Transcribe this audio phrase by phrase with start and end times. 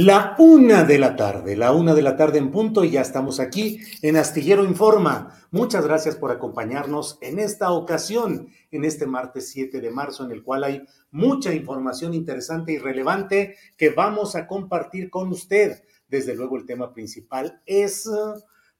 [0.00, 3.40] La una de la tarde, la una de la tarde en punto y ya estamos
[3.40, 5.36] aquí en Astillero Informa.
[5.50, 10.44] Muchas gracias por acompañarnos en esta ocasión, en este martes 7 de marzo, en el
[10.44, 15.82] cual hay mucha información interesante y relevante que vamos a compartir con usted.
[16.06, 18.08] Desde luego el tema principal es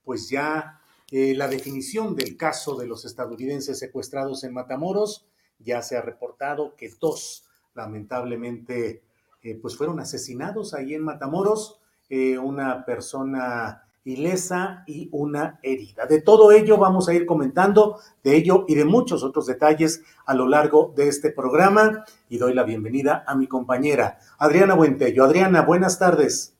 [0.05, 5.27] pues ya eh, la definición del caso de los estadounidenses secuestrados en Matamoros.
[5.59, 7.45] Ya se ha reportado que dos
[7.75, 9.03] lamentablemente
[9.43, 16.07] eh, pues fueron asesinados ahí en Matamoros, eh, una persona ilesa y una herida.
[16.07, 20.35] De todo ello vamos a ir comentando, de ello y de muchos otros detalles a
[20.35, 25.25] lo largo de este programa y doy la bienvenida a mi compañera Adriana Buentello.
[25.25, 26.55] Adriana, buenas tardes.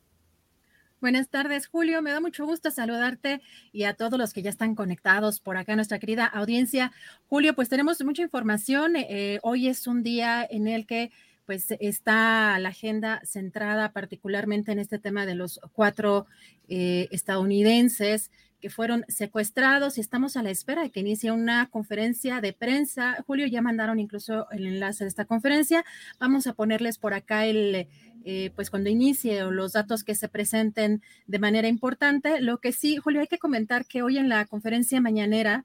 [1.01, 2.03] Buenas tardes, Julio.
[2.03, 3.41] Me da mucho gusto saludarte
[3.73, 6.91] y a todos los que ya están conectados por acá, nuestra querida audiencia.
[7.29, 8.97] Julio, pues tenemos mucha información.
[8.97, 11.13] Eh, hoy es un día en el que
[11.49, 16.27] pues está la agenda centrada particularmente en este tema de los cuatro
[16.69, 22.43] eh, estadounidenses que fueron secuestrados y estamos a la espera de que inicie una conferencia
[22.43, 23.17] de prensa.
[23.27, 25.87] Julio, ya mandaron incluso el enlace de esta conferencia.
[26.21, 27.89] Vamos a ponerles por acá el,
[28.27, 32.43] eh, pues cuando inicie o los datos que se presenten de manera importante.
[32.43, 35.65] Lo que sí, Julio, hay que comentar que hoy en la conferencia mañanera,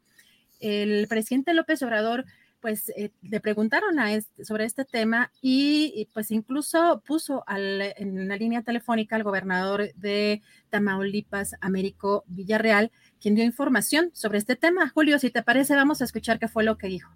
[0.61, 2.23] el presidente López Obrador
[2.63, 4.07] pues eh, le preguntaron a
[4.41, 11.55] sobre este tema y, pues incluso puso en la línea telefónica al gobernador de Tamaulipas,
[11.59, 12.89] Américo Villarreal,
[13.21, 14.87] quien dio información sobre este tema.
[14.87, 17.11] Julio, si te parece, vamos a escuchar qué fue lo que dijo.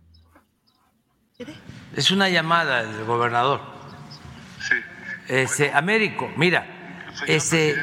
[1.96, 3.62] Es una llamada del gobernador.
[4.60, 4.76] Sí.
[5.30, 7.74] Este, Américo, mira, este,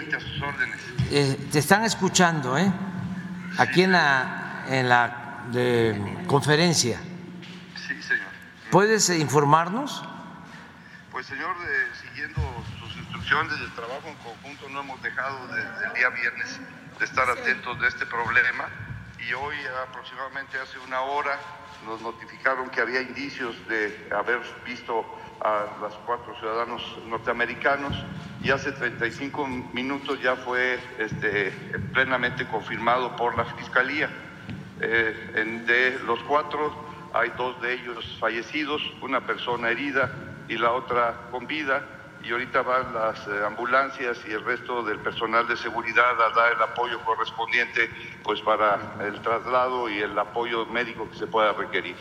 [1.10, 2.70] eh, te están escuchando, ¿eh?
[3.56, 7.00] Aquí en la, en la de, conferencia.
[8.74, 10.02] ¿Puedes informarnos?
[11.12, 12.40] Pues señor, eh, siguiendo
[12.80, 16.58] sus instrucciones de trabajo en conjunto, no hemos dejado desde el día viernes
[16.98, 18.68] de estar atentos de este problema
[19.20, 19.54] y hoy
[19.88, 21.38] aproximadamente hace una hora
[21.86, 25.06] nos notificaron que había indicios de haber visto
[25.40, 27.94] a los cuatro ciudadanos norteamericanos
[28.42, 31.52] y hace 35 minutos ya fue este,
[31.92, 34.10] plenamente confirmado por la Fiscalía.
[34.80, 36.83] Eh, de los cuatro
[37.14, 40.12] hay dos de ellos fallecidos, una persona herida
[40.48, 41.88] y la otra con vida.
[42.24, 46.52] Y ahorita van las eh, ambulancias y el resto del personal de seguridad a dar
[46.54, 47.88] el apoyo correspondiente
[48.24, 51.96] pues para el traslado y el apoyo médico que se pueda requerir.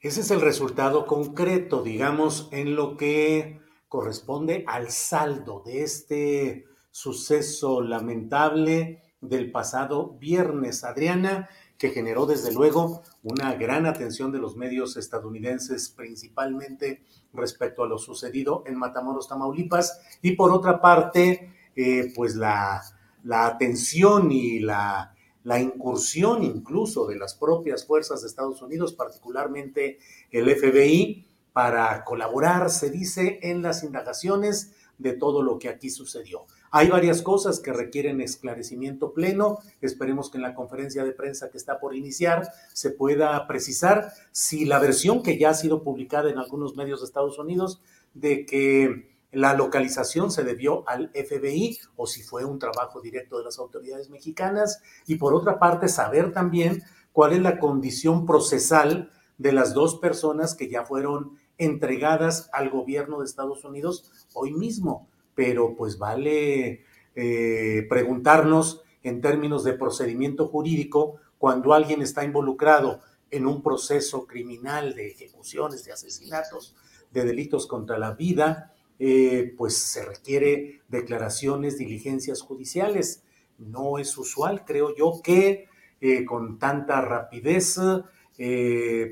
[0.00, 7.80] Ese es el resultado concreto, digamos, en lo que corresponde al saldo de este suceso
[7.80, 10.84] lamentable del pasado viernes.
[10.84, 11.48] Adriana,
[11.78, 17.02] que generó desde luego una gran atención de los medios estadounidenses, principalmente
[17.32, 22.82] respecto a lo sucedido en Matamoros, Tamaulipas, y por otra parte, eh, pues la,
[23.30, 25.14] atención y la,
[25.44, 29.98] la incursión incluso de las propias fuerzas de Estados Unidos, particularmente
[30.32, 36.46] el FBI, para colaborar, se dice, en las indagaciones de todo lo que aquí sucedió.
[36.70, 39.58] Hay varias cosas que requieren esclarecimiento pleno.
[39.80, 44.64] Esperemos que en la conferencia de prensa que está por iniciar se pueda precisar si
[44.64, 47.80] la versión que ya ha sido publicada en algunos medios de Estados Unidos
[48.14, 53.44] de que la localización se debió al FBI o si fue un trabajo directo de
[53.44, 54.82] las autoridades mexicanas.
[55.06, 56.82] Y por otra parte, saber también
[57.12, 63.18] cuál es la condición procesal de las dos personas que ya fueron entregadas al gobierno
[63.18, 66.82] de Estados Unidos hoy mismo pero pues vale
[67.14, 74.96] eh, preguntarnos en términos de procedimiento jurídico cuando alguien está involucrado en un proceso criminal
[74.96, 76.74] de ejecuciones, de asesinatos,
[77.12, 83.22] de delitos contra la vida, eh, pues se requiere declaraciones, diligencias judiciales.
[83.58, 85.68] No es usual, creo yo, que
[86.00, 87.78] eh, con tanta rapidez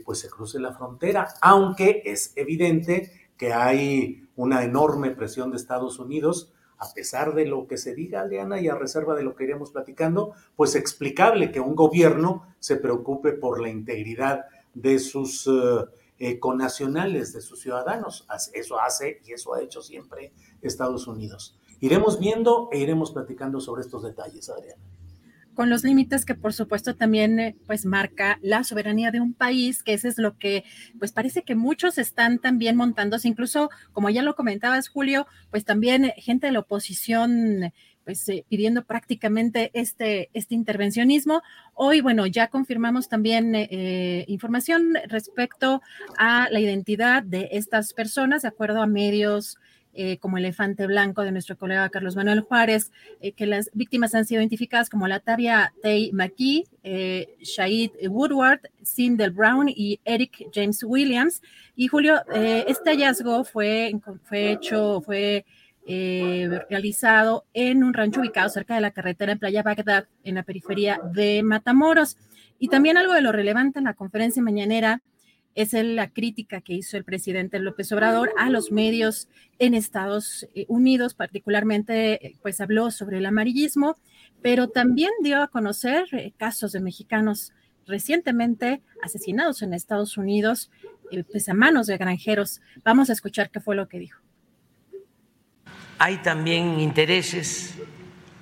[0.05, 5.99] pues se cruce la frontera, aunque es evidente que hay una enorme presión de Estados
[5.99, 9.45] Unidos, a pesar de lo que se diga, Adriana, y a reserva de lo que
[9.45, 14.45] iremos platicando, pues explicable que un gobierno se preocupe por la integridad
[14.75, 15.49] de sus
[16.19, 18.27] eh, conacionales, de sus ciudadanos.
[18.53, 21.59] Eso hace y eso ha hecho siempre Estados Unidos.
[21.81, 24.83] Iremos viendo e iremos platicando sobre estos detalles, Adriana
[25.57, 29.83] con los límites que por supuesto también eh, pues marca la soberanía de un país,
[29.83, 30.63] que eso es lo que
[31.01, 36.13] pues parece que muchos están también montándose, incluso como ya lo comentabas Julio, pues también
[36.17, 37.73] gente de la oposición
[38.05, 41.43] pues eh, pidiendo prácticamente este, este intervencionismo.
[41.75, 45.83] Hoy, bueno, ya confirmamos también eh, información respecto
[46.17, 49.59] a la identidad de estas personas, de acuerdo a medios
[49.99, 54.27] eh, como elefante blanco de nuestro colega Carlos Manuel Juárez, eh, que las víctimas han
[54.27, 61.41] sido identificadas como Latavia Tay McGee, eh, Shahid Woodward, Sindel Brown y Eric James Williams.
[61.75, 63.93] Y Julio, este hallazgo fue,
[64.25, 65.47] fue hecho, fue
[66.69, 71.01] realizado en un rancho ubicado cerca de la carretera en Playa Bagdad, en la periferia
[71.13, 72.19] de Matamoros.
[72.59, 75.03] Y también algo de lo relevante en la conferencia mañanera
[75.57, 80.67] es la crítica que hizo el presidente López Obrador a los medios en Estados eh,
[80.69, 83.97] Unidos, particularmente, eh, pues habló sobre el amarillismo,
[84.43, 87.55] pero también dio a conocer eh, casos de mexicanos
[87.87, 90.71] recientemente asesinados en Estados Unidos,
[91.31, 92.61] pues a manos de granjeros.
[92.85, 94.21] Vamos a escuchar qué fue lo que dijo.
[95.99, 97.75] Hay también intereses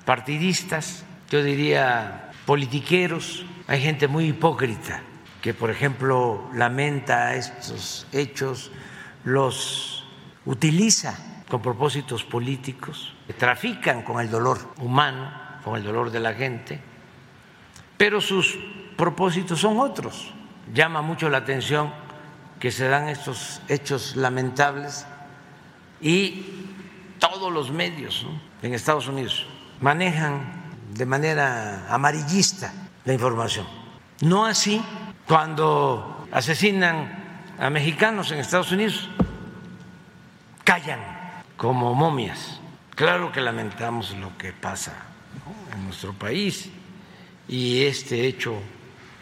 [0.07, 5.03] partidistas, yo diría politiqueros, hay gente muy hipócrita
[5.45, 8.71] que, por ejemplo, lamenta estos hechos,
[9.25, 10.07] los
[10.47, 15.31] utiliza con propósitos políticos, trafican con el dolor humano,
[15.63, 16.81] con el dolor de la gente,
[17.99, 18.59] pero sus
[18.97, 20.33] propósitos son otros.
[20.73, 21.93] Llama mucho la atención
[22.59, 25.05] que se dan estos hechos lamentables
[26.01, 26.43] y
[27.19, 28.27] todos los medios
[28.63, 29.45] en Estados Unidos
[29.83, 32.73] manejan de manera amarillista
[33.05, 33.67] la información.
[34.23, 34.81] No así
[35.27, 39.09] cuando asesinan a mexicanos en Estados Unidos,
[40.65, 41.01] callan
[41.57, 42.61] como momias.
[42.95, 44.95] Claro que lamentamos lo que pasa
[45.73, 46.71] en nuestro país
[47.49, 48.55] y este hecho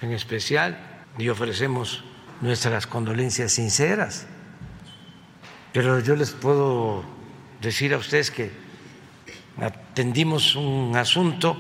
[0.00, 0.78] en especial
[1.18, 2.04] y ofrecemos
[2.40, 4.26] nuestras condolencias sinceras.
[5.72, 7.04] Pero yo les puedo
[7.60, 8.50] decir a ustedes que
[9.60, 11.56] atendimos un asunto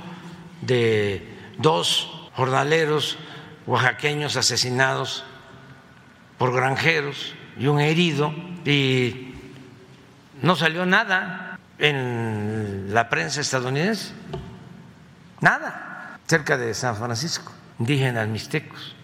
[0.60, 1.26] de
[1.58, 3.18] dos jornaleros
[3.66, 5.24] oaxaqueños asesinados
[6.38, 9.34] por granjeros y un herido y
[10.42, 14.12] no salió nada en la prensa estadounidense,
[15.40, 18.96] nada, cerca de San Francisco, indígenas mixtecos,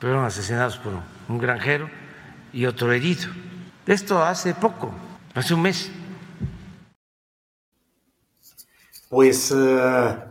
[0.00, 0.94] fueron asesinados por
[1.28, 1.90] un granjero
[2.52, 3.28] y otro herido.
[3.86, 4.92] Esto hace poco,
[5.34, 5.90] hace un mes.
[9.08, 10.27] Pues uh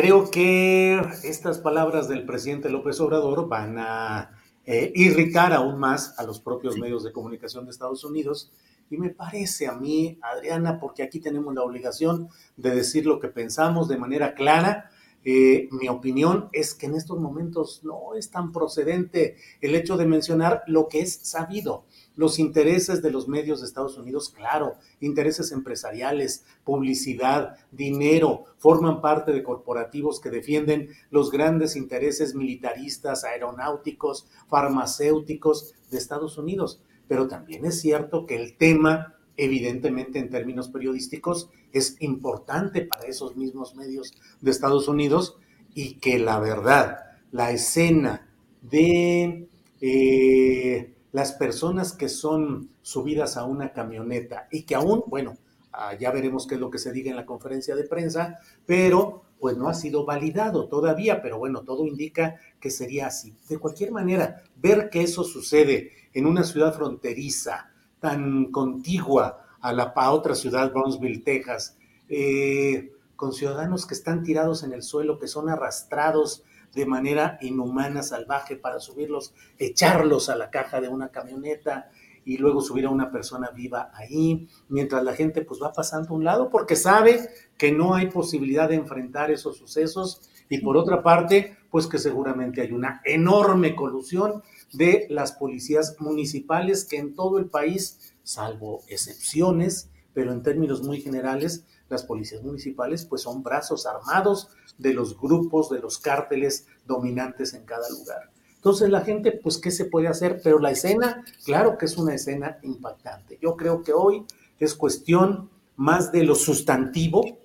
[0.00, 4.30] Creo que estas palabras del presidente López Obrador van a
[4.64, 8.52] eh, irritar aún más a los propios medios de comunicación de Estados Unidos.
[8.90, 13.26] Y me parece a mí, Adriana, porque aquí tenemos la obligación de decir lo que
[13.26, 14.88] pensamos de manera clara,
[15.24, 20.06] eh, mi opinión es que en estos momentos no es tan procedente el hecho de
[20.06, 21.86] mencionar lo que es sabido
[22.18, 29.30] los intereses de los medios de Estados Unidos, claro, intereses empresariales, publicidad, dinero, forman parte
[29.30, 36.82] de corporativos que defienden los grandes intereses militaristas, aeronáuticos, farmacéuticos de Estados Unidos.
[37.06, 43.36] Pero también es cierto que el tema, evidentemente en términos periodísticos, es importante para esos
[43.36, 44.10] mismos medios
[44.40, 45.36] de Estados Unidos
[45.72, 46.98] y que la verdad,
[47.30, 48.28] la escena
[48.60, 49.46] de...
[49.80, 55.36] Eh, las personas que son subidas a una camioneta y que aún, bueno,
[55.72, 59.22] Ah, ya veremos qué es lo que se diga en la conferencia de prensa, pero
[59.38, 63.36] pues no ha sido validado todavía, pero bueno, todo indica que sería así.
[63.48, 69.92] De cualquier manera, ver que eso sucede en una ciudad fronteriza, tan contigua a la
[70.10, 71.76] otra ciudad, Brownsville, Texas,
[72.08, 76.42] eh, con ciudadanos que están tirados en el suelo, que son arrastrados
[76.78, 81.90] de manera inhumana, salvaje, para subirlos, echarlos a la caja de una camioneta,
[82.24, 86.12] y luego subir a una persona viva ahí, mientras la gente pues va pasando a
[86.12, 90.20] un lado porque sabe que no hay posibilidad de enfrentar esos sucesos.
[90.50, 94.42] Y por otra parte pues que seguramente hay una enorme colusión
[94.74, 101.00] de las policías municipales que en todo el país, salvo excepciones, pero en términos muy
[101.00, 107.54] generales, las policías municipales pues son brazos armados de los grupos, de los cárteles dominantes
[107.54, 108.30] en cada lugar.
[108.56, 110.40] Entonces la gente, pues, ¿qué se puede hacer?
[110.42, 113.38] Pero la escena, claro que es una escena impactante.
[113.40, 114.24] Yo creo que hoy
[114.58, 117.38] es cuestión más de lo sustantivo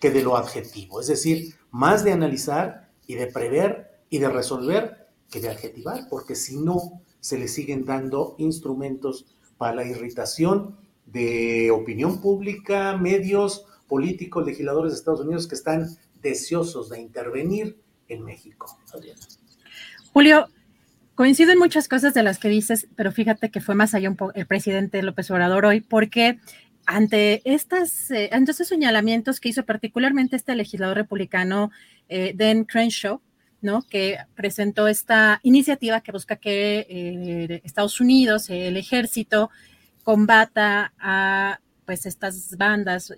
[0.00, 1.00] que de lo adjetivo.
[1.00, 6.34] Es decir, más de analizar y de prever y de resolver que de adjetivar, porque
[6.34, 9.26] si no, se le siguen dando instrumentos
[9.56, 10.76] para la irritación
[11.06, 15.88] de opinión pública, medios, políticos, legisladores de Estados Unidos que están
[16.22, 18.78] deseosos de intervenir en México.
[20.12, 20.48] Julio,
[21.18, 24.14] Coincido en muchas cosas de las que dices, pero fíjate que fue más allá un
[24.14, 26.38] poco el presidente López Obrador hoy, porque
[26.86, 31.72] ante, estas, eh, estos señalamientos que hizo particularmente este legislador republicano,
[32.08, 33.20] eh, Dan Crenshaw,
[33.60, 33.82] ¿no?
[33.82, 39.50] que presentó esta iniciativa que busca que eh, Estados Unidos, el ejército,
[40.04, 43.12] combata a pues estas bandas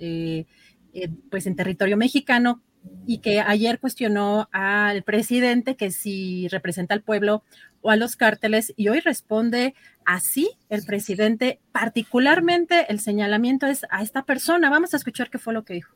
[1.31, 2.63] pues en territorio mexicano
[3.07, 7.43] y que ayer cuestionó al presidente que si representa al pueblo
[7.83, 14.03] o a los cárteles y hoy responde así el presidente, particularmente el señalamiento es a
[14.03, 14.71] esta persona.
[14.71, 15.95] Vamos a escuchar qué fue lo que dijo.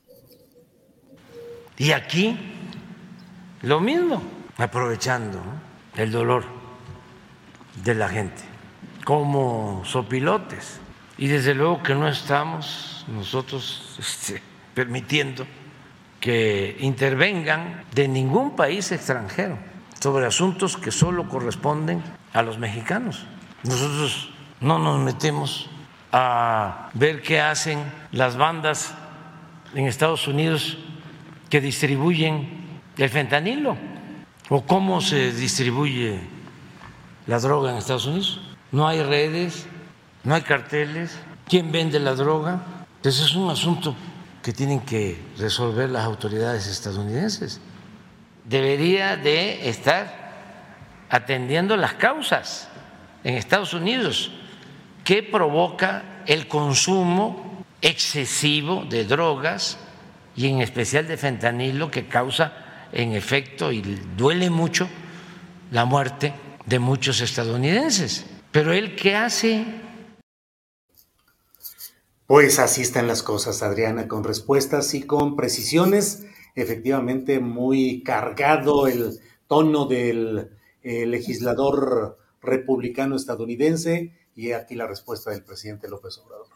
[1.76, 2.36] Y aquí
[3.62, 4.22] lo mismo,
[4.56, 5.42] aprovechando
[5.96, 6.44] el dolor
[7.82, 8.42] de la gente,
[9.04, 10.80] como sopilotes.
[11.16, 14.42] Y desde luego que no estamos nosotros este,
[14.74, 15.46] permitiendo
[16.24, 19.58] que intervengan de ningún país extranjero
[20.00, 22.02] sobre asuntos que solo corresponden
[22.32, 23.26] a los mexicanos.
[23.62, 24.30] Nosotros
[24.62, 25.68] no nos metemos
[26.12, 27.78] a ver qué hacen
[28.10, 28.94] las bandas
[29.74, 30.78] en Estados Unidos
[31.50, 33.76] que distribuyen el fentanilo
[34.48, 36.20] o cómo se distribuye
[37.26, 38.40] la droga en Estados Unidos.
[38.72, 39.66] No hay redes,
[40.22, 42.62] no hay carteles, quién vende la droga.
[42.96, 43.94] Entonces es un asunto
[44.44, 47.62] que tienen que resolver las autoridades estadounidenses.
[48.44, 50.34] Debería de estar
[51.08, 52.68] atendiendo las causas
[53.24, 54.32] en Estados Unidos
[55.02, 59.78] que provoca el consumo excesivo de drogas
[60.36, 62.52] y en especial de fentanilo que causa
[62.92, 63.80] en efecto y
[64.14, 64.86] duele mucho
[65.70, 66.34] la muerte
[66.66, 68.26] de muchos estadounidenses.
[68.52, 69.64] Pero él qué hace?
[72.26, 76.26] Pues así están las cosas, Adriana, con respuestas y con precisiones.
[76.54, 80.50] Efectivamente, muy cargado el tono del
[80.82, 86.46] eh, legislador republicano estadounidense y aquí la respuesta del presidente López Obrador.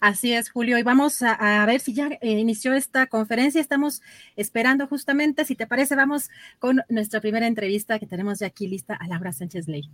[0.00, 0.78] Así es, Julio.
[0.78, 3.60] Y vamos a, ver si ya eh, inició esta conferencia.
[3.60, 4.02] Estamos
[4.34, 8.94] esperando justamente, si te parece, vamos con nuestra primera entrevista que tenemos ya aquí lista
[8.94, 9.90] a Laura Sánchez Ley.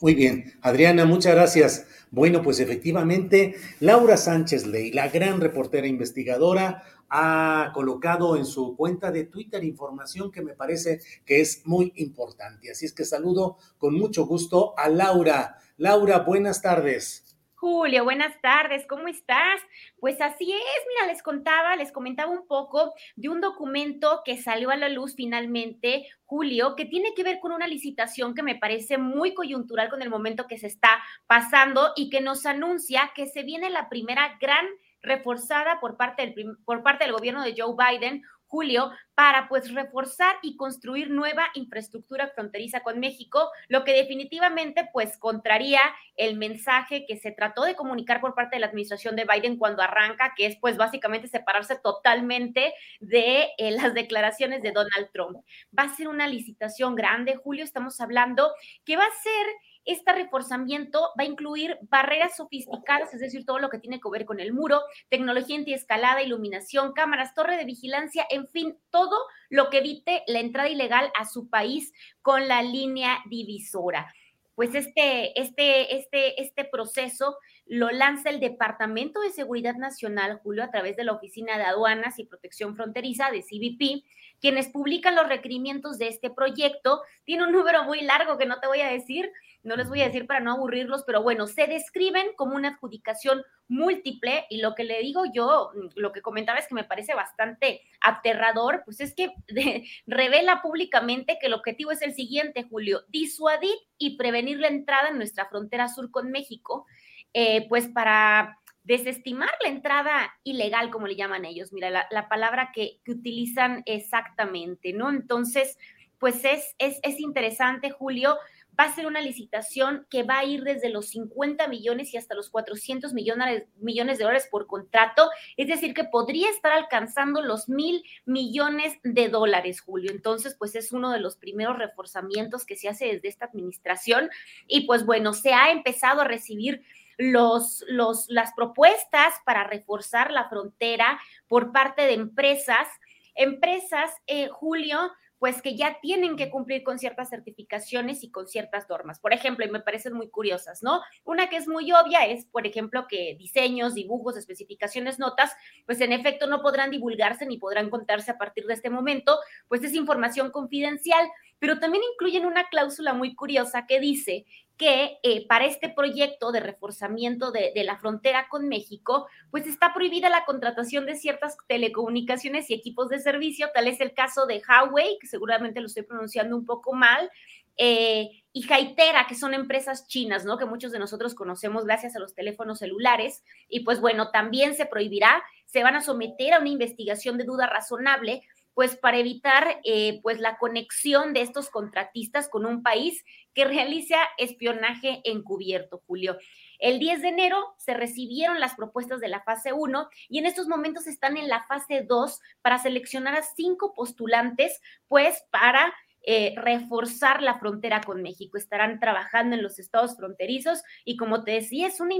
[0.00, 1.86] Muy bien, Adriana, muchas gracias.
[2.10, 9.10] Bueno, pues efectivamente, Laura Sánchez Ley, la gran reportera investigadora, ha colocado en su cuenta
[9.10, 12.70] de Twitter información que me parece que es muy importante.
[12.70, 15.58] Así es que saludo con mucho gusto a Laura.
[15.78, 17.25] Laura, buenas tardes.
[17.68, 19.60] Julio, buenas tardes, ¿cómo estás?
[19.98, 24.70] Pues así es, mira, les contaba, les comentaba un poco de un documento que salió
[24.70, 28.98] a la luz finalmente, Julio, que tiene que ver con una licitación que me parece
[28.98, 30.90] muy coyuntural con el momento que se está
[31.26, 34.64] pasando y que nos anuncia que se viene la primera gran
[35.02, 40.36] reforzada por parte del, por parte del gobierno de Joe Biden Julio, para pues reforzar
[40.42, 45.80] y construir nueva infraestructura fronteriza con México, lo que definitivamente pues contraría
[46.16, 49.82] el mensaje que se trató de comunicar por parte de la administración de Biden cuando
[49.82, 55.38] arranca, que es pues básicamente separarse totalmente de eh, las declaraciones de Donald Trump.
[55.76, 58.52] Va a ser una licitación grande, Julio, estamos hablando
[58.84, 59.46] que va a ser
[59.86, 64.24] este reforzamiento va a incluir barreras sofisticadas, es decir, todo lo que tiene que ver
[64.24, 69.16] con el muro, tecnología antiescalada, iluminación, cámaras, torre de vigilancia, en fin, todo
[69.48, 74.12] lo que evite la entrada ilegal a su país con la línea divisora.
[74.56, 80.70] Pues este, este, este, este proceso lo lanza el Departamento de Seguridad Nacional, Julio, a
[80.70, 84.04] través de la Oficina de Aduanas y Protección Fronteriza de CBP,
[84.40, 87.02] quienes publican los requerimientos de este proyecto.
[87.24, 89.30] Tiene un número muy largo que no te voy a decir,
[89.62, 93.42] no les voy a decir para no aburrirlos, pero bueno, se describen como una adjudicación
[93.68, 97.82] múltiple y lo que le digo yo, lo que comentaba es que me parece bastante
[98.00, 99.32] aterrador, pues es que
[100.06, 105.16] revela públicamente que el objetivo es el siguiente, Julio, disuadir y prevenir la entrada en
[105.16, 106.86] nuestra frontera sur con México,
[107.32, 113.00] eh, pues para desestimar la entrada ilegal, como le llaman ellos, mira, la, palabra que,
[113.04, 115.10] que, utilizan exactamente, ¿no?
[115.10, 115.76] Entonces,
[116.18, 118.36] pues es, es, es interesante, Julio,
[118.78, 122.34] va a ser una licitación que va a ir desde los 50 millones y hasta
[122.34, 127.68] los 400 millones, millones de dólares por contrato, es decir, que podría estar alcanzando los
[127.68, 130.10] mil millones de dólares, Julio.
[130.10, 134.28] Entonces, pues es uno de los primeros reforzamientos que se hace desde esta administración
[134.66, 136.82] y pues bueno, se ha empezado a recibir
[137.18, 141.18] los, los, las propuestas para reforzar la frontera
[141.48, 142.88] por parte de empresas.
[143.34, 148.88] Empresas, eh, Julio, pues que ya tienen que cumplir con ciertas certificaciones y con ciertas
[148.88, 149.20] normas.
[149.20, 151.02] Por ejemplo, y me parecen muy curiosas, ¿no?
[151.24, 155.52] Una que es muy obvia es, por ejemplo, que diseños, dibujos, especificaciones, notas,
[155.84, 159.84] pues en efecto no podrán divulgarse ni podrán contarse a partir de este momento, pues
[159.84, 165.64] es información confidencial, pero también incluyen una cláusula muy curiosa que dice que eh, para
[165.64, 171.16] este proyecto de reforzamiento de, la frontera con México, pues está prohibida la contratación de
[171.16, 175.86] ciertas telecomunicaciones y equipos de servicio, tal es el caso de Huawei, que seguramente lo
[175.86, 177.30] estoy pronunciando un poco mal,
[177.78, 180.56] eh, y Haitera, que son empresas chinas, ¿no?
[180.56, 183.44] Que muchos de nosotros conocemos gracias a los teléfonos celulares.
[183.68, 187.66] Y pues bueno, también se prohibirá, se van a someter a una investigación de duda
[187.66, 188.42] razonable
[188.76, 194.16] pues para evitar eh, pues la conexión de estos contratistas con un país que realiza
[194.36, 196.36] espionaje encubierto, Julio.
[196.78, 200.68] El 10 de enero se recibieron las propuestas de la fase 1 y en estos
[200.68, 204.78] momentos están en la fase 2 para seleccionar a cinco postulantes,
[205.08, 208.58] pues para eh, reforzar la frontera con México.
[208.58, 212.14] Estarán trabajando en los estados fronterizos y como te decía, es una,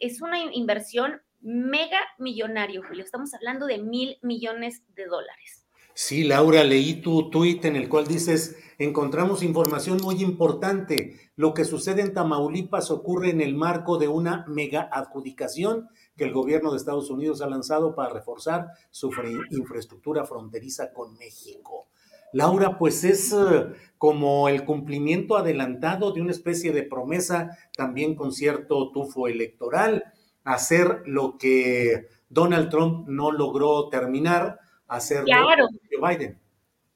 [0.00, 3.04] es una inversión mega millonario, Julio.
[3.04, 5.69] Estamos hablando de mil millones de dólares.
[6.02, 11.20] Sí, Laura, leí tu tuit en el cual dices, encontramos información muy importante.
[11.36, 16.32] Lo que sucede en Tamaulipas ocurre en el marco de una mega adjudicación que el
[16.32, 19.10] gobierno de Estados Unidos ha lanzado para reforzar su
[19.50, 21.88] infraestructura fronteriza con México.
[22.32, 23.66] Laura, pues es eh,
[23.98, 30.04] como el cumplimiento adelantado de una especie de promesa también con cierto tufo electoral,
[30.44, 35.68] hacer lo que Donald Trump no logró terminar hacerlo claro.
[36.00, 36.38] Biden.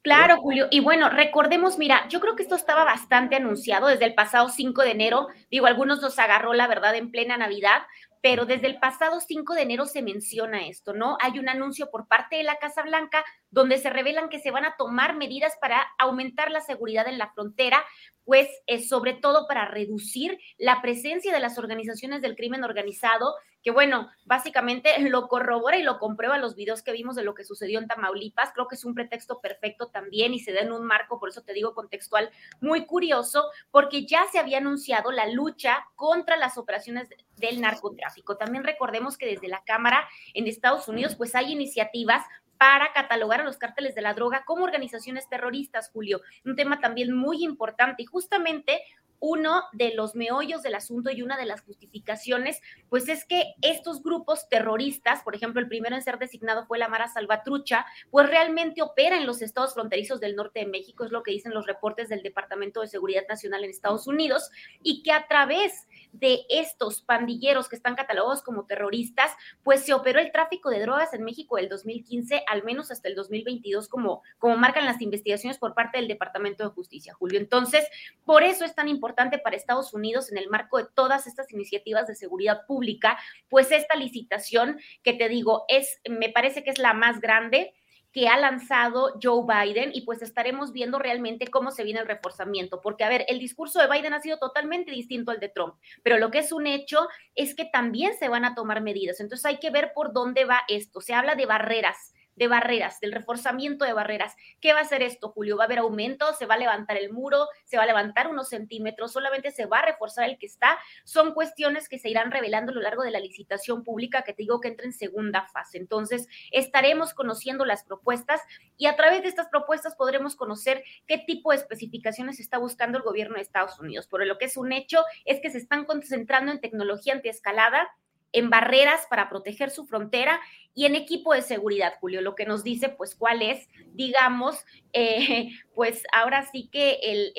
[0.05, 0.67] Claro, Julio.
[0.69, 4.83] Y bueno, recordemos, mira, yo creo que esto estaba bastante anunciado desde el pasado 5
[4.83, 5.29] de enero.
[5.49, 7.81] Digo, algunos nos agarró, la verdad, en plena Navidad,
[8.21, 11.17] pero desde el pasado 5 de enero se menciona esto, ¿no?
[11.21, 13.25] Hay un anuncio por parte de la Casa Blanca
[13.55, 17.31] donde se revelan que se van a tomar medidas para aumentar la seguridad en la
[17.31, 17.81] frontera,
[18.25, 23.71] pues es sobre todo para reducir la presencia de las organizaciones del crimen organizado, que
[23.71, 27.79] bueno, básicamente lo corrobora y lo comprueba los videos que vimos de lo que sucedió
[27.79, 28.51] en Tamaulipas.
[28.51, 31.41] Creo que es un pretexto perfecto también y se da en un marco, por eso
[31.41, 37.07] te digo contextual, muy curioso, porque ya se había anunciado la lucha contra las operaciones
[37.37, 38.35] del narcotráfico.
[38.35, 42.25] También recordemos que desde la Cámara en Estados Unidos, pues hay iniciativas
[42.57, 46.21] para catalogar a los cárteles de la droga como organizaciones terroristas, Julio.
[46.45, 48.81] Un tema también muy importante y justamente
[49.19, 54.03] uno de los meollos del asunto y una de las justificaciones, pues es que estos
[54.03, 58.81] grupos terroristas, por ejemplo, el primero en ser designado fue la Mara Salvatrucha, pues realmente
[58.81, 62.09] opera en los estados fronterizos del norte de México, es lo que dicen los reportes
[62.09, 64.49] del Departamento de Seguridad Nacional en Estados Unidos,
[64.81, 69.31] y que a través de estos pandilleros que están catalogados como terroristas,
[69.63, 73.15] pues se operó el tráfico de drogas en México del 2015, al menos hasta el
[73.15, 77.39] 2022, como, como marcan las investigaciones por parte del Departamento de Justicia, Julio.
[77.39, 77.85] Entonces,
[78.23, 82.07] por eso es tan importante para Estados Unidos en el marco de todas estas iniciativas
[82.07, 86.93] de seguridad pública, pues esta licitación que te digo es, me parece que es la
[86.93, 87.73] más grande
[88.11, 92.81] que ha lanzado Joe Biden y pues estaremos viendo realmente cómo se viene el reforzamiento,
[92.81, 96.17] porque a ver, el discurso de Biden ha sido totalmente distinto al de Trump, pero
[96.17, 99.57] lo que es un hecho es que también se van a tomar medidas, entonces hay
[99.57, 103.93] que ver por dónde va esto, se habla de barreras de barreras, del reforzamiento de
[103.93, 104.35] barreras.
[104.59, 105.57] ¿Qué va a hacer esto, Julio?
[105.57, 106.33] ¿Va a haber aumento?
[106.33, 107.47] ¿Se va a levantar el muro?
[107.63, 109.13] ¿Se va a levantar unos centímetros?
[109.13, 110.77] ¿Solamente se va a reforzar el que está?
[111.03, 114.43] Son cuestiones que se irán revelando a lo largo de la licitación pública que te
[114.43, 115.77] digo que entra en segunda fase.
[115.77, 118.41] Entonces, estaremos conociendo las propuestas
[118.77, 123.03] y a través de estas propuestas podremos conocer qué tipo de especificaciones está buscando el
[123.03, 124.07] gobierno de Estados Unidos.
[124.07, 127.89] Por lo que es un hecho es que se están concentrando en tecnología antiescalada,
[128.35, 130.41] en barreras para proteger su frontera
[130.73, 134.57] y en equipo de seguridad, Julio, lo que nos dice, pues, cuál es, digamos,
[134.93, 137.31] eh, pues ahora sí que el,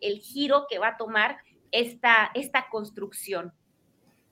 [0.00, 1.36] el, giro que va a tomar
[1.70, 3.52] esta, esta construcción.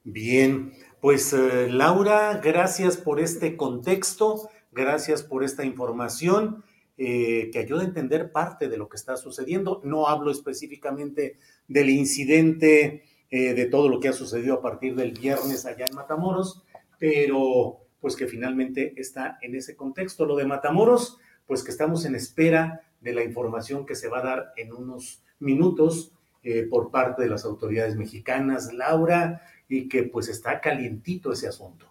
[0.03, 6.65] Bien, pues eh, Laura, gracias por este contexto, gracias por esta información.
[7.03, 9.81] Eh, que ayuda a entender parte de lo que está sucediendo.
[9.85, 15.13] No hablo específicamente del incidente eh, de todo lo que ha sucedido a partir del
[15.13, 16.63] viernes allá en Matamoros,
[16.99, 20.25] pero pues que finalmente está en ese contexto.
[20.25, 24.25] Lo de Matamoros, pues que estamos en espera de la información que se va a
[24.25, 26.13] dar en unos minutos
[26.43, 31.90] eh, por parte de las autoridades mexicanas, Laura, y que pues está calientito ese asunto.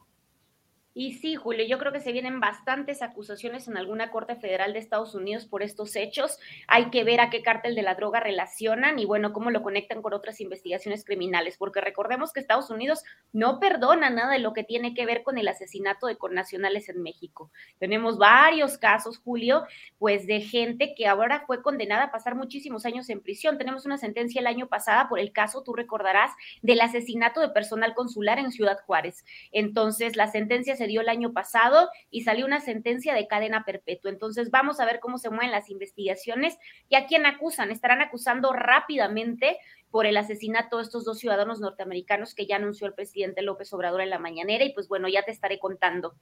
[1.00, 4.80] Y sí, Julio, yo creo que se vienen bastantes acusaciones en alguna Corte Federal de
[4.80, 6.38] Estados Unidos por estos hechos.
[6.68, 10.02] Hay que ver a qué cártel de la droga relacionan y bueno, cómo lo conectan
[10.02, 14.66] con otras investigaciones criminales, porque recordemos que Estados Unidos no perdona nada de lo que
[14.66, 17.50] tiene que ver con el asesinato de connacionales en México.
[17.78, 19.64] Tenemos varios casos, Julio,
[20.00, 23.58] pues de gente que ahora fue condenada a pasar muchísimos años en prisión.
[23.58, 26.32] Tenemos una sentencia el año pasado por el caso, tú recordarás,
[26.62, 29.24] del asesinato de personal consular en Ciudad Juárez.
[29.54, 34.12] Entonces, la sentencia se dio el año pasado y salió una sentencia de cadena perpetua.
[34.12, 36.58] Entonces vamos a ver cómo se mueven las investigaciones
[36.90, 37.72] y a quién acusan.
[37.72, 39.58] Estarán acusando rápidamente
[39.90, 44.02] por el asesinato de estos dos ciudadanos norteamericanos que ya anunció el presidente López Obrador
[44.02, 46.16] en la mañanera y pues bueno, ya te estaré contando.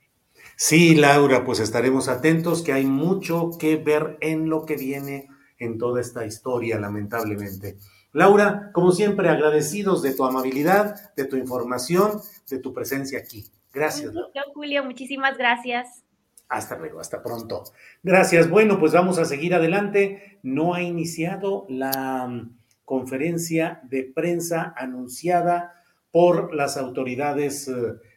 [0.55, 5.27] Sí, Laura, pues estaremos atentos que hay mucho que ver en lo que viene
[5.59, 7.77] en toda esta historia, lamentablemente.
[8.13, 13.45] Laura, como siempre, agradecidos de tu amabilidad, de tu información, de tu presencia aquí.
[13.77, 14.11] Gracias.
[14.55, 16.03] Julio, muchísimas gracias.
[16.49, 17.63] Hasta luego, hasta pronto.
[18.01, 18.49] Gracias.
[18.49, 20.39] Bueno, pues vamos a seguir adelante.
[20.41, 25.75] No ha iniciado la mm, conferencia de prensa anunciada
[26.09, 27.73] por las autoridades eh,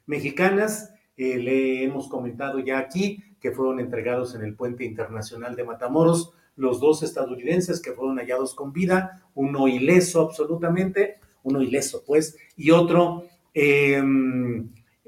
[0.06, 0.94] mexicanas.
[1.18, 6.32] Eh, le hemos comentado ya aquí que fueron entregados en el puente internacional de Matamoros
[6.56, 12.70] los dos estadounidenses que fueron hallados con vida, uno ileso absolutamente, uno ileso pues, y
[12.70, 14.02] otro eh,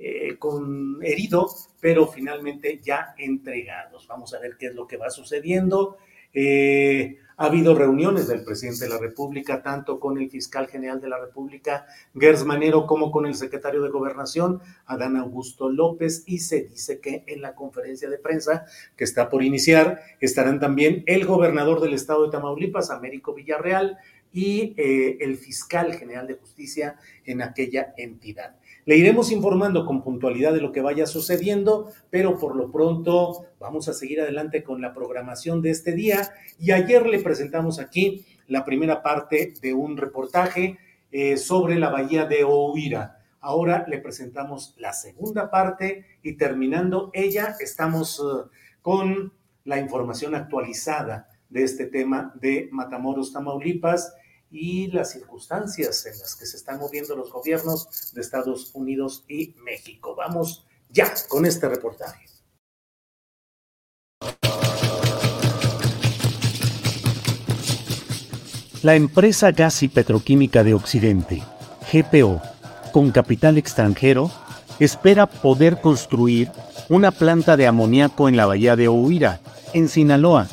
[0.05, 4.09] eh, con herido, pero finalmente ya entregados.
[4.09, 5.97] Vamos a ver qué es lo que va sucediendo.
[6.35, 11.09] Eh, ha habido reuniones del presidente de la República, tanto con el fiscal general de
[11.09, 11.87] la República,
[12.19, 17.23] Gers Manero, como con el secretario de Gobernación, Adán Augusto López, y se dice que
[17.29, 22.25] en la conferencia de prensa que está por iniciar estarán también el gobernador del estado
[22.25, 23.99] de Tamaulipas, Américo Villarreal,
[24.33, 28.57] y eh, el fiscal general de justicia en aquella entidad.
[28.85, 33.89] Le iremos informando con puntualidad de lo que vaya sucediendo, pero por lo pronto vamos
[33.89, 36.33] a seguir adelante con la programación de este día.
[36.59, 40.79] Y ayer le presentamos aquí la primera parte de un reportaje
[41.13, 43.19] eh, sobre la bahía de Ohuira.
[43.41, 48.49] Ahora le presentamos la segunda parte y terminando ella estamos eh,
[48.81, 49.33] con
[49.65, 54.13] la información actualizada de este tema de Matamoros, Tamaulipas
[54.53, 59.55] y las circunstancias en las que se están moviendo los gobiernos de Estados Unidos y
[59.65, 60.15] México.
[60.15, 62.27] Vamos ya con este reportaje.
[68.83, 71.43] La empresa Gas y Petroquímica de Occidente,
[71.93, 72.43] GPO,
[72.93, 74.31] con capital extranjero,
[74.81, 76.51] espera poder construir
[76.89, 79.41] una planta de amoníaco en la bahía de Ohuira,
[79.73, 80.49] en Sinaloa,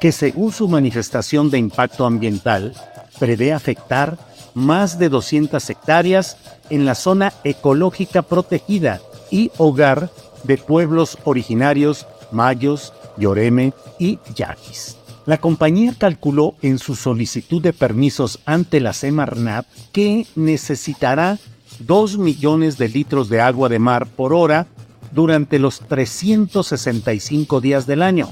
[0.00, 2.74] que según su manifestación de impacto ambiental,
[3.18, 4.18] prevé afectar
[4.54, 6.36] más de 200 hectáreas
[6.70, 9.00] en la zona ecológica protegida
[9.30, 10.10] y hogar
[10.44, 14.96] de pueblos originarios mayos, Yoreme y Yaquis.
[15.26, 21.38] La compañía calculó en su solicitud de permisos ante la Semarnat que necesitará
[21.80, 24.66] 2 millones de litros de agua de mar por hora
[25.12, 28.30] durante los 365 días del año.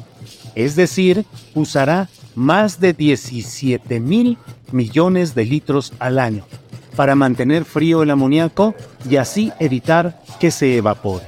[0.55, 4.39] Es decir, usará más de 17 mil
[4.73, 6.45] millones de litros al año
[6.97, 8.75] para mantener frío el amoníaco
[9.09, 11.27] y así evitar que se evapore.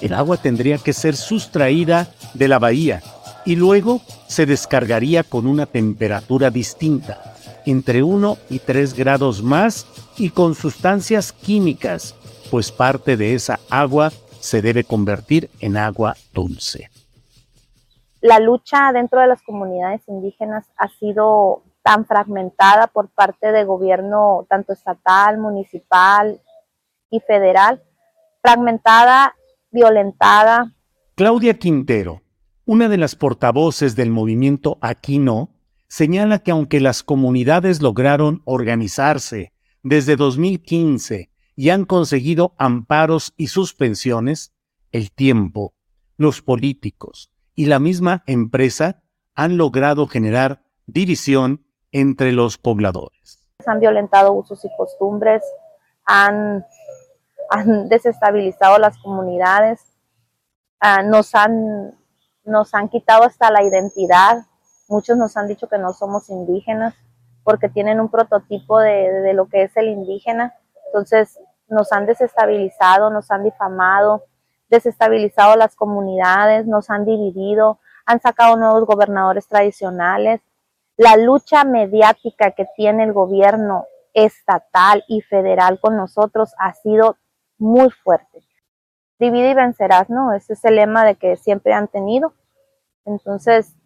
[0.00, 3.02] El agua tendría que ser sustraída de la bahía
[3.44, 7.34] y luego se descargaría con una temperatura distinta,
[7.66, 12.14] entre 1 y 3 grados más y con sustancias químicas,
[12.50, 16.89] pues parte de esa agua se debe convertir en agua dulce.
[18.20, 24.46] La lucha dentro de las comunidades indígenas ha sido tan fragmentada por parte de gobierno
[24.48, 26.40] tanto estatal, municipal
[27.10, 27.82] y federal,
[28.42, 29.34] fragmentada,
[29.70, 30.74] violentada.
[31.14, 32.22] Claudia Quintero,
[32.66, 35.54] una de las portavoces del movimiento Aquí No,
[35.88, 39.52] señala que aunque las comunidades lograron organizarse
[39.82, 44.52] desde 2015 y han conseguido amparos y suspensiones,
[44.92, 45.72] el tiempo,
[46.16, 47.29] los políticos
[47.60, 49.02] y la misma empresa
[49.34, 53.46] han logrado generar división entre los pobladores.
[53.66, 55.42] Han violentado usos y costumbres,
[56.06, 56.64] han,
[57.90, 59.78] desestabilizado las comunidades,
[60.80, 61.98] ah, nos, han,
[62.44, 64.38] nos han quitado hasta la identidad.
[64.88, 66.94] Muchos nos han dicho que no somos indígenas
[67.44, 70.54] porque tienen un prototipo de, de lo que es el indígena.
[70.86, 74.24] Entonces nos han desestabilizado, nos han difamado,
[74.70, 80.40] desestabilizado las comunidades, nos han dividido, han sacado nuevos gobernadores tradicionales,
[80.96, 87.16] la lucha mediática que tiene el gobierno estatal y federal con nosotros ha sido
[87.58, 88.40] muy fuerte.
[89.18, 90.32] Divide y vencerás, ¿no?
[90.32, 92.34] Ese es el lema de que siempre han tenido.
[93.04, 93.76] Entonces,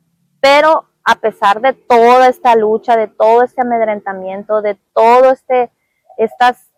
[0.41, 5.71] pero a pesar de toda esta lucha, de todo este amedrentamiento, de todo este,
[6.17, 6.73] estas,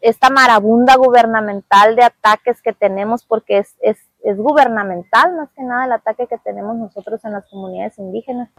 [0.00, 5.84] esta marabunda gubernamental de ataques que tenemos, porque es, es es gubernamental más que nada
[5.84, 8.50] el ataque que tenemos nosotros en las comunidades indígenas.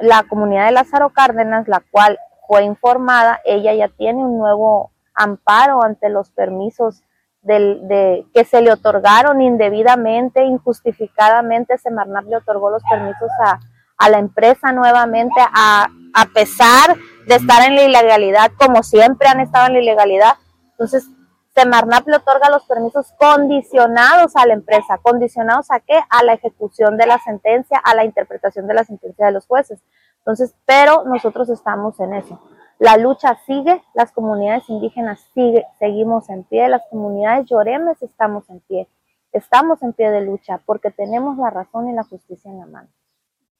[0.00, 5.84] La comunidad de Lázaro Cárdenas, la cual fue informada, ella ya tiene un nuevo amparo
[5.84, 7.02] ante los permisos
[7.42, 13.60] del, de, que se le otorgaron indebidamente, injustificadamente, Semarnap le otorgó los permisos a,
[13.96, 16.96] a la empresa nuevamente, a, a pesar
[17.30, 20.34] de estar en la ilegalidad, como siempre han estado en la ilegalidad.
[20.72, 21.08] Entonces,
[21.54, 24.98] Semarnap le otorga los permisos condicionados a la empresa.
[24.98, 25.96] ¿Condicionados a qué?
[26.10, 29.80] A la ejecución de la sentencia, a la interpretación de la sentencia de los jueces.
[30.18, 32.40] Entonces, pero nosotros estamos en eso.
[32.80, 38.58] La lucha sigue, las comunidades indígenas sigue, seguimos en pie, las comunidades lloremes estamos en
[38.58, 38.88] pie.
[39.32, 42.88] Estamos en pie de lucha porque tenemos la razón y la justicia en la mano.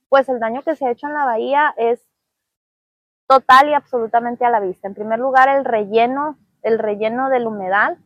[0.09, 2.09] Pues el daño que se ha hecho en la bahía es
[3.30, 4.88] total y absolutamente a la vista.
[4.88, 7.98] En primer lugar, el relleno el relleno del humedal,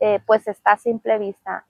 [0.00, 1.66] eh, pues está a simple vista.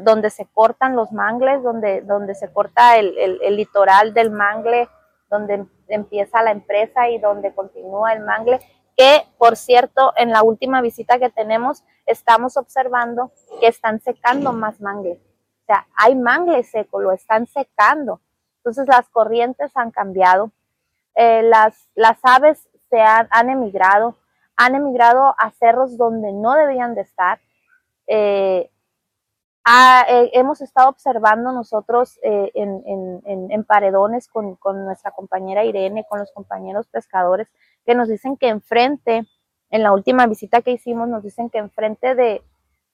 [0.00, 4.88] donde se cortan los mangles, donde, donde se corta el, litoral del mangle,
[5.30, 8.60] donde empieza la empresa y donde continúa el mangle,
[8.96, 14.80] que por cierto, en la última visita que tenemos, estamos observando que están secando más
[14.80, 15.20] mangle.
[15.62, 18.20] O sea, hay mangle seco, lo están secando.
[18.58, 20.52] Entonces las corrientes han cambiado,
[21.16, 24.16] eh, las, las aves se han emigrado,
[24.56, 27.40] han emigrado a cerros donde no debían de estar.
[28.06, 28.70] Eh,
[30.08, 36.86] eh, hemos estado observando nosotros eh, en, paredones con, nuestra compañera Irene, con los compañeros
[36.86, 37.48] pescadores,
[37.84, 39.26] que nos dicen que enfrente,
[39.70, 42.42] en la última visita que hicimos, nos dicen que enfrente de,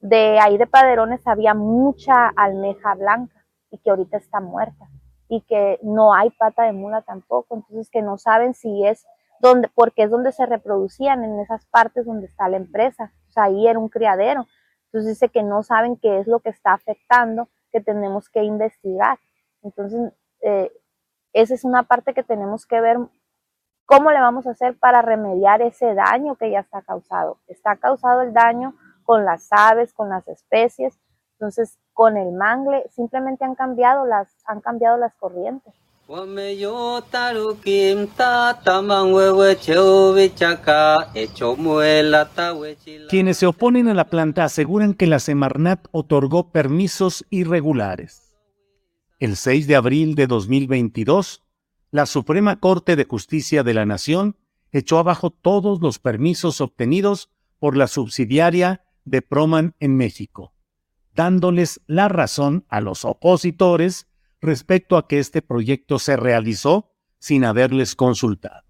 [0.01, 4.89] de ahí de paderones había mucha almeja blanca y que ahorita está muerta
[5.33, 9.07] y que no hay pata de mula tampoco, entonces que no saben si es
[9.41, 13.15] donde, porque es donde se reproducían en esas partes donde está la empresa.
[13.31, 14.47] O sea, ahí era un criadero.
[14.85, 19.19] Entonces dice que no saben qué es lo que está afectando, que tenemos que investigar.
[19.63, 20.71] Entonces, eh,
[21.33, 22.99] esa es una parte que tenemos que ver
[23.87, 27.39] cómo le vamos a hacer para remediar ese daño que ya está causado.
[27.47, 31.01] Está causado el daño con las aves, con las especies.
[31.39, 35.73] Entonces, con el mangle simplemente han cambiado las, han cambiado las corrientes.
[43.09, 48.37] Quienes se oponen a la planta aseguran que la Semarnat otorgó permisos irregulares.
[49.21, 51.43] El 6 de abril de 2022,
[51.93, 54.37] la Suprema Corte de Justicia de la Nación
[54.73, 60.53] echó abajo todos los permisos obtenidos por la subsidiaria de Proman en México,
[61.15, 64.07] dándoles la razón a los opositores
[64.41, 68.63] respecto a que este proyecto se realizó sin haberles consultado.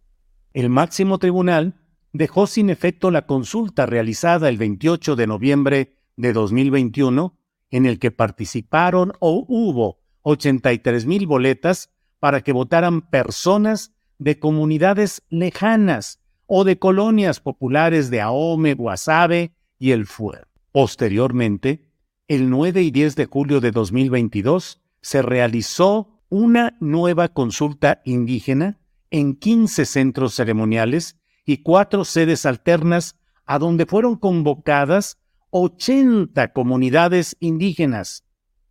[0.52, 1.74] El máximo tribunal
[2.12, 7.38] dejó sin efecto la consulta realizada el 28 de noviembre de 2021,
[7.70, 15.22] en el que participaron o hubo 83 mil boletas para que votaran personas de comunidades
[15.30, 20.46] lejanas o de colonias populares de Ahome, Guasave y El Fuer.
[20.70, 21.91] Posteriormente,
[22.28, 28.78] el 9 y 10 de julio de 2022, se realizó una nueva consulta indígena
[29.10, 35.18] en 15 centros ceremoniales y cuatro sedes alternas a donde fueron convocadas
[35.50, 38.24] 80 comunidades indígenas,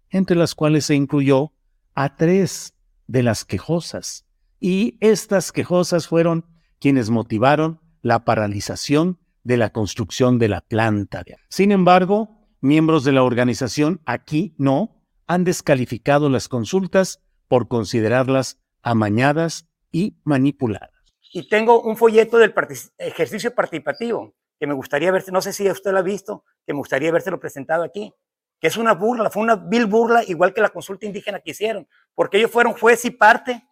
[0.09, 1.53] entre las cuales se incluyó
[1.93, 2.73] a tres
[3.05, 4.25] de las quejosas.
[4.59, 6.45] Y estas quejosas fueron
[6.79, 11.23] quienes motivaron la paralización de la construcción de la planta.
[11.49, 19.67] Sin embargo, miembros de la organización aquí no han descalificado las consultas por considerarlas amañadas
[19.91, 20.89] y manipuladas.
[21.33, 22.53] Y tengo un folleto del
[22.97, 26.77] ejercicio participativo que me gustaría ver, no sé si usted lo ha visto, que me
[26.77, 28.13] gustaría lo presentado aquí,
[28.59, 31.87] que es una burla, fue una vil burla, igual que la consulta indígena que hicieron,
[32.13, 33.67] porque ellos fueron juez y parte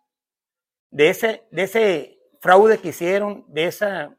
[0.89, 4.17] de ese, de ese fraude que hicieron, de esa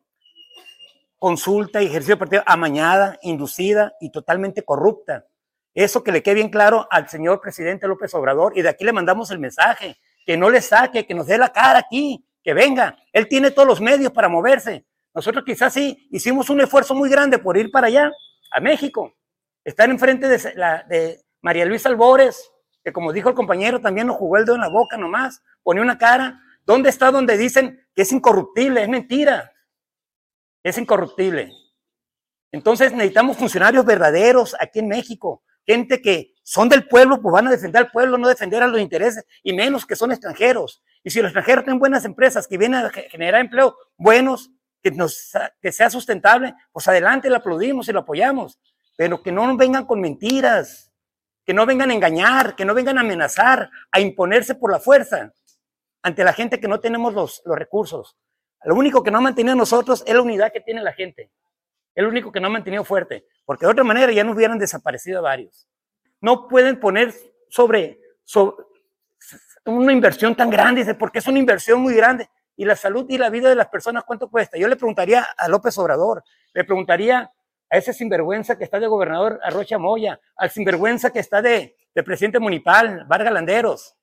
[1.20, 5.26] consulta y ejercicio de partido amañada, inducida y totalmente corrupta.
[5.74, 8.92] Eso que le quede bien claro al señor presidente López Obrador y de aquí le
[8.92, 12.96] mandamos el mensaje, que no le saque, que nos dé la cara aquí, que venga.
[13.12, 14.86] Él tiene todos los medios para moverse.
[15.14, 18.10] Nosotros quizás sí hicimos un esfuerzo muy grande por ir para allá,
[18.50, 19.14] a México.
[19.62, 20.38] Estar enfrente de,
[20.88, 22.50] de María Luisa Albores,
[22.82, 25.82] que como dijo el compañero, también nos jugó el dedo en la boca nomás, ponía
[25.82, 26.40] una cara.
[26.64, 28.82] ¿Dónde está donde dicen que es incorruptible?
[28.82, 29.52] Es mentira
[30.62, 31.52] es incorruptible.
[32.52, 37.50] Entonces necesitamos funcionarios verdaderos aquí en México, gente que son del pueblo, pues van a
[37.50, 40.82] defender al pueblo, no defender a los intereses, y menos que son extranjeros.
[41.04, 44.50] Y si los extranjeros tienen buenas empresas que vienen a generar empleo buenos,
[44.82, 48.58] que, nos, que sea sustentable, pues adelante, lo aplaudimos y lo apoyamos.
[48.96, 50.90] Pero que no nos vengan con mentiras,
[51.44, 55.32] que no vengan a engañar, que no vengan a amenazar, a imponerse por la fuerza
[56.02, 58.16] ante la gente que no tenemos los, los recursos.
[58.64, 61.30] Lo único que no ha mantenido nosotros es la unidad que tiene la gente.
[61.94, 63.26] Es lo único que no ha mantenido fuerte.
[63.44, 65.66] Porque de otra manera ya nos hubieran desaparecido varios.
[66.20, 67.14] No pueden poner
[67.48, 68.00] sobre,
[69.64, 72.28] una inversión tan grande, porque es una inversión muy grande.
[72.56, 74.58] Y la salud y la vida de las personas, ¿cuánto cuesta?
[74.58, 77.30] Yo le preguntaría a López Obrador, le preguntaría
[77.70, 82.02] a ese sinvergüenza que está de gobernador Arrocha Moya, al sinvergüenza que está de, de
[82.02, 83.96] presidente municipal, Vargas Landeros.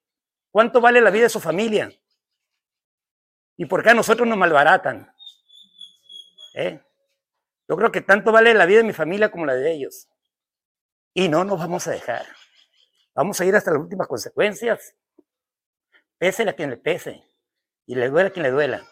[0.50, 1.92] ¿Cuánto vale la vida de su familia?
[3.58, 5.12] ¿Y por qué a nosotros nos malbaratan?
[6.54, 6.80] ¿Eh?
[7.68, 10.08] Yo creo que tanto vale la vida de mi familia como la de ellos.
[11.14, 12.26] Y no nos vamos a dejar.
[13.16, 14.96] Vamos a ir hasta las últimas consecuencias.
[16.20, 17.24] Pese a quien le pese.
[17.88, 18.88] Y le duela a quien le duela.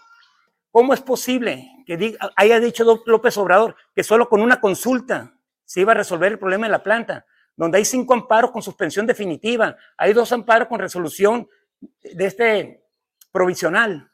[0.71, 5.93] ¿Cómo es posible que haya dicho López Obrador que solo con una consulta se iba
[5.93, 7.25] a resolver el problema de la planta?
[7.55, 11.47] Donde hay cinco amparos con suspensión definitiva, hay dos amparos con resolución
[11.79, 12.83] de este
[13.31, 14.11] provisional.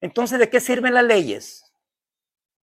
[0.00, 1.72] Entonces, ¿de qué sirven las leyes?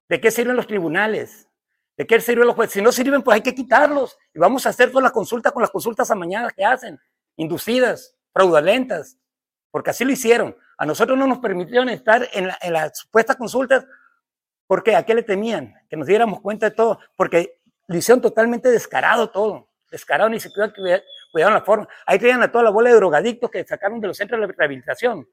[0.09, 1.49] ¿De qué sirven los tribunales?
[1.97, 2.75] ¿De qué sirven los jueces?
[2.75, 4.18] Si no sirven, pues hay que quitarlos.
[4.35, 7.01] Y vamos a hacer todas las consultas con las consultas amañadas que hacen,
[7.37, 9.18] inducidas, fraudulentas,
[9.71, 10.57] porque así lo hicieron.
[10.77, 13.87] A nosotros no nos permitieron estar en, las supuestas consultas
[14.66, 18.71] porque a qué le temían, que nos diéramos cuenta de todo, porque lo hicieron totalmente
[18.71, 20.73] descarado todo, descarado, ni siquiera
[21.31, 21.88] cuidaron la forma.
[22.07, 25.29] Ahí tenían a toda la bola de drogadictos que sacaron de los centros de rehabilitación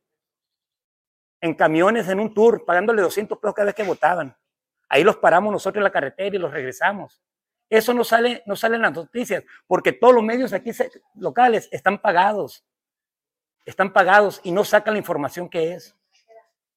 [1.41, 4.35] en camiones en un tour, pagándole 200 pesos cada vez que votaban.
[4.89, 7.21] Ahí los paramos nosotros en la carretera y los regresamos.
[7.69, 10.71] Eso no sale, no sale en las noticias, porque todos los medios aquí
[11.15, 12.65] locales están pagados.
[13.65, 15.95] Están pagados y no sacan la información que es.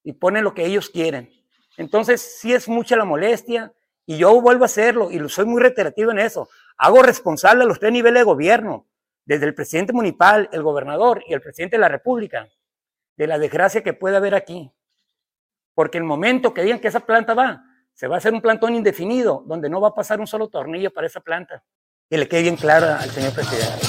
[0.05, 1.31] Y ponen lo que ellos quieren.
[1.79, 3.72] Entonces, sí es mucha la molestia
[4.05, 6.48] y yo vuelvo a hacerlo y soy muy reiterativo en eso.
[6.77, 8.87] Hago responsable a los tres niveles de gobierno,
[9.25, 12.48] desde el presidente municipal, el gobernador y el presidente de la República
[13.16, 14.72] de la desgracia que puede haber aquí.
[15.75, 18.75] Porque el momento que digan que esa planta va, se va a hacer un plantón
[18.75, 21.62] indefinido, donde no va a pasar un solo tornillo para esa planta.
[22.09, 23.87] Que le quede bien claro al señor presidente.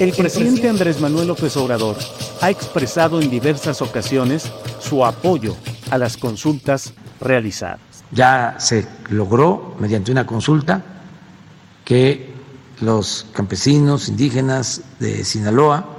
[0.00, 1.96] El presidente Andrés Manuel López Obrador
[2.40, 5.54] ha expresado en diversas ocasiones su apoyo
[5.90, 7.80] a las consultas realizadas.
[8.10, 10.82] Ya se logró, mediante una consulta,
[11.84, 12.34] que
[12.80, 15.93] los campesinos indígenas de Sinaloa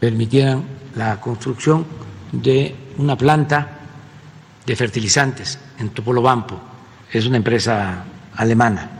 [0.00, 1.86] permitieran la construcción
[2.32, 3.80] de una planta
[4.66, 6.60] de fertilizantes en Topolobampo.
[7.12, 8.90] Es una empresa alemana,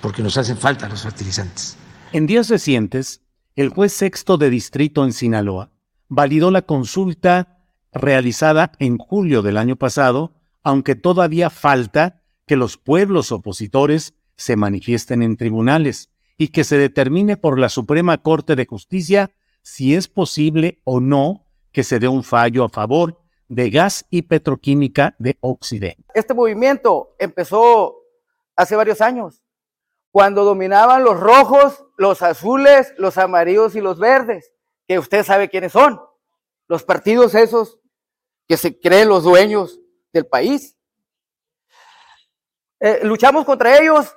[0.00, 1.76] porque nos hacen falta los fertilizantes.
[2.12, 3.22] En días recientes,
[3.56, 5.70] el juez sexto de distrito en Sinaloa
[6.08, 7.58] validó la consulta
[7.92, 15.22] realizada en julio del año pasado, aunque todavía falta que los pueblos opositores se manifiesten
[15.22, 19.30] en tribunales y que se determine por la Suprema Corte de Justicia
[19.66, 24.22] si es posible o no que se dé un fallo a favor de gas y
[24.22, 26.04] petroquímica de Occidente.
[26.14, 27.96] Este movimiento empezó
[28.54, 29.42] hace varios años,
[30.12, 34.52] cuando dominaban los rojos, los azules, los amarillos y los verdes,
[34.86, 36.00] que usted sabe quiénes son,
[36.68, 37.80] los partidos esos
[38.46, 39.80] que se creen los dueños
[40.12, 40.78] del país.
[42.78, 44.14] Eh, luchamos contra ellos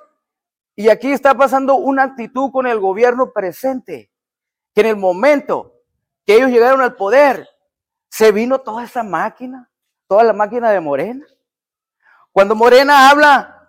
[0.76, 4.09] y aquí está pasando una actitud con el gobierno presente
[4.74, 5.74] que en el momento
[6.24, 7.48] que ellos llegaron al poder,
[8.08, 9.70] se vino toda esa máquina,
[10.06, 11.26] toda la máquina de Morena.
[12.32, 13.68] Cuando Morena habla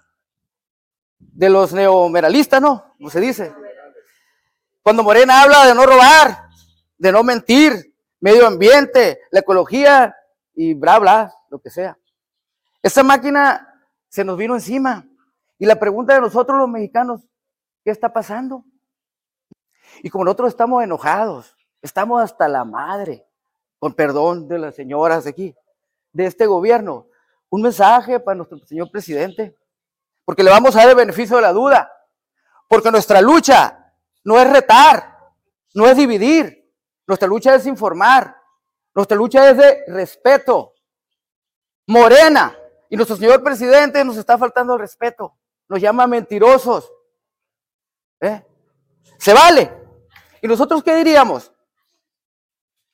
[1.18, 2.94] de los neomeralistas, ¿no?
[2.98, 3.54] Como se dice.
[4.84, 6.50] Cuando Morena habla de no robar,
[6.98, 10.16] de no mentir, medio ambiente, la ecología
[10.54, 11.98] y bla, bla, lo que sea.
[12.82, 15.08] Esa máquina se nos vino encima.
[15.58, 17.22] Y la pregunta de nosotros los mexicanos,
[17.84, 18.66] ¿qué está pasando?
[20.04, 23.26] Y como nosotros estamos enojados, estamos hasta la madre,
[23.80, 25.56] con perdón de las señoras de aquí,
[26.14, 27.08] de este gobierno,
[27.50, 29.58] un mensaje para nuestro señor presidente,
[30.26, 31.92] porque le vamos a dar el beneficio de la duda,
[32.68, 35.18] porque nuestra lucha no es retar,
[35.74, 36.72] no es dividir,
[37.08, 38.36] nuestra lucha es informar,
[38.94, 40.74] nuestra lucha es de respeto.
[41.88, 42.56] Morena
[42.90, 45.38] y nuestro señor presidente nos está faltando el respeto,
[45.68, 46.92] nos llama mentirosos.
[48.22, 48.46] ¿Eh?
[49.18, 49.81] Se vale.
[50.42, 51.52] ¿Y nosotros qué diríamos?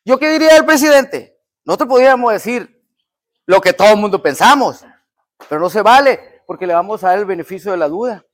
[0.03, 1.39] ¿Yo qué diría del presidente?
[1.63, 2.85] Nosotros podríamos decir
[3.45, 4.85] lo que todo el mundo pensamos,
[5.49, 8.25] pero no se vale porque le vamos a dar el beneficio de la duda.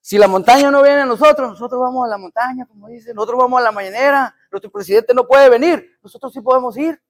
[0.00, 3.38] Si la montaña no viene a nosotros, nosotros vamos a la montaña, como dice, nosotros
[3.38, 7.00] vamos a la mañanera, nuestro presidente no puede venir, nosotros sí podemos ir.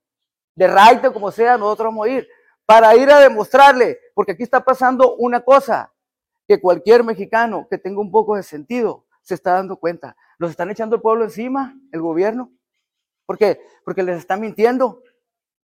[0.56, 2.28] De raite, como sea, nosotros vamos a ir
[2.66, 5.92] para ir a demostrarle, porque aquí está pasando una cosa
[6.46, 10.16] que cualquier mexicano que tenga un poco de sentido se está dando cuenta.
[10.40, 12.50] Nos están echando el pueblo encima, el gobierno.
[13.26, 13.60] ¿Por qué?
[13.84, 15.02] Porque les están mintiendo.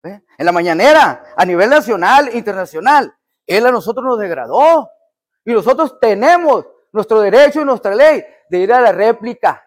[0.05, 0.21] ¿eh?
[0.37, 3.17] En la mañanera, a nivel nacional, internacional,
[3.47, 4.91] él a nosotros nos degradó.
[5.47, 9.65] Y nosotros tenemos nuestro derecho y nuestra ley de ir a la réplica,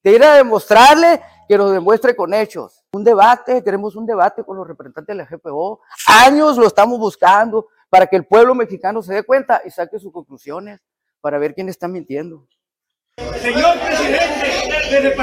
[0.00, 2.84] de ir a demostrarle que nos demuestre con hechos.
[2.92, 5.80] Un debate, queremos un debate con los representantes de la GPO.
[6.06, 10.12] Años lo estamos buscando para que el pueblo mexicano se dé cuenta y saque sus
[10.12, 10.80] conclusiones
[11.20, 12.46] para ver quién está mintiendo.
[13.42, 14.41] Señor presidente,
[14.92, 15.14] desde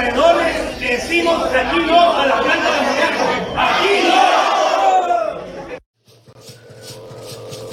[0.80, 2.80] decimos aquí no a la planta de
[3.56, 4.20] ¡Aquí no!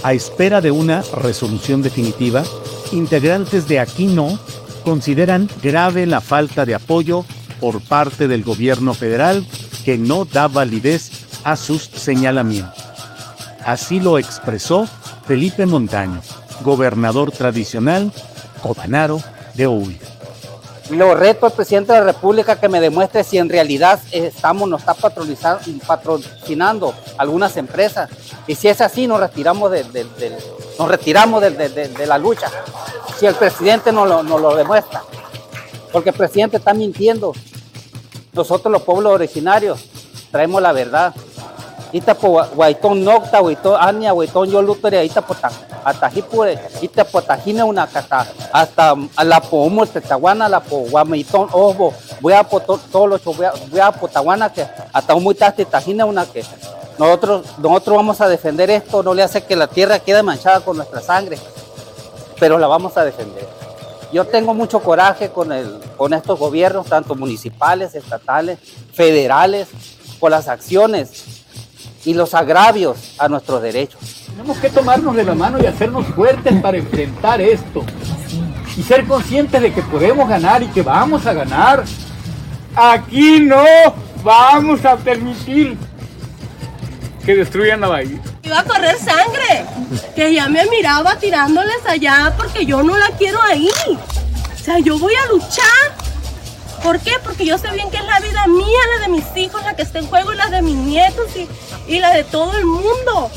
[0.03, 2.45] A espera de una resolución definitiva,
[2.93, 4.39] integrantes de Aquí No
[4.85, 7.25] consideran grave la falta de apoyo
[7.61, 9.47] por parte del gobierno federal
[9.85, 11.11] que no da validez
[11.45, 12.85] a sus señalamientos.
[13.65, 14.87] Así lo expresó
[15.27, 16.21] Felipe Montaño,
[16.63, 18.13] gobernador tradicional
[18.63, 19.21] Cotanaro
[19.55, 20.06] de Huila.
[20.91, 24.81] Lo reto al presidente de la República que me demuestre si en realidad estamos, nos
[24.81, 28.09] está patrocinando algunas empresas.
[28.47, 30.07] Y si es así, nos retiramos de,
[30.79, 32.49] nos retiramos de, la lucha.
[33.19, 35.03] Si el presidente nos lo, nos lo demuestra.
[35.91, 37.33] Porque el presidente está mintiendo.
[38.33, 39.85] Nosotros los pueblos originarios
[40.31, 41.15] traemos la verdad
[41.93, 45.51] ita po waiton nokta waiton ania waiton yo lutore ita pota
[45.85, 51.49] hasta hipure ita pota hine una kata hasta la po umo tetawana la po wamaiton
[51.53, 55.35] obo voy a po todo lo voy a voy a potawana que hasta un muy
[55.35, 56.45] tajine una que
[56.99, 60.77] nosotros nosotros vamos a defender esto no le hace que la tierra quede manchada con
[60.77, 61.39] nuestra sangre
[62.39, 63.47] pero la vamos a defender.
[64.13, 68.59] Yo tengo mucho coraje con, el, con estos gobiernos, tanto municipales, estatales,
[68.93, 69.69] federales,
[70.21, 71.36] por las acciones
[72.07, 74.01] y los agravios a nuestros derechos.
[74.29, 77.85] Tenemos que tomarnos de la mano y hacernos fuertes para enfrentar esto.
[78.77, 81.83] Y ser conscientes de que podemos ganar y que vamos a ganar.
[82.77, 83.65] Aquí no
[84.23, 85.77] vamos a permitir
[87.25, 88.21] que destruyan la bahía.
[88.45, 89.67] Iba a correr sangre,
[90.15, 93.69] que ya me miraba tirándoles allá porque yo no la quiero ahí.
[94.55, 96.06] O sea, yo voy a luchar
[96.87, 97.15] ¿Por qué?
[97.25, 99.83] Porque yo sé bien que es la vida mía, la de mis hijos, la que
[99.83, 101.27] está en juego, y la de mis nietos
[101.89, 103.29] y, la de todo el mundo.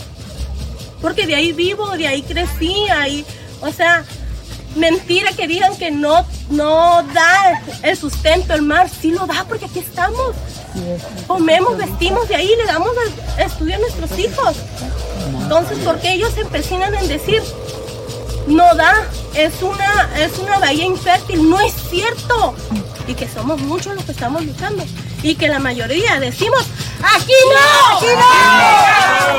[1.02, 3.26] Porque de ahí vivo, de ahí crecí, ahí,
[3.62, 4.06] o sea,
[4.76, 9.66] mentira que digan que no, no da el sustento el mar, sí lo da porque
[9.66, 10.36] aquí estamos.
[11.26, 12.92] Comemos, vestimos de ahí, le damos
[13.36, 14.58] el estudio a nuestros hijos.
[15.42, 17.42] Entonces, ¿por qué ellos se empecinan en decir,
[18.48, 18.94] no da,
[19.36, 21.50] es una, es una bahía infértil?
[21.50, 22.56] No es cierto
[23.08, 24.84] y que somos muchos los que estamos luchando
[25.24, 26.64] y que la mayoría decimos
[27.02, 28.30] aquí no, aquí no,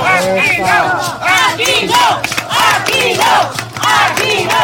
[0.06, 1.00] aquí no,
[1.46, 2.20] aquí no,
[2.58, 4.62] aquí no, aquí no,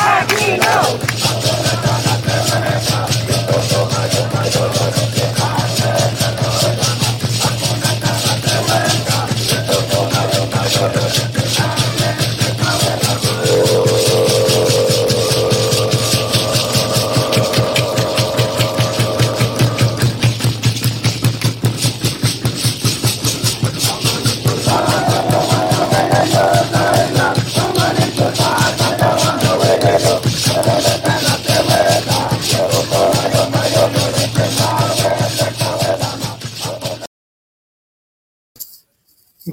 [0.00, 1.99] aquí no.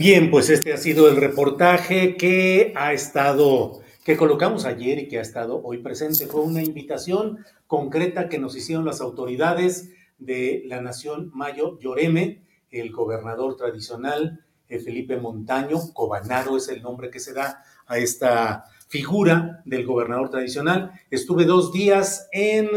[0.09, 5.19] Bien, pues este ha sido el reportaje que ha estado, que colocamos ayer y que
[5.19, 6.27] ha estado hoy presente.
[6.27, 12.41] Fue una invitación concreta que nos hicieron las autoridades de la Nación Mayo Lloreme,
[12.71, 18.63] el gobernador tradicional eh, Felipe Montaño, Cobanaro es el nombre que se da a esta
[18.87, 20.93] figura del gobernador tradicional.
[21.11, 22.69] Estuve dos días en,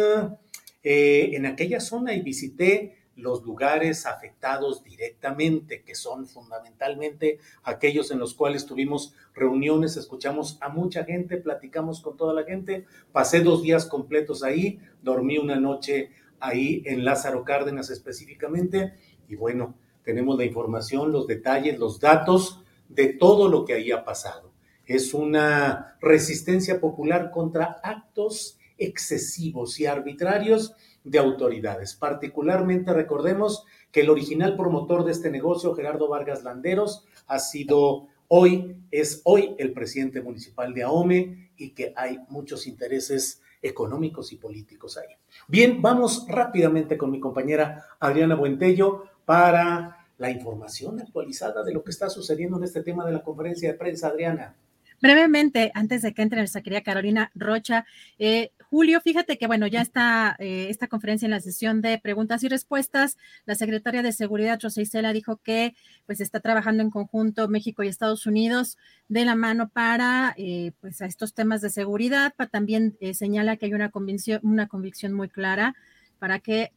[0.82, 8.18] eh, en aquella zona y visité los lugares afectados directamente, que son fundamentalmente aquellos en
[8.18, 13.62] los cuales tuvimos reuniones, escuchamos a mucha gente, platicamos con toda la gente, pasé dos
[13.62, 16.10] días completos ahí, dormí una noche
[16.40, 18.94] ahí en Lázaro Cárdenas específicamente,
[19.28, 24.04] y bueno, tenemos la información, los detalles, los datos de todo lo que ahí ha
[24.04, 24.52] pasado.
[24.86, 31.94] Es una resistencia popular contra actos excesivos y arbitrarios de autoridades.
[31.94, 38.76] Particularmente recordemos que el original promotor de este negocio, Gerardo Vargas Landeros, ha sido hoy,
[38.90, 44.96] es hoy el presidente municipal de Ahome y que hay muchos intereses económicos y políticos
[44.96, 45.14] ahí.
[45.48, 51.90] Bien, vamos rápidamente con mi compañera Adriana Buentello para la información actualizada de lo que
[51.90, 54.54] está sucediendo en este tema de la conferencia de prensa, Adriana.
[55.00, 57.86] Brevemente, antes de que entre nuestra querida Carolina Rocha,
[58.18, 62.44] eh, Julio, fíjate que, bueno, ya está eh, esta conferencia en la sesión de preguntas
[62.44, 63.16] y respuestas.
[63.44, 65.74] La secretaria de Seguridad, Rosa Isela, dijo que
[66.06, 71.02] pues está trabajando en conjunto México y Estados Unidos de la mano para eh, pues
[71.02, 72.32] a estos temas de seguridad.
[72.52, 75.74] También señala que hay una convicción, una convicción muy clara
[76.20, 76.70] para que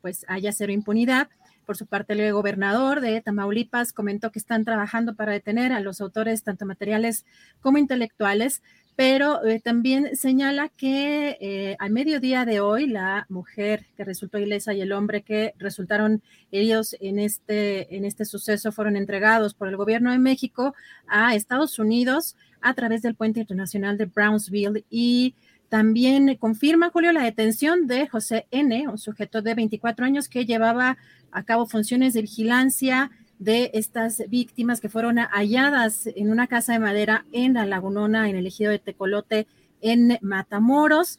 [0.00, 1.28] pues haya cero impunidad.
[1.66, 6.00] Por su parte, el gobernador de Tamaulipas comentó que están trabajando para detener a los
[6.00, 7.26] autores tanto materiales
[7.60, 8.62] como intelectuales,
[8.96, 14.72] pero eh, también señala que eh, al mediodía de hoy la mujer que resultó ilesa
[14.72, 19.76] y el hombre que resultaron heridos en este, en este suceso fueron entregados por el
[19.76, 20.74] gobierno de México
[21.06, 25.34] a Estados Unidos a través del puente internacional de Brownsville y
[25.68, 30.96] también confirma, Julio, la detención de José N., un sujeto de 24 años que llevaba
[31.32, 36.78] a cabo funciones de vigilancia de estas víctimas que fueron halladas en una casa de
[36.78, 39.46] madera en la Lagunona, en el ejido de Tecolote,
[39.80, 41.18] en Matamoros.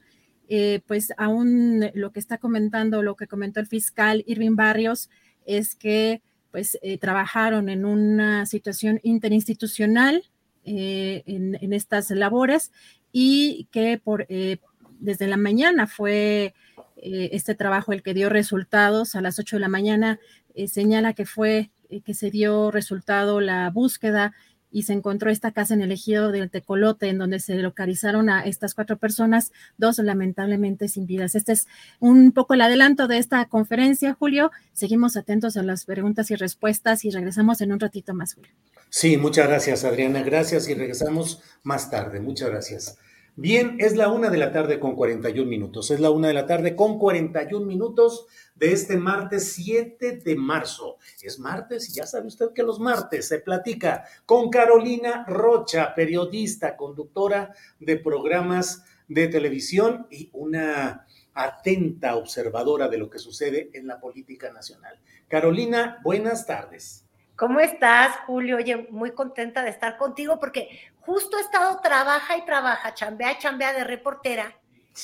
[0.49, 5.09] Eh, pues aún lo que está comentando, lo que comentó el fiscal Irving Barrios,
[5.45, 10.23] es que pues eh, trabajaron en una situación interinstitucional
[10.63, 12.71] eh, en, estas labores
[13.11, 16.53] y que por, desde la mañana fue
[16.95, 20.19] este trabajo el que dio resultados a las 8 de la mañana,
[20.65, 21.69] señala que fue
[22.03, 24.33] que se dio resultado la búsqueda
[24.71, 28.43] y se encontró esta casa en el ejido del Tecolote, en donde se localizaron a
[28.43, 31.35] estas cuatro personas, dos lamentablemente sin vidas.
[31.35, 31.67] Este es
[31.99, 34.51] un poco el adelanto de esta conferencia, Julio.
[34.73, 38.51] Seguimos atentos a las preguntas y respuestas y regresamos en un ratito más, Julio.
[38.89, 40.21] Sí, muchas gracias, Adriana.
[40.21, 42.19] Gracias y regresamos más tarde.
[42.19, 42.97] Muchas gracias.
[43.39, 45.91] Bien, es la una de la tarde con 41 minutos.
[45.91, 48.25] Es la una de la tarde con 41 minutos
[48.55, 50.97] de este martes 7 de marzo.
[51.21, 56.75] Es martes y ya sabe usted que los martes se platica con Carolina Rocha, periodista,
[56.75, 63.99] conductora de programas de televisión y una atenta observadora de lo que sucede en la
[63.99, 64.99] política nacional.
[65.27, 67.07] Carolina, buenas tardes.
[67.37, 68.57] ¿Cómo estás, Julio?
[68.57, 70.69] Oye, muy contenta de estar contigo porque
[71.07, 74.53] justo he estado trabaja y trabaja, chambea y chambea de reportera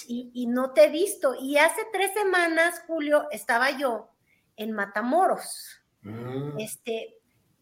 [0.07, 1.35] y, no te he visto.
[1.39, 4.09] Y hace tres semanas, Julio, estaba yo
[4.57, 5.81] en Matamoros.
[6.01, 6.59] Mm.
[6.59, 7.15] Este,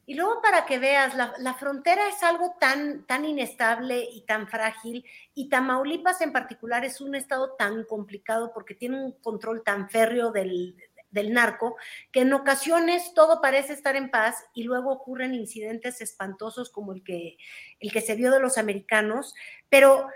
[0.05, 4.47] y luego para que veas, la, la, frontera es algo tan, tan inestable y tan
[4.47, 9.89] frágil, y Tamaulipas en particular es un estado tan complicado porque tiene un control tan
[9.89, 10.75] férreo del,
[11.11, 11.75] del narco,
[12.11, 17.03] que en ocasiones todo parece estar en paz y luego ocurren incidentes espantosos como el
[17.03, 17.37] que,
[17.79, 19.35] el que se vio de los americanos.
[19.69, 20.07] Pero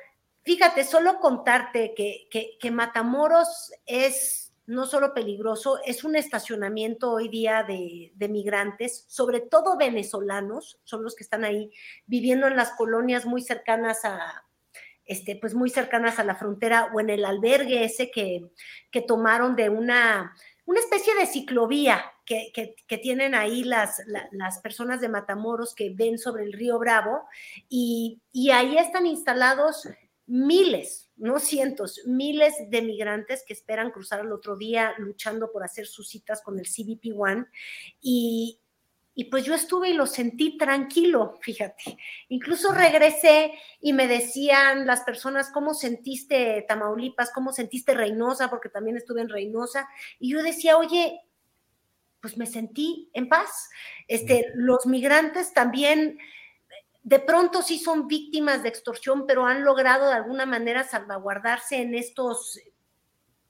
[0.44, 2.28] fíjate, solo contarte que,
[2.60, 9.40] que, Matamoros es no solo peligroso, es un estacionamiento hoy día de, de, migrantes, sobre
[9.40, 11.72] todo venezolanos, son los que están ahí
[12.08, 14.44] viviendo en las colonias muy cercanas a,
[15.06, 18.50] este, pues muy cercanas a la frontera o en el albergue ese que,
[18.92, 20.36] que tomaron de una
[20.66, 24.02] una especie de ciclovía que, tienen ahí las,
[24.32, 27.24] las, personas de Matamoros que ven sobre el río Bravo
[27.70, 28.20] y,
[28.52, 29.88] ahí están instalados
[30.26, 35.86] miles, no cientos, miles de migrantes que esperan cruzar el otro día luchando por hacer
[35.86, 37.46] sus citas con el CBP One
[38.02, 38.60] y,
[39.16, 41.98] y pues yo estuve y lo sentí tranquilo, fíjate.
[42.28, 47.32] Incluso regresé y me decían las personas, ¿cómo sentiste Tamaulipas?
[47.32, 48.50] ¿Cómo sentiste Reynosa?
[48.50, 49.88] Porque también estuve en Reynosa.
[50.20, 51.22] Y yo decía, oye,
[52.20, 53.70] pues me sentí en paz.
[54.10, 56.20] Este, los migrantes también
[57.02, 61.96] de pronto sí son víctimas de extorsión, pero han logrado de alguna manera salvaguardarse en
[61.96, 62.60] estos,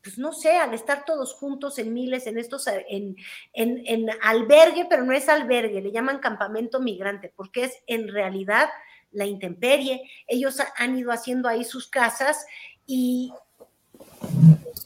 [0.06, 3.18] pues no sé, al estar todos juntos en miles, en estos, en,
[3.54, 8.70] en, albergue, pero no es albergue, le llaman campamento migrante, porque es en realidad
[9.12, 10.08] la intemperie.
[10.28, 12.46] Ellos han ido haciendo ahí sus casas
[12.86, 13.34] y,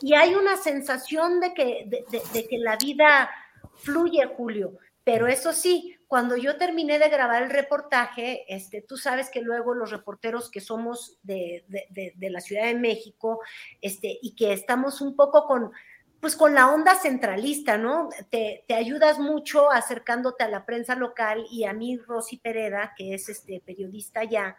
[0.02, 1.86] y hay una sensación de que,
[2.32, 3.30] de, que la vida
[3.76, 4.78] fluye, Julio.
[5.04, 9.76] Pero eso sí, cuando yo terminé de grabar el reportaje, este, tú sabes que luego
[9.76, 13.42] los reporteros que somos de, de, la Ciudad de México,
[13.80, 15.72] este, y que estamos un poco con,
[16.20, 18.10] pues con la onda centralista, ¿no?
[18.32, 23.14] Te, te, ayudas mucho acercándote a la prensa local y a mí, Rosy Pereda, que
[23.14, 24.58] es este periodista ya,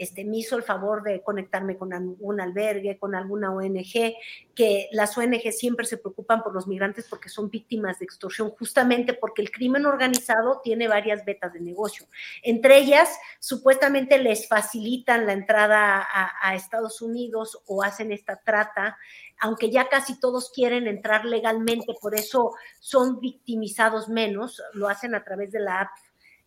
[0.00, 4.14] este, me hizo el favor de conectarme con un albergue, con alguna ONG,
[4.54, 9.12] que las ONG siempre se preocupan por los migrantes porque son víctimas de extorsión, justamente
[9.12, 12.06] porque el crimen organizado tiene varias vetas de negocio.
[12.42, 18.96] Entre ellas, supuestamente les facilitan la entrada a, a Estados Unidos o hacen esta trata
[19.42, 25.24] aunque ya casi todos quieren entrar legalmente, por eso son victimizados menos, lo hacen a
[25.24, 25.88] través de la app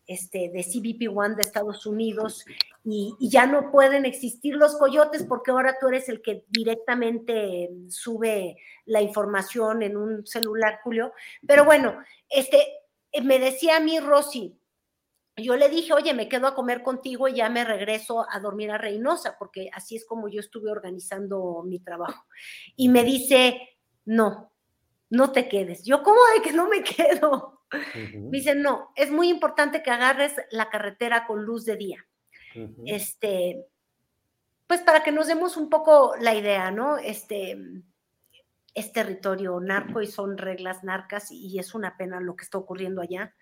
[0.06, 2.45] este, de CBP One de Estados Unidos
[2.84, 8.58] y, ya no pueden existir los coyotes porque ahora tú eres el que directamente sube
[8.86, 11.14] la información en un celular, Julio.
[11.47, 11.97] Pero bueno,
[12.30, 12.58] este,
[13.24, 14.58] me decía a mí Rosy,
[15.38, 18.70] yo le dije, oye, me quedo a comer contigo y ya me regreso a dormir
[18.72, 22.26] a Reynosa, porque así es como yo estuve organizando mi trabajo.
[22.76, 23.60] Y me dice,
[24.06, 24.51] no,
[25.10, 25.84] no te quedes.
[25.86, 27.62] Yo, ¿cómo de que no me quedo?
[27.95, 32.05] Me dice, no, es muy importante que agarres la carretera con luz de día.
[32.86, 33.65] Este,
[34.67, 36.97] pues para que nos demos un poco la idea, ¿no?
[36.97, 37.57] Este,
[38.74, 43.01] es territorio narco y son reglas narcas y es una pena lo que está ocurriendo
[43.01, 43.34] allá.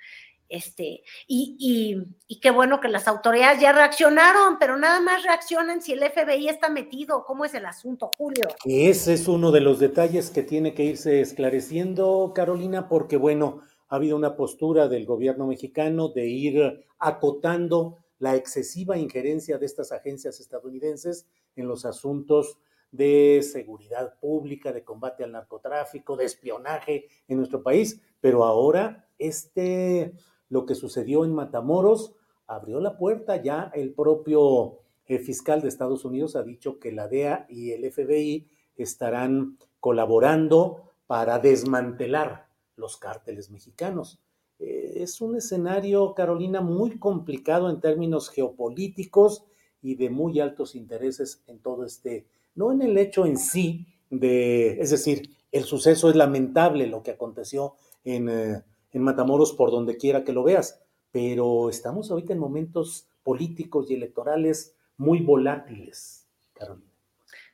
[0.51, 5.93] Este, y, y, qué bueno que las autoridades ya reaccionaron, pero nada más reaccionan si
[5.93, 7.23] el FBI está metido.
[7.23, 8.49] ¿Cómo es el asunto, Julio?
[8.65, 13.61] Ese es uno de los detalles que tiene que irse esclareciendo, Carolina, porque bueno,
[13.91, 19.91] ha habido una postura del gobierno mexicano de ir acotando la excesiva injerencia de estas
[19.91, 21.27] agencias estadounidenses
[21.57, 22.57] en los asuntos
[22.91, 30.13] de seguridad pública, de combate al narcotráfico, de espionaje en nuestro país, pero ahora este
[30.47, 32.15] lo que sucedió en Matamoros
[32.47, 37.09] abrió la puerta, ya el propio eh, fiscal de Estados Unidos ha dicho que la
[37.09, 42.50] DEA y el FBI estarán colaborando para desmantelar
[42.81, 44.19] los cárteles mexicanos.
[44.59, 49.45] Eh, es un escenario, Carolina, muy complicado en términos geopolíticos
[49.81, 54.81] y de muy altos intereses en todo este, no en el hecho en sí de,
[54.81, 59.97] es decir, el suceso es lamentable lo que aconteció en eh, en Matamoros por donde
[59.97, 66.90] quiera que lo veas, pero estamos ahorita en momentos políticos y electorales muy volátiles, Carolina.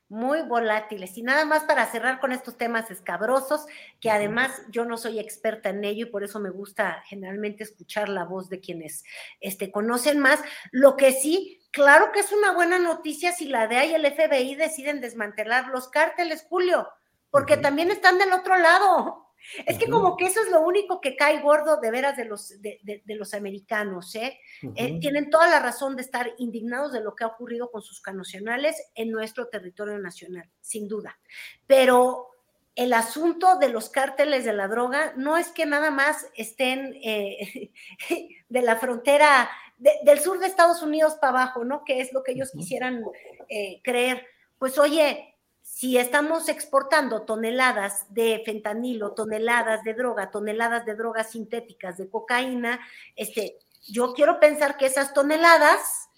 [0.09, 1.17] Muy volátiles.
[1.17, 3.65] Y nada más para cerrar con estos temas escabrosos,
[3.99, 8.07] que además yo no soy experta en ello y por eso me gusta generalmente escuchar
[8.07, 9.03] la voz de quienes
[9.41, 10.39] este, conocen más.
[10.71, 14.55] Lo que sí, claro que es una buena noticia si la DEA y el FBI
[14.55, 16.87] deciden desmantelar los cárteles, Julio,
[17.29, 19.26] porque también están del otro lado.
[19.65, 22.61] Es que como que eso es lo único que cae gordo de veras de los,
[22.61, 24.39] de, los americanos, ¿eh?
[24.75, 24.99] ¿eh?
[24.99, 28.91] Tienen toda la razón de estar indignados de lo que ha ocurrido con sus canocionales
[28.95, 31.17] en nuestro territorio nacional, sin duda.
[31.65, 32.31] Pero
[32.75, 37.71] el asunto de los cárteles de la droga no es que nada más estén eh,
[38.49, 41.83] de la frontera del sur de Estados Unidos para abajo, ¿no?
[41.83, 43.03] Que es lo que ellos quisieran
[43.49, 44.25] eh, creer.
[44.57, 45.36] Pues oye,
[45.77, 52.79] si estamos exportando toneladas de fentanilo, toneladas de droga, toneladas de drogas sintéticas, de cocaína,
[53.15, 56.09] este, yo quiero pensar que esas toneladas,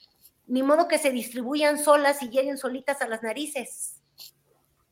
[0.48, 4.00] ni modo que se distribuyan solas y lleguen solitas a las narices.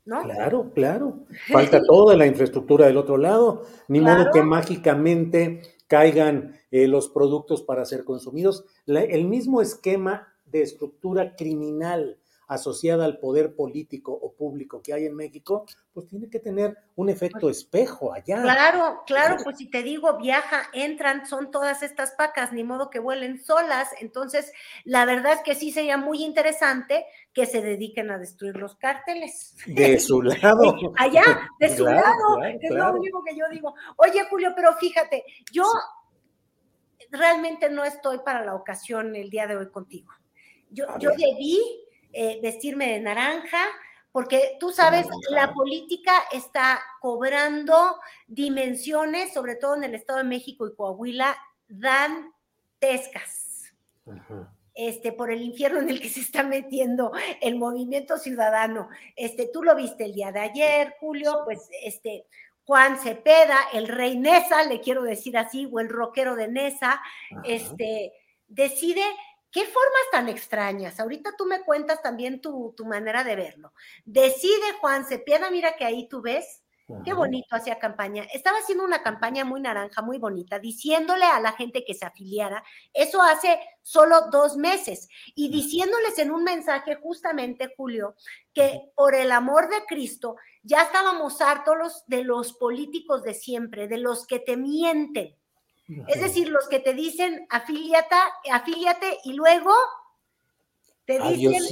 [0.04, 0.24] ¿No?
[0.24, 1.20] Claro, claro.
[1.50, 3.64] Falta toda la infraestructura del otro lado.
[3.88, 8.66] Ni modo que mágicamente caigan eh, los productos para ser consumidos.
[8.86, 12.18] el mismo esquema de estructura criminal
[12.48, 17.10] asociada al poder político o público que hay en México, pues tiene que tener un
[17.10, 18.42] efecto espejo allá.
[18.42, 23.00] Claro, claro, pues si te digo, viaja, entran, son todas estas pacas, ni modo que
[23.00, 23.90] vuelen solas.
[24.00, 24.52] Entonces,
[24.86, 29.56] la verdad es que sí sería muy interesante que se dediquen a destruir los cárteles.
[29.66, 30.76] De su lado.
[30.98, 33.76] allá, de su lado, es lo único que yo digo.
[33.98, 35.66] Oye, Julio, pero fíjate, yo
[37.12, 40.14] realmente no estoy para la ocasión el día de hoy contigo.
[40.70, 41.87] Yo, yo debí
[42.20, 43.64] eh, vestirme de naranja,
[44.12, 50.66] porque tú sabes, la política está cobrando dimensiones, sobre todo en el Estado de México
[50.66, 51.38] y Coahuila,
[51.68, 53.72] dantescas.
[54.74, 58.90] Este, por el infierno en el que se está metiendo el movimiento ciudadano.
[59.16, 62.26] Este, tú lo viste el día de ayer, Julio, pues este,
[62.66, 67.00] Juan Cepeda, el rey Nesa, le quiero decir así, o el rockero de Nesa,
[67.44, 68.12] este,
[68.48, 69.04] decide
[69.52, 71.00] qué formas tan extrañas.
[71.00, 73.74] Ahorita tú me cuentas también tu, tu manera de verlo.
[74.06, 76.64] Decide Juan Cepeda, mira que ahí tú ves
[77.04, 78.24] Qué bonito hacía campaña.
[78.34, 82.64] Estaba haciendo una campaña muy naranja, muy bonita, diciéndole a la gente que se afiliara.
[82.94, 85.10] Eso hace solo dos meses.
[85.36, 88.16] Y diciéndoles en un mensaje justamente, Julio,
[88.54, 93.98] que por el amor de Cristo ya estábamos hartos de los políticos de siempre, de
[93.98, 95.36] los que te mienten.
[96.08, 98.16] Es decir, los que te dicen afíliate,
[98.52, 99.74] afíliate y luego
[101.06, 101.64] te dicen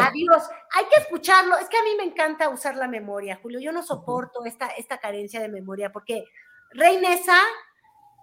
[0.00, 0.42] adiós.
[0.76, 1.56] Hay que escucharlo.
[1.56, 3.60] Es que a mí me encanta usar la memoria, Julio.
[3.60, 6.24] Yo no soporto esta, esta carencia de memoria porque
[6.72, 7.38] Reinesa,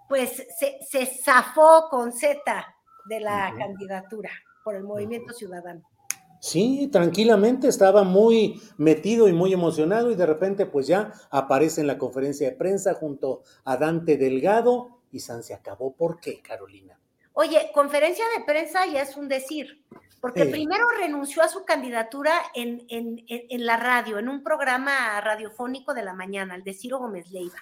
[0.08, 2.38] pues se, se zafó con Z
[3.06, 4.30] de la candidatura
[4.62, 5.82] por el movimiento ciudadano.
[6.40, 11.88] Sí, tranquilamente estaba muy metido y muy emocionado y de repente pues ya aparece en
[11.88, 15.94] la conferencia de prensa junto a Dante Delgado y San se acabó.
[15.94, 16.98] ¿Por qué, Carolina?
[17.32, 19.84] Oye, conferencia de prensa ya es un decir
[20.20, 22.86] porque primero renunció a su candidatura en,
[23.64, 27.58] la radio, en un programa radiofónico de la mañana, el de Ciro Gómez Leiva.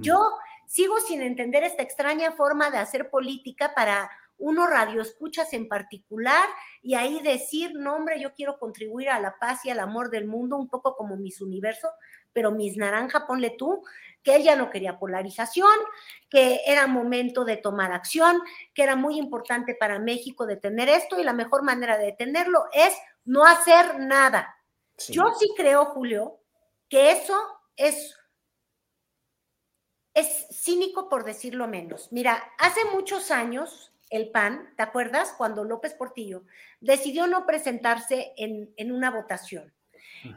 [0.00, 0.18] Yo
[0.66, 6.48] sigo sin entender esta extraña forma de hacer política para uno radioescuchas en particular
[6.82, 10.26] y ahí decir, no hombre, yo quiero contribuir a la paz y al amor del
[10.26, 11.88] mundo, un poco como mis universo,
[12.32, 13.84] pero mis naranja, ponle tú,
[14.22, 15.74] que ella no quería polarización,
[16.28, 18.40] que era momento de tomar acción,
[18.74, 22.94] que era muy importante para México detener esto y la mejor manera de detenerlo es
[23.24, 24.56] no hacer nada.
[25.08, 26.40] Yo sí creo, Julio,
[26.88, 27.36] que eso
[27.76, 28.16] es,
[30.14, 32.12] es cínico por decirlo menos.
[32.12, 35.34] Mira, hace muchos años el PAN, ¿te acuerdas?
[35.36, 36.44] Cuando López Portillo
[36.80, 39.72] decidió no presentarse en, en una votación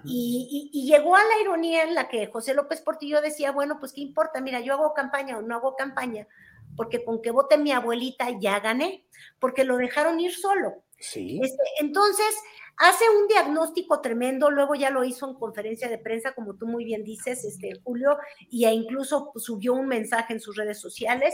[0.04, 4.02] y, llegó a la ironía en la que José López Portillo decía, bueno, pues qué
[4.02, 6.28] importa, mira, yo hago campaña o no hago campaña,
[6.76, 9.06] porque con que vote mi abuelita ya gané,
[9.40, 10.84] porque lo dejaron ir solo.
[11.00, 11.40] Sí.
[11.42, 12.34] Este, entonces,
[12.78, 16.86] hace un diagnóstico tremendo, luego ya lo hizo en conferencia de prensa, como tú muy
[16.86, 18.18] bien dices, este, Julio,
[18.50, 21.34] y incluso subió un mensaje en sus redes sociales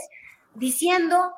[0.54, 1.32] diciendo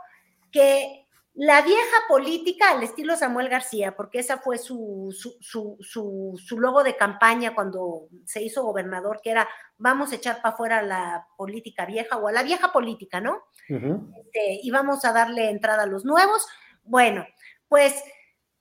[0.50, 1.03] que
[1.34, 6.96] la vieja política al estilo Samuel García, porque esa fue su, su, su, logo de
[6.96, 12.18] campaña cuando se hizo gobernador, que era vamos a echar para afuera la política vieja
[12.18, 13.42] o a la vieja política, ¿no?
[13.68, 16.46] Este, y vamos a darle entrada a los nuevos.
[16.84, 17.26] Bueno,
[17.68, 18.00] pues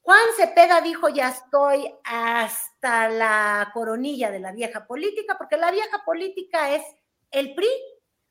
[0.02, 6.04] Juan Cepeda dijo, ya estoy hasta la coronilla de la vieja política, porque la vieja
[6.04, 6.82] política es
[7.30, 7.70] el PRI,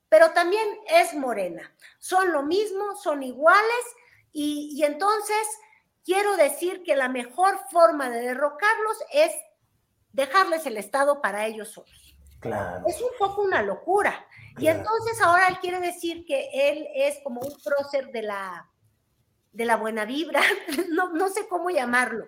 [0.08, 1.72] pero también es Morena.
[2.00, 3.84] Son lo mismo, son iguales
[4.32, 5.46] y, entonces
[6.04, 9.32] quiero decir que la mejor forma de derrocarlos es
[10.12, 12.16] dejarles el Estado para ellos solos.
[12.40, 12.84] Claro.
[12.86, 14.26] Es un poco una locura.
[14.58, 18.68] Y entonces ahora él quiere decir que él es como un prócer de la,
[19.52, 20.42] de la buena vibra,
[20.90, 22.26] no, no sé cómo llamarlo,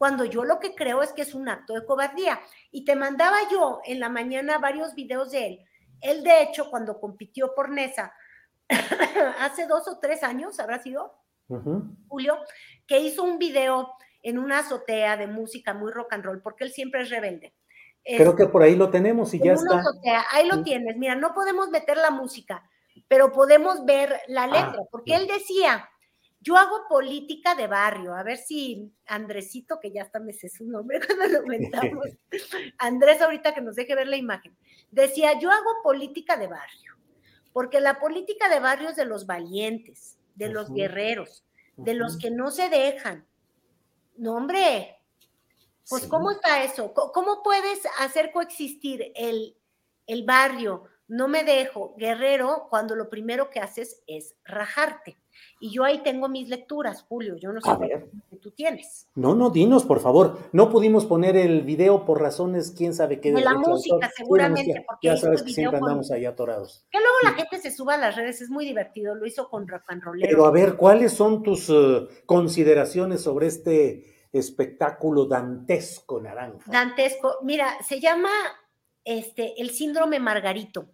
[0.00, 2.40] cuando yo lo que creo es que es un acto de cobardía.
[2.70, 5.64] Y te mandaba yo en la mañana varios videos de él.
[6.00, 8.14] Él, de hecho, cuando compitió por NESA,
[9.40, 11.19] hace dos o tres años, habrá sido,
[12.08, 12.38] Julio,
[12.86, 13.92] que hizo un video
[14.22, 17.54] en una azotea de música muy rock and roll, porque él siempre es rebelde.
[18.04, 19.82] Creo que por ahí lo tenemos y ya está.
[20.32, 20.96] ahí lo tienes.
[20.96, 22.62] Mira, no podemos meter la música,
[23.08, 25.88] pero podemos ver la ah, letra, porque él decía,
[26.40, 30.64] yo hago política de barrio, a ver si Andresito, que ya está me sé su
[30.64, 32.06] nombre cuando lo comentamos,
[32.78, 34.56] Andrés ahorita que nos deje ver la imagen,
[34.90, 36.94] decía, yo hago política de barrio,
[37.52, 41.44] porque la política de barrio es de los valientes, de los guerreros,
[41.76, 43.26] de los que no se dejan.
[44.16, 45.00] No, hombre,
[45.88, 46.92] pues ¿cómo está eso?
[46.92, 49.56] ¿Cómo puedes hacer coexistir el,
[50.06, 55.18] el barrio, no me dejo, guerrero, cuando lo primero que haces es rajarte?
[55.60, 58.10] Y yo ahí tengo mis lecturas, Julio, yo no sé qué
[58.40, 59.06] tú tienes.
[59.14, 60.38] No, no, dinos, por favor.
[60.52, 63.32] No pudimos poner el video por razones, quién sabe qué.
[63.32, 66.86] De la música, seguramente, porque ya sabes que siempre andamos ahí atorados.
[66.90, 69.68] Que luego la gente se suba a las redes, es muy divertido, lo hizo con
[69.68, 70.28] Rafa Rolero.
[70.28, 76.70] Pero a ver, ¿cuáles son tus eh, consideraciones sobre este espectáculo dantesco naranja?
[76.70, 78.30] Dantesco, mira, se llama
[79.04, 80.90] este, el síndrome Margarito.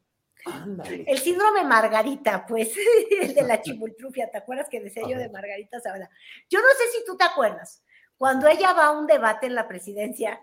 [1.07, 2.73] El síndrome Margarita, pues,
[3.21, 6.11] el de la chimultrufia, ¿te acuerdas que decía yo de Margarita Zavala?
[6.49, 7.83] Yo no sé si tú te acuerdas,
[8.17, 10.41] cuando ella va a un debate en la presidencia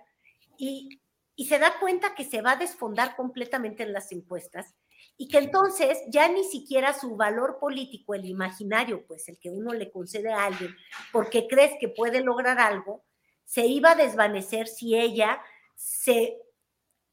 [0.58, 1.02] y
[1.36, 4.76] y se da cuenta que se va a desfondar completamente en las encuestas
[5.18, 9.74] y que entonces ya ni siquiera su valor político, el imaginario, pues el que uno
[9.74, 10.76] le concede a alguien
[11.12, 13.04] porque crees que puede lograr algo,
[13.46, 15.42] se iba a desvanecer si ella
[15.76, 16.38] se,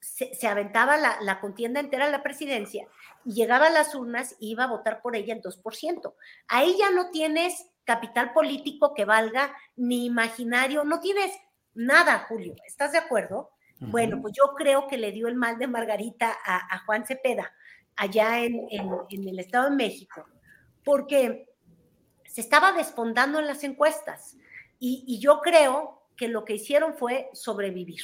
[0.00, 2.86] se, aventaba la, la, contienda entera a la presidencia
[3.24, 6.14] y llegaba a las urnas y iba a votar por ella el 2%.
[6.48, 11.32] Ahí ya no tienes capital político que valga, ni imaginario, no tienes
[11.74, 12.54] nada, Julio.
[12.66, 13.50] ¿Estás de acuerdo?
[13.80, 17.50] Bueno, pues yo creo que le dio el mal de Margarita a, Juan Cepeda
[17.96, 18.68] allá en,
[19.10, 20.26] el Estado de México,
[20.84, 21.48] porque
[22.26, 24.36] se estaba desfondando en las encuestas
[24.78, 28.02] y, y yo creo que lo que hicieron fue sobrevivir.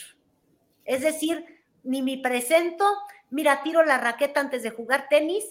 [0.86, 1.55] Es decir,
[1.86, 2.84] ni me presento,
[3.30, 5.44] mira, tiro la raqueta antes de jugar tenis,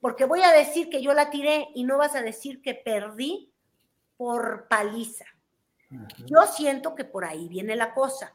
[0.00, 3.52] porque voy a decir que yo la tiré y no vas a decir que perdí
[4.16, 5.26] por paliza.
[6.24, 8.34] Yo siento que por ahí viene la cosa.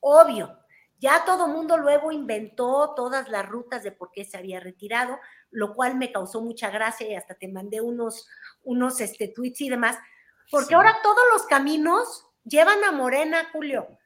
[0.00, 0.58] Obvio,
[0.98, 5.18] ya todo mundo luego inventó todas las rutas de por qué se había retirado,
[5.50, 8.28] lo cual me causó mucha gracia y hasta te mandé unos,
[8.64, 9.98] unos este, tweets y demás,
[10.50, 13.97] porque ahora todos los caminos llevan a Morena, Julio.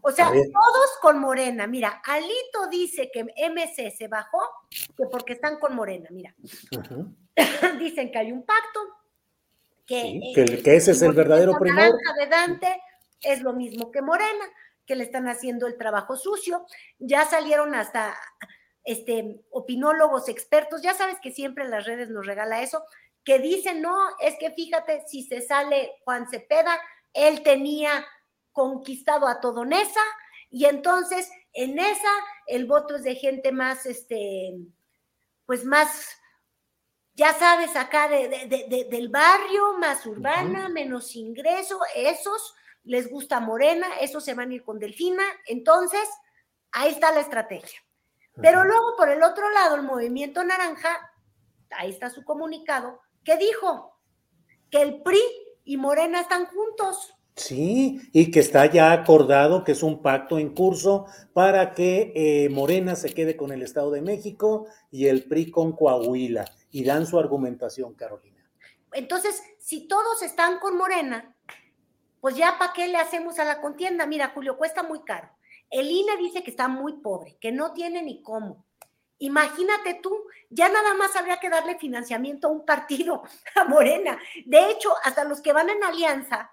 [0.00, 1.66] O sea, todos con Morena.
[1.66, 4.40] Mira, Alito dice que MC se bajó,
[4.96, 6.34] que porque están con Morena, mira.
[7.78, 8.80] Dicen que hay un pacto,
[9.86, 11.92] que, que, ese es el verdadero primor.
[12.18, 12.82] de Dante
[13.20, 14.44] es lo mismo que Morena
[14.86, 16.66] que le están haciendo el trabajo sucio.
[16.98, 18.16] Ya salieron hasta
[18.84, 22.82] este, opinólogos expertos, ya sabes que siempre las redes nos regala eso,
[23.24, 26.80] que dicen, no, es que fíjate, si se sale Juan Cepeda,
[27.12, 28.04] él tenía
[28.52, 30.00] conquistado a todo Nesa,
[30.50, 32.10] y entonces en esa
[32.46, 34.54] el voto es de gente más, este,
[35.46, 36.18] pues más,
[37.14, 44.24] ya sabes, acá de, del barrio, más urbana, menos ingreso, esos les gusta Morena, esos
[44.24, 46.08] se van a ir con Delfina, entonces
[46.72, 47.80] ahí está la estrategia.
[48.40, 51.12] Pero luego por el otro lado, el movimiento naranja,
[51.70, 53.98] ahí está su comunicado, que dijo
[54.70, 55.20] que el PRI
[55.64, 57.14] y Morena están juntos.
[57.34, 62.48] Sí, y que está ya acordado que es un pacto en curso para que eh,
[62.50, 66.44] Morena se quede con el Estado de México y el PRI con Coahuila.
[66.70, 68.42] Y dan su argumentación, Carolina.
[68.92, 71.34] Entonces, si todos están con Morena,
[72.20, 74.06] pues ya para qué le hacemos a la contienda.
[74.06, 75.28] Mira, Julio, cuesta muy caro.
[75.70, 78.66] El INE dice que está muy pobre, que no tiene ni cómo.
[79.18, 83.22] Imagínate tú, ya nada más habría que darle financiamiento a un partido,
[83.54, 84.18] a Morena.
[84.44, 86.50] De hecho, hasta los que van en alianza,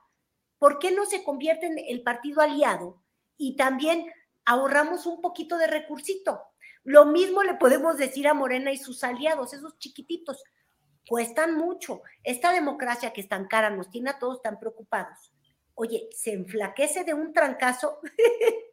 [0.60, 3.02] ¿por qué no se convierte en el partido aliado?
[3.38, 4.06] Y también
[4.46, 6.42] ahorramos un poquito de recursito.
[6.84, 10.44] Lo mismo le podemos decir a Morena y sus aliados, esos chiquititos.
[11.08, 12.02] Cuestan mucho.
[12.24, 15.34] Esta democracia que es tan cara nos tiene a todos tan preocupados
[15.80, 18.00] oye, se enflaquece de un trancazo.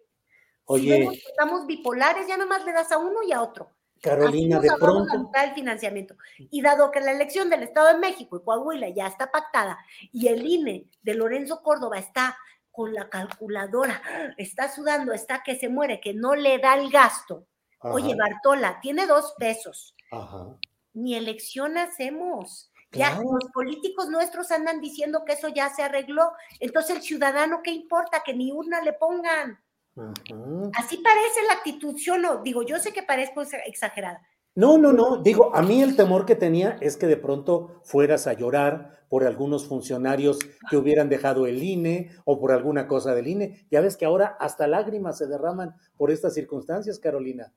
[0.69, 3.76] Oye, si estamos bipolares, ya nada más le das a uno y a otro.
[4.03, 5.31] Carolina, de pronto.
[5.43, 6.17] el financiamiento.
[6.39, 9.79] Y dado que la elección del Estado de México y Coahuila ya está pactada
[10.13, 12.37] y el INE de Lorenzo Córdoba está
[12.71, 14.03] con la calculadora,
[14.37, 17.47] está sudando, está que se muere, que no le da el gasto.
[17.81, 19.95] Oye, Bartola, tiene dos pesos.
[20.11, 20.57] Ajá.
[20.93, 22.71] Ni elección hacemos.
[22.93, 26.33] Ya los políticos nuestros andan diciendo que eso ya se arregló.
[26.61, 28.23] Entonces el ciudadano, ¿qué importa?
[28.25, 29.61] Que ni una le pongan.
[30.75, 34.23] Así parece la actitud, yo no, digo, yo sé que parezco exagerada.
[34.55, 38.27] No, no, no, digo, a mí el temor que tenía es que de pronto fueras
[38.27, 40.39] a llorar por algunos funcionarios
[40.71, 43.67] que hubieran dejado el INE o por alguna cosa del INE.
[43.71, 47.53] Ya ves que ahora hasta lágrimas se derraman por estas circunstancias, Carolina.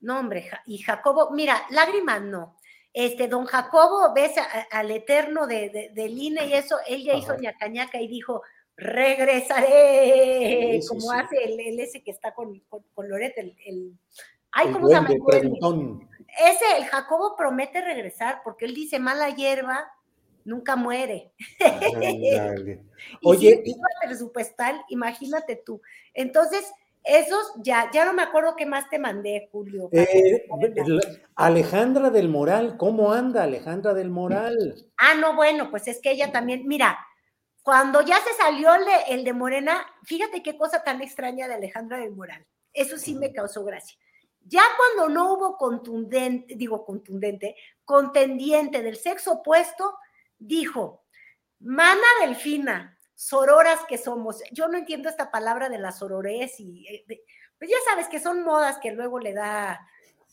[0.00, 2.56] No, hombre, y Jacobo, mira, lágrimas no.
[2.92, 4.32] Este, don Jacobo, ves
[4.70, 8.42] al eterno de, del INE y eso, él ya hizo ñacañaca y dijo,
[8.76, 13.96] regresaré, como hace el, ese que está con, con, Loret, el,
[14.52, 15.10] ay, ¿cómo se llama?
[15.10, 19.92] Ese, el Jacobo promete regresar, porque él dice, mala hierba
[20.44, 21.32] nunca muere.
[23.22, 25.80] Oye, y presupuestal, imagínate tú.
[26.14, 26.64] Entonces,
[27.04, 29.88] esos ya, ya no me acuerdo qué más te mandé, Julio.
[29.92, 30.46] Eh,
[31.34, 34.86] Alejandra del Moral, ¿cómo anda Alejandra del Moral?
[34.96, 36.98] Ah, no, bueno, pues es que ella también, mira,
[37.62, 41.54] cuando ya se salió el de, el de Morena, fíjate qué cosa tan extraña de
[41.54, 42.46] Alejandra del Moral.
[42.72, 43.98] Eso sí me causó gracia.
[44.44, 47.54] Ya cuando no hubo contundente, digo contundente,
[47.84, 49.96] contendiente del sexo opuesto,
[50.38, 51.04] dijo,
[51.60, 54.42] Mana Delfina, sororas que somos.
[54.50, 57.04] Yo no entiendo esta palabra de la sorores y eh,
[57.56, 59.88] pues ya sabes que son modas que luego le da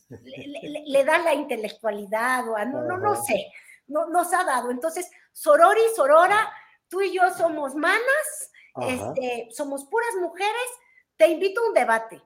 [0.09, 3.51] le, da la intelectualidad o no, no, no sé,
[3.88, 4.71] no, nos ha dado.
[4.71, 6.51] Entonces, soror y sorora,
[6.89, 8.51] tú y yo somos manas,
[8.87, 10.69] este, somos puras mujeres,
[11.15, 12.21] te invito a un debate.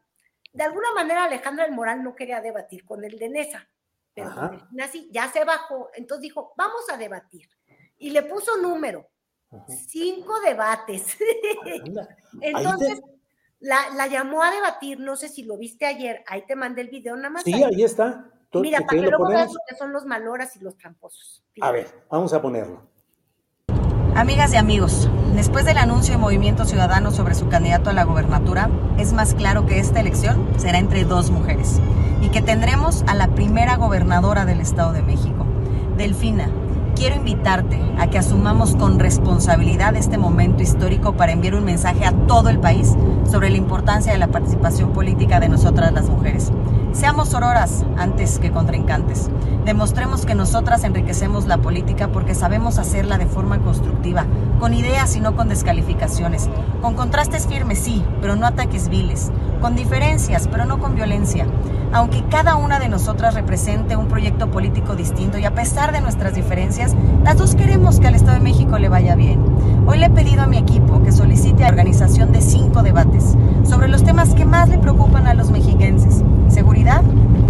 [0.51, 3.68] De alguna manera Alejandra del Moral no quería debatir con el de Nesa,
[4.14, 4.32] pero
[4.82, 7.49] así ya se bajó, entonces dijo, vamos a debatir.
[7.97, 9.09] Y le puso número,
[9.68, 11.18] cinco debates.
[12.41, 13.01] entonces
[13.59, 17.16] la, llamó a debatir, no sé si lo viste ayer, ahí te mandé el video
[17.16, 17.43] nada más.
[17.43, 18.30] Sí, ahí, está.
[18.53, 21.43] Mira, para que luego veas lo que son los maloras y los tramposos.
[21.61, 22.93] A ver, vamos a ponerlo.
[24.16, 28.70] Amigas y amigos, después del anuncio de Movimiento Ciudadano sobre su candidato a la gobernatura,
[28.99, 31.82] es más claro que esta elección será entre dos mujeres
[32.22, 35.47] y que tendremos a la primera gobernadora del Estado de México,
[35.97, 36.47] Delfina.
[36.95, 42.11] Quiero invitarte a que asumamos con responsabilidad este momento histórico para enviar un mensaje a
[42.11, 42.93] todo el país
[43.30, 46.51] sobre la importancia de la participación política de nosotras las mujeres.
[46.94, 49.32] Seamos sororas antes que contrincantes.
[49.66, 54.26] Demostremos que nosotras enriquecemos la política porque sabemos hacerla de forma constructiva,
[54.60, 56.50] con ideas y no con descalificaciones,
[56.82, 61.48] con contrastes firmes sí, pero no ataques viles, con diferencias, pero no con violencia.
[61.94, 66.36] Aunque cada una de nosotras represente un proyecto político distinto y a pesar de nuestras
[66.36, 69.44] diferencias, las dos queremos que al Estado de México le vaya bien.
[69.88, 73.88] Hoy le he pedido a mi equipo que solicite la organización de cinco debates sobre
[73.88, 76.24] los temas que más le preocupan a los mexiquenses
[76.54, 76.83] seguridad,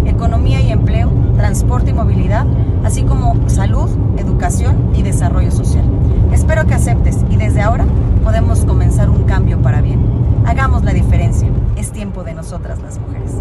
[0.06, 2.46] economía y empleo, transporte y movilidad,
[2.84, 5.84] así como salud, educación y desarrollo social.
[6.32, 7.84] Espero que aceptes y desde ahora
[8.22, 10.00] podemos comenzar un cambio para bien.
[10.46, 11.48] Hagamos la diferencia.
[11.76, 13.32] Es tiempo de nosotras las mujeres.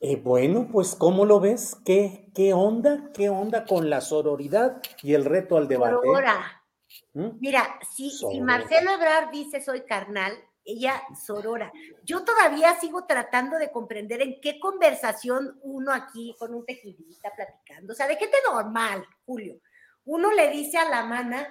[0.00, 1.76] Eh, bueno, pues ¿cómo lo ves?
[1.84, 3.10] ¿Qué, ¿Qué onda?
[3.14, 5.96] ¿Qué onda con la sororidad y el reto al debate?
[7.12, 7.38] ¿Mm?
[7.40, 10.32] Mira, si, si Marcelo Ebrard dice soy carnal,
[10.64, 11.72] ella sorora.
[12.04, 17.92] Yo todavía sigo tratando de comprender en qué conversación uno aquí con un tejidita platicando,
[17.92, 19.60] o sea, de gente normal, Julio.
[20.04, 21.46] Uno le dice a la mana,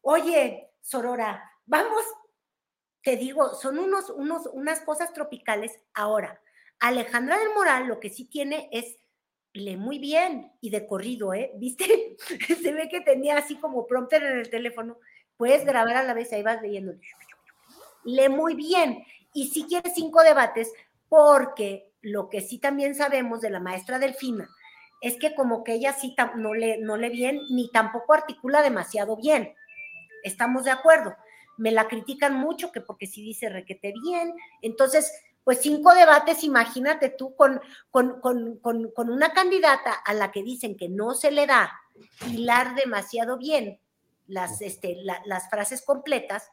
[0.00, 2.02] oye, sorora, vamos,
[3.02, 5.72] te digo, son unos, unos, unas cosas tropicales.
[5.94, 6.40] Ahora,
[6.80, 8.98] Alejandra del Moral lo que sí tiene es
[9.52, 11.52] lee muy bien y de corrido, ¿eh?
[11.56, 12.16] ¿Viste?
[12.18, 14.98] Se ve que tenía así como prompter en el teléfono.
[15.36, 16.92] Puedes grabar a la vez, ahí vas leyendo
[18.04, 20.72] lee muy bien y si quiere cinco debates,
[21.08, 24.48] porque lo que sí también sabemos de la maestra Delfina
[25.00, 29.16] es que como que ella sí no lee, no lee bien ni tampoco articula demasiado
[29.16, 29.54] bien.
[30.24, 31.14] Estamos de acuerdo.
[31.56, 34.34] Me la critican mucho que porque sí dice requete bien.
[34.60, 35.12] Entonces,
[35.44, 40.76] pues cinco debates, imagínate tú con, con, con, con una candidata a la que dicen
[40.76, 41.72] que no se le da
[42.26, 43.80] hilar demasiado bien
[44.26, 46.50] las, este, las frases completas,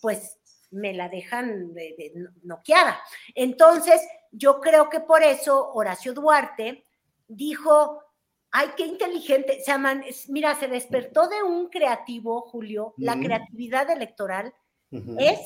[0.00, 0.37] pues
[0.70, 2.12] me la dejan de,
[2.42, 3.00] noqueada.
[3.34, 4.00] Entonces,
[4.30, 6.84] yo creo que por eso Horacio Duarte
[7.26, 8.02] dijo,
[8.50, 9.72] ay, qué inteligente, se
[10.28, 14.54] mira, se despertó de un creativo, Julio, la creatividad electoral
[15.18, 15.40] es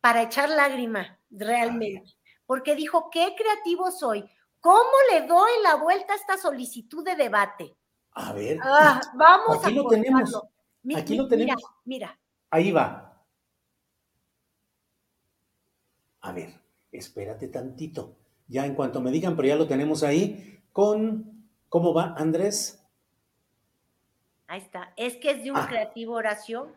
[0.00, 2.04] para echar lágrima, realmente,
[2.46, 4.24] porque dijo, qué creativo soy,
[4.60, 7.76] ¿cómo le doy la vuelta a esta solicitud de debate?
[8.12, 10.42] A ver, ah, vamos aquí lo tenemos.
[10.96, 11.62] Aquí lo tenemos.
[11.84, 12.20] Mira, mira.
[12.50, 13.15] Ahí va.
[16.26, 16.50] A ver,
[16.90, 18.16] espérate tantito.
[18.48, 22.82] Ya en cuanto me digan, pero ya lo tenemos ahí con, ¿cómo va Andrés?
[24.48, 24.92] Ahí está.
[24.96, 25.66] Es que es de un Ah.
[25.68, 26.74] creativo Horacio.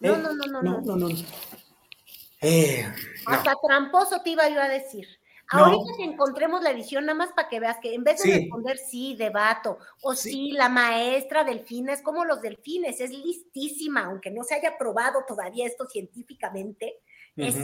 [0.00, 0.96] Eh, No, no, no, no, no.
[0.96, 1.08] no.
[2.40, 2.84] Eh,
[3.28, 3.34] no.
[3.34, 5.06] Hasta tramposo te iba yo a decir.
[5.52, 8.38] Ahorita que encontremos la edición, nada más para que veas que en vez de Sí.
[8.38, 10.52] responder sí, debato, o sí.
[10.52, 15.66] la maestra delfina es como los delfines, es listísima, aunque no se haya probado todavía
[15.66, 17.00] esto científicamente,
[17.34, 17.56] es,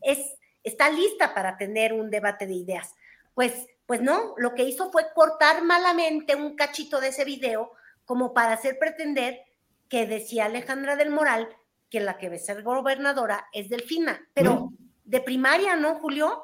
[0.00, 0.18] es,
[0.64, 2.94] está lista para tener un debate de ideas.
[3.34, 7.72] Pues, pues no, lo que hizo fue cortar malamente un cachito de ese video
[8.04, 9.40] como para hacer pretender
[9.88, 11.48] que decía Alejandra del Moral
[11.90, 14.72] que la que va a ser gobernadora es Delfina, pero No.
[15.04, 16.42] de primaria, ¿no, Julio?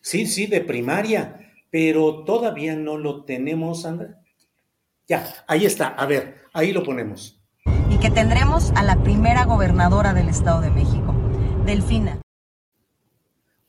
[0.00, 4.16] Sí, sí, de primaria, pero todavía no lo tenemos, Andrés.
[5.06, 5.88] Ya, ahí está.
[5.88, 7.40] A ver, ahí lo ponemos.
[7.88, 11.14] Y que tendremos a la primera gobernadora del Estado de México,
[11.64, 12.21] Delfina.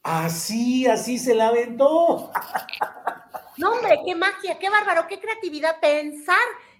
[0.04, 2.30] Así, así se la aventó.
[3.58, 6.36] No, hombre, qué magia, qué bárbaro, qué creatividad pensar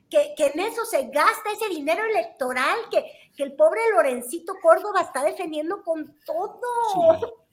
[0.10, 3.04] que, que en eso se gasta ese dinero electoral que,
[3.36, 7.44] que el pobre Lorencito Córdoba está defendiendo con todo.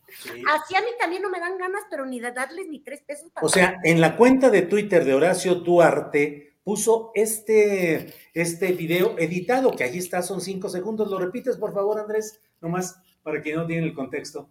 [0.48, 3.30] Así a mí también no me dan ganas, pero ni de darles ni tres pesos
[3.30, 9.16] para O sea, en la cuenta de Twitter de Horacio Duarte puso este, este video
[9.18, 11.08] editado, que ahí está, son cinco segundos.
[11.08, 12.40] ¿Lo repites, por favor, Andrés?
[12.60, 14.48] Nomás para quien no tiene el contexto.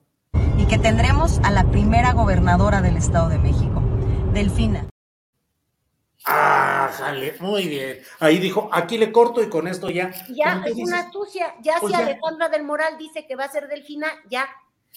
[0.82, 3.82] Tendremos a la primera gobernadora del Estado de México,
[4.34, 4.88] Delfina.
[6.26, 8.00] Ah, jale, muy bien.
[8.20, 10.12] Ahí dijo, aquí le corto y con esto ya.
[10.30, 10.88] Ya, ¿Cómo es dices?
[10.90, 11.54] una astucia.
[11.62, 12.06] Ya Pues si ya.
[12.06, 14.48] Alejandra del Moral dice que va a ser Delfina, ya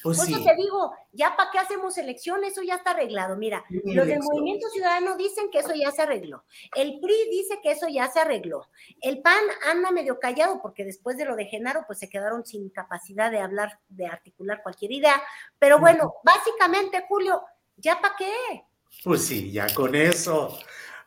[0.03, 3.37] Pues Por eso te digo, ya para qué hacemos elecciones, eso ya está arreglado.
[3.37, 6.45] Mira, los del Movimiento Ciudadano dicen que eso ya se arregló.
[6.75, 8.67] El PRI dice que eso ya se arregló.
[9.01, 12.69] El PAN anda medio callado porque después de lo de Genaro, pues se quedaron sin
[12.71, 15.23] capacidad de hablar, de articular cualquier idea.
[15.61, 17.43] Pero bueno, básicamente, Julio,
[17.77, 18.33] ¿ya para qué?
[19.05, 20.59] Pues sí, ya con eso.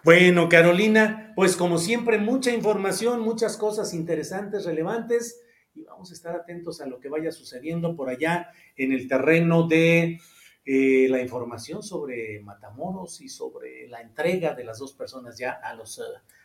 [0.03, 5.41] Bueno, Carolina, pues como siempre, mucha información, muchas cosas interesantes, relevantes
[5.75, 9.67] y vamos a estar atentos a lo que vaya sucediendo por allá en el terreno
[9.67, 10.19] de
[10.65, 15.75] eh, la información sobre Matamoros y sobre la entrega de las dos personas ya a
[15.75, 16.01] los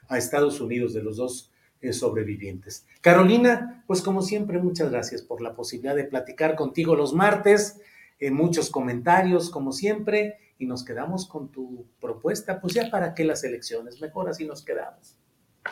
[0.08, 1.50] a Estados Unidos de los dos
[1.80, 2.86] eh, sobrevivientes.
[3.00, 7.80] Carolina, pues como siempre, muchas gracias por la posibilidad de platicar contigo los martes,
[8.18, 13.24] en muchos comentarios, como siempre, y nos quedamos con tu propuesta, pues ya para qué
[13.24, 15.16] las elecciones, mejor así nos quedamos.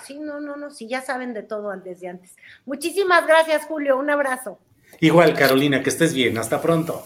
[0.05, 2.37] Sí, no, no, no, sí, ya saben de todo desde antes.
[2.67, 3.99] Muchísimas gracias, Julio.
[3.99, 4.59] Un abrazo.
[5.01, 6.37] Igual, Carolina, que estés bien.
[6.39, 7.05] Hasta pronto.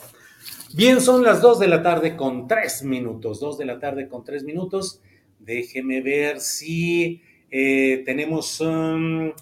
[0.75, 3.41] Bien, son las dos de la tarde con tres minutos.
[3.41, 5.01] Dos de la tarde con tres minutos.
[5.39, 9.33] Déjeme ver si eh, tenemos, um,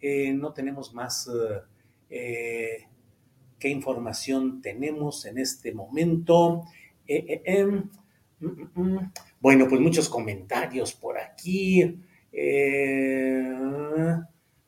[0.00, 1.30] eh, no tenemos más.
[2.10, 2.86] Eh,
[3.58, 6.64] ¿Qué información tenemos en este momento?
[7.06, 7.84] Em,
[8.40, 9.12] mm, mm, mm.
[9.40, 12.00] bueno, pues muchos comentarios por aquí.
[12.32, 13.52] Eh,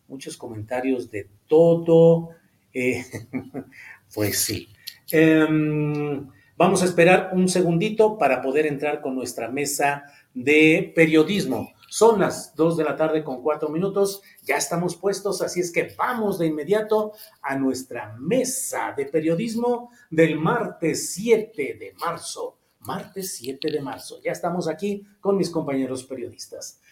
[0.08, 2.30] muchos comentarios de todo.
[2.72, 3.04] Eh,
[4.14, 4.68] pues sí.
[5.10, 10.04] Em, vamos a esperar un segundito para poder entrar con nuestra mesa
[10.34, 11.72] de periodismo.
[11.88, 14.22] Son las 2 de la tarde con 4 minutos.
[14.44, 20.38] Ya estamos puestos, así es que vamos de inmediato a nuestra mesa de periodismo del
[20.38, 22.56] martes 7 de marzo.
[22.80, 24.20] Martes 7 de marzo.
[24.22, 26.80] Ya estamos aquí con mis compañeros periodistas.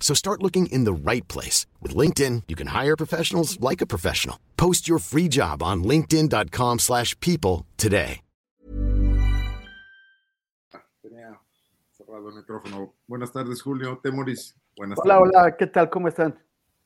[0.00, 1.66] So start looking in the right place.
[1.82, 4.38] With LinkedIn, you can hire professionals like a professional.
[4.56, 8.20] Post your free job on linkedin.com slash people today.
[11.02, 11.40] Tenía
[11.96, 12.94] cerrado el micrófono.
[13.06, 14.00] Buenas tardes, Julio.
[14.02, 14.56] Temoris.
[14.76, 15.32] Buenas hola, tardes.
[15.34, 15.56] hola.
[15.56, 15.90] ¿Qué tal?
[15.90, 16.38] ¿Cómo están?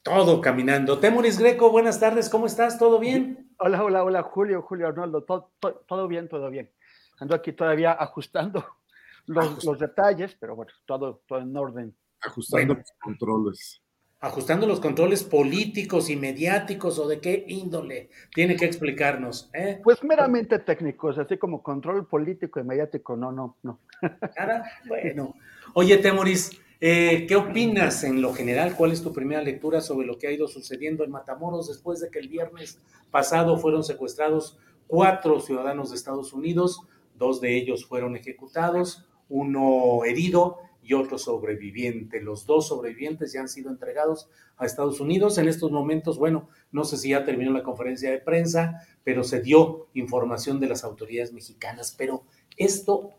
[0.03, 0.99] Todo caminando.
[0.99, 2.31] Temoris Greco, buenas tardes.
[2.31, 2.79] ¿Cómo estás?
[2.79, 3.51] ¿Todo bien?
[3.59, 4.23] Hola, hola, hola.
[4.23, 5.25] Julio, Julio Arnoldo.
[5.25, 6.71] Todo, todo, todo bien, todo bien.
[7.19, 8.65] Ando aquí todavía ajustando
[9.27, 11.97] los, los detalles, pero bueno, todo, todo en orden.
[12.23, 13.83] Ajustando los controles.
[14.23, 19.49] Ajustando los controles políticos y mediáticos o de qué índole tiene que explicarnos.
[19.55, 19.81] ¿eh?
[19.83, 23.81] Pues meramente técnicos, así como control político y mediático, no, no, no.
[24.89, 25.35] bueno.
[25.73, 26.51] Oye, Temoris,
[26.83, 28.75] eh, ¿qué opinas en lo general?
[28.77, 32.11] ¿Cuál es tu primera lectura sobre lo que ha ido sucediendo en Matamoros después de
[32.11, 32.79] que el viernes
[33.11, 36.83] pasado fueron secuestrados cuatro ciudadanos de Estados Unidos?
[37.14, 40.59] Dos de ellos fueron ejecutados, uno herido
[40.91, 42.20] y otro sobreviviente.
[42.20, 45.38] Los dos sobrevivientes ya han sido entregados a Estados Unidos.
[45.38, 49.41] En estos momentos, bueno, no sé si ya terminó la conferencia de prensa, pero se
[49.41, 51.95] dio información de las autoridades mexicanas.
[51.96, 52.25] Pero
[52.57, 53.12] esto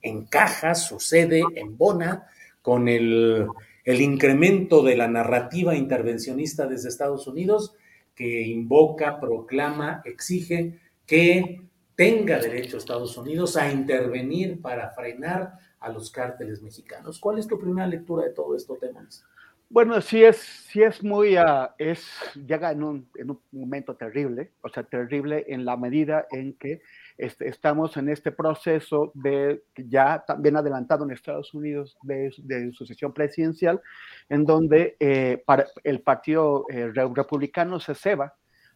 [0.00, 2.26] encaja, sucede, embona
[2.60, 3.46] con el,
[3.84, 7.76] el incremento de la narrativa intervencionista desde Estados Unidos
[8.16, 11.62] que invoca, proclama, exige que
[11.94, 15.52] tenga derecho Estados Unidos a intervenir para frenar
[15.82, 17.18] a los cárteles mexicanos.
[17.18, 19.24] ¿Cuál es tu primera lectura de todo esto, temas?
[19.72, 22.06] Bueno, sí es, sí es muy, uh, es,
[22.46, 26.82] llega en un, en un, momento terrible, o sea, terrible en la medida en que
[27.16, 33.14] este, estamos en este proceso de, ya también adelantado en Estados Unidos, de, de sucesión
[33.14, 33.80] presidencial,
[34.28, 35.42] en donde eh,
[35.84, 38.34] el Partido eh, Republicano se ceba,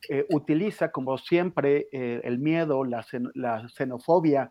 [0.09, 4.51] eh, utiliza como siempre el miedo, la xenofobia,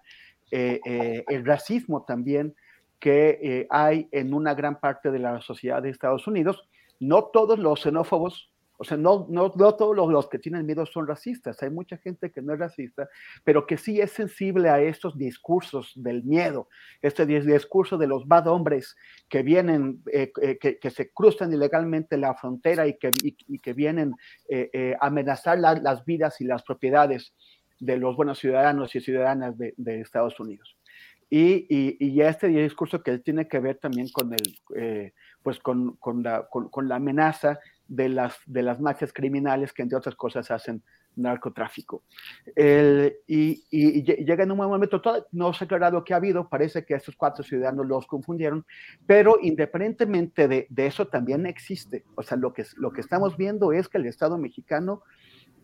[0.51, 2.55] eh, eh, el racismo también
[2.99, 6.67] que eh, hay en una gran parte de la sociedad de Estados Unidos.
[6.99, 11.07] No todos los xenófobos O sea, no, no, no todos los, que tienen miedo son
[11.07, 11.61] racistas.
[11.63, 13.07] Hay mucha gente que no es racista,
[13.45, 16.67] pero que sí es sensible a estos discursos del miedo,
[17.01, 18.97] este discurso de los bad hombres
[19.29, 20.03] que vienen,
[20.59, 24.13] que, que, se cruzan ilegalmente la frontera y que, y, que vienen
[24.99, 27.33] a amenazar la, las vidas y las propiedades
[27.79, 30.77] de los buenos ciudadanos y ciudadanas de, Estados Unidos.
[31.29, 35.95] Y, y, y, este discurso que tiene que ver también con, el, eh, pues con,
[35.97, 40.51] con, la, con, la, amenaza de las, de las mafias criminales que, entre otras cosas,
[40.51, 40.83] hacen
[41.15, 42.03] narcotráfico.
[42.55, 46.47] El, y, y, llega en un momento, todo, no se ha aclarado qué ha habido,
[46.47, 48.65] parece que estos cuatro ciudadanos los confundieron,
[49.07, 52.03] pero independientemente de, de eso también existe.
[52.15, 55.03] O sea, lo que, lo que estamos viendo es que el Estado mexicano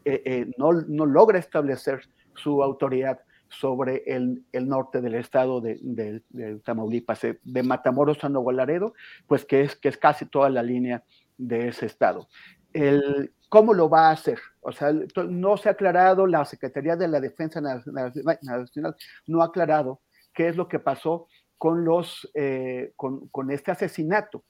[0.06, 2.02] eh, eh, no, no logra establecer
[2.36, 3.20] su autoridad
[3.50, 6.22] sobre el, norte del estado de,
[6.64, 8.94] Tamaulipas, de Matamoros a Nuevo Laredo,
[9.28, 11.04] pues que es, que es casi toda la línea
[11.38, 12.30] de ese estado.
[12.74, 14.40] El, ¿Cómo lo va a hacer?
[14.62, 14.94] O sea,
[15.28, 18.96] no se ha aclarado, la Secretaría de la Defensa Nacional
[19.28, 20.00] no ha aclarado
[20.34, 24.46] qué es lo que pasó con, los, eh, con, este asesinato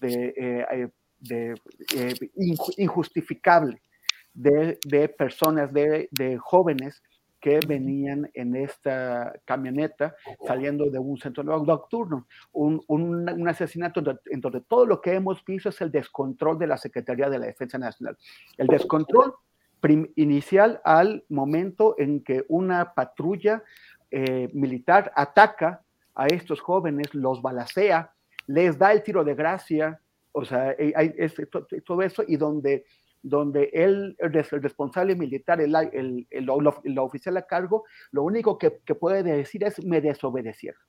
[0.00, 0.88] de, eh,
[1.18, 1.54] de
[1.96, 2.14] eh,
[2.76, 3.80] injustificable
[4.34, 7.02] de, de personas, de, de jóvenes
[7.40, 10.14] que venían en esta camioneta
[10.46, 12.28] saliendo de un centro nocturno.
[12.52, 14.00] Un, un, un asesinato
[14.30, 17.46] en donde todo lo que hemos visto es el descontrol de la Secretaría de la
[17.46, 18.16] Defensa Nacional.
[18.56, 19.34] El descontrol
[20.14, 23.64] inicial al momento en que una patrulla
[24.12, 25.82] eh, militar ataca
[26.14, 28.12] a estos jóvenes, los balacea,
[28.46, 30.00] les da el tiro de gracia,
[30.30, 31.34] o sea, hay, es,
[31.84, 32.84] todo eso, y donde
[33.22, 38.94] donde él, el responsable militar, el, el, el, oficial a cargo, lo único que, que,
[38.94, 40.80] puede decir es me desobedecieron.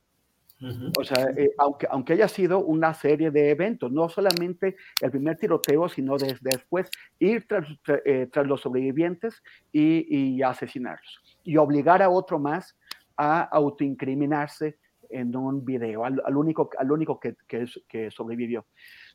[0.62, 0.92] Uh -huh.
[1.00, 5.38] O sea, eh, aunque, aunque haya sido una serie de eventos, no solamente el primer
[5.38, 6.90] tiroteo, sino desde después
[7.20, 7.68] ir tras,
[8.06, 11.22] eh, tras los sobrevivientes y, y, asesinarlos.
[11.44, 12.78] Y obligar a otro más
[13.18, 14.78] a autoincriminarse
[15.10, 18.66] en un video, al, al único, al único que, que, que sobrevivió.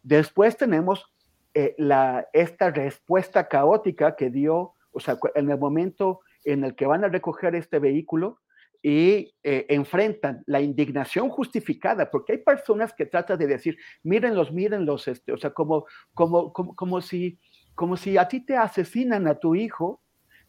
[0.02, 1.10] Después tenemos
[1.60, 6.86] eh, la, esta respuesta caótica que dio, o sea, en el momento en el que
[6.86, 8.38] van a recoger este vehículo
[8.80, 15.08] y eh, enfrentan la indignación justificada, porque hay personas que tratan de decir, mírenlos, mírenlos,
[15.08, 17.40] este, o sea, como, como, como, como, si,
[17.74, 20.00] como si a ti te asesinan a tu hijo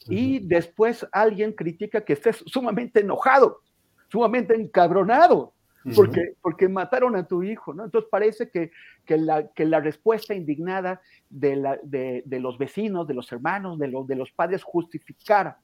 [0.07, 3.61] y después alguien critica que estés sumamente enojado,
[4.11, 5.55] sumamente encabronado
[5.95, 7.85] porque, porque mataron a tu hijo, ¿no?
[7.85, 8.71] Entonces parece que,
[9.05, 13.87] que, la, que la respuesta indignada de, la, de, los vecinos, de los hermanos, de
[13.87, 15.59] los, de los padres justificara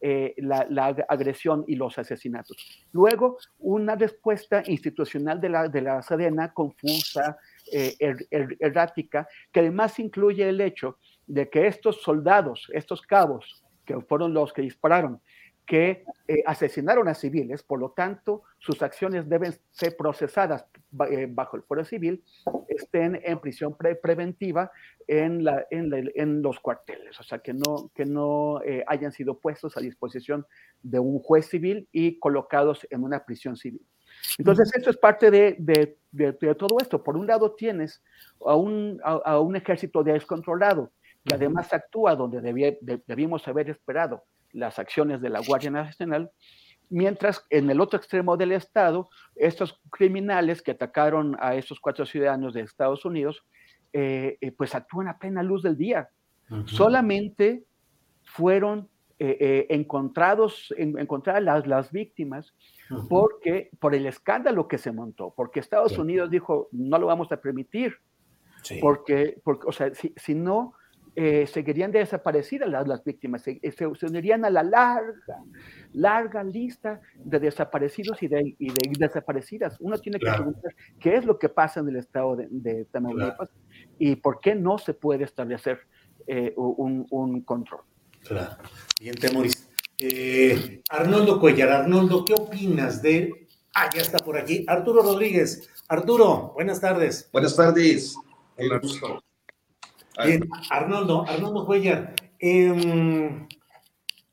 [0.00, 2.56] eh, la, la, agresión y los asesinatos.
[2.92, 7.38] Luego, una respuesta institucional de la, de la Sedena confusa,
[7.72, 13.64] eh, er, er, errática, que además incluye el hecho de que estos soldados, estos cabos,
[13.84, 15.20] que fueron los que dispararon,
[15.66, 20.64] que eh, asesinaron a civiles, por lo tanto, sus acciones deben ser procesadas
[21.10, 22.22] eh, bajo el fuero civil,
[22.68, 24.70] estén en prisión pre preventiva
[25.08, 29.10] en, la, en, la, en, los cuarteles, o sea, que no, que no eh, hayan
[29.10, 30.46] sido puestos a disposición
[30.82, 33.82] de un juez civil y colocados en una prisión civil.
[34.38, 37.02] Entonces, esto es parte de, de, de, de todo esto.
[37.02, 38.02] Por un lado, tienes
[38.44, 40.92] a un, a, a un ejército descontrolado,
[41.24, 44.22] que además actúa donde debía, debimos haber esperado
[44.56, 46.30] las acciones de la Guardia Nacional,
[46.88, 52.54] mientras en el otro extremo del estado, estos criminales que atacaron a estos cuatro ciudadanos
[52.54, 53.44] de Estados Unidos,
[53.92, 56.08] eh, eh, pues actúan a plena luz del día.
[56.50, 56.68] Uh -huh.
[56.68, 57.64] Solamente
[58.22, 58.88] fueron
[59.18, 62.54] eh, encontrados, en, encontradas las, las víctimas
[62.90, 63.08] uh -huh.
[63.08, 66.00] porque, por el escándalo que se montó, porque Estados sí.
[66.00, 67.96] Unidos dijo, no lo vamos a permitir,
[68.62, 68.78] sí.
[68.80, 70.74] porque, porque, o sea, si, si no,
[71.18, 75.42] eh, seguirían desaparecidas las, las víctimas, se, se, se, unirían a la larga,
[75.94, 79.78] larga lista de desaparecidos y de, y de desaparecidas.
[79.80, 80.36] Uno tiene claro.
[80.36, 83.94] que preguntar qué es lo que pasa en el estado de, de Tamaulipas claro.
[83.98, 85.80] y por qué no se puede establecer
[86.26, 87.80] eh, un, un, control.
[88.22, 88.56] Claro.
[89.00, 89.70] Bien, Temoris.
[89.98, 93.46] Eh, Arnoldo Cuellar, Arnoldo, ¿qué opinas de...
[93.74, 94.64] Ah, ya está por aquí.
[94.68, 95.66] Arturo Rodríguez.
[95.88, 97.30] Arturo, buenas tardes.
[97.32, 98.16] Buenas tardes.
[98.58, 98.80] Hola.
[100.24, 103.46] Bien, Arnoldo, Arnoldo Cuellar, eh,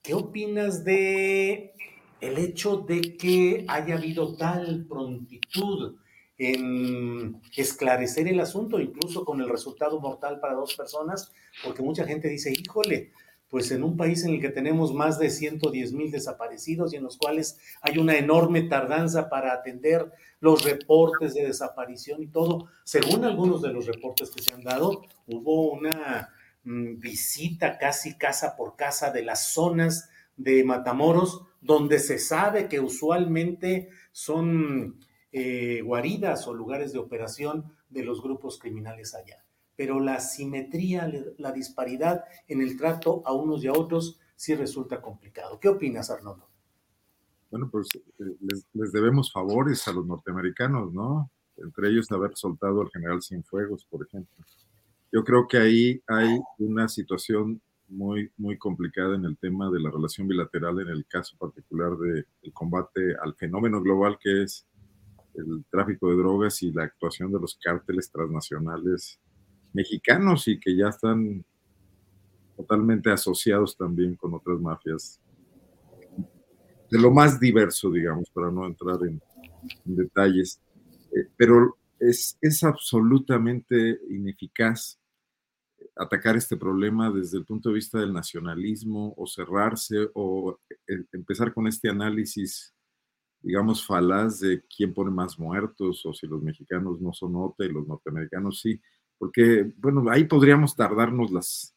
[0.02, 1.74] ¿qué opinas de
[2.22, 5.96] el hecho de que haya habido tal prontitud
[6.38, 11.34] en esclarecer el asunto, incluso con el resultado mortal para dos personas?
[11.64, 13.12] Porque mucha gente dice, híjole,
[13.54, 17.04] pues en un país en el que tenemos más de 110 mil desaparecidos y en
[17.04, 22.66] los cuales hay una enorme tardanza para atender los reportes de desaparición y todo.
[22.84, 26.30] Según algunos de los reportes que se han dado, hubo una
[26.64, 32.80] mm, visita casi casa por casa de las zonas de Matamoros, donde se sabe que
[32.80, 35.00] usualmente son
[35.32, 39.43] eh, guaridas o lugares de operación de los grupos criminales allá.
[39.76, 45.02] Pero la simetría, la disparidad en el trato a unos y a otros sí resulta
[45.02, 45.60] complicado.
[45.60, 46.50] ¿Qué opinas, Arnoldo?
[47.50, 51.30] Bueno, pues eh, les, les debemos favores a los norteamericanos, ¿no?
[51.58, 54.36] Entre ellos haber soltado al general Cienfuegos, por ejemplo.
[55.12, 59.92] Yo creo que ahí hay una situación muy, muy complicada en el tema de la
[59.92, 64.66] relación bilateral, en el caso particular del combate al fenómeno global que es
[65.36, 69.20] el tráfico de drogas y la actuación de los cárteles transnacionales
[69.74, 71.44] mexicanos y que ya están
[72.56, 75.20] totalmente asociados también con otras mafias
[76.90, 79.22] de lo más diverso, digamos, para no entrar en,
[79.84, 80.62] detalles.
[81.16, 85.00] Eh, pero es, es absolutamente ineficaz
[85.96, 91.54] atacar este problema desde el punto de vista del nacionalismo o cerrarse o eh, empezar
[91.54, 92.74] con este análisis,
[93.42, 97.70] digamos, falaz de quién pone más muertos o si los mexicanos no son nota y
[97.70, 98.80] los norteamericanos sí,
[99.24, 101.74] porque, bueno, ahí podríamos tardarnos las,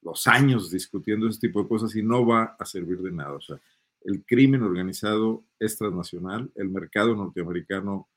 [0.00, 3.32] los años discutiendo ese tipo de cosas y no va a servir de nada.
[3.32, 3.60] O sea,
[4.02, 8.08] el crimen organizado es transnacional, el mercado norteamericano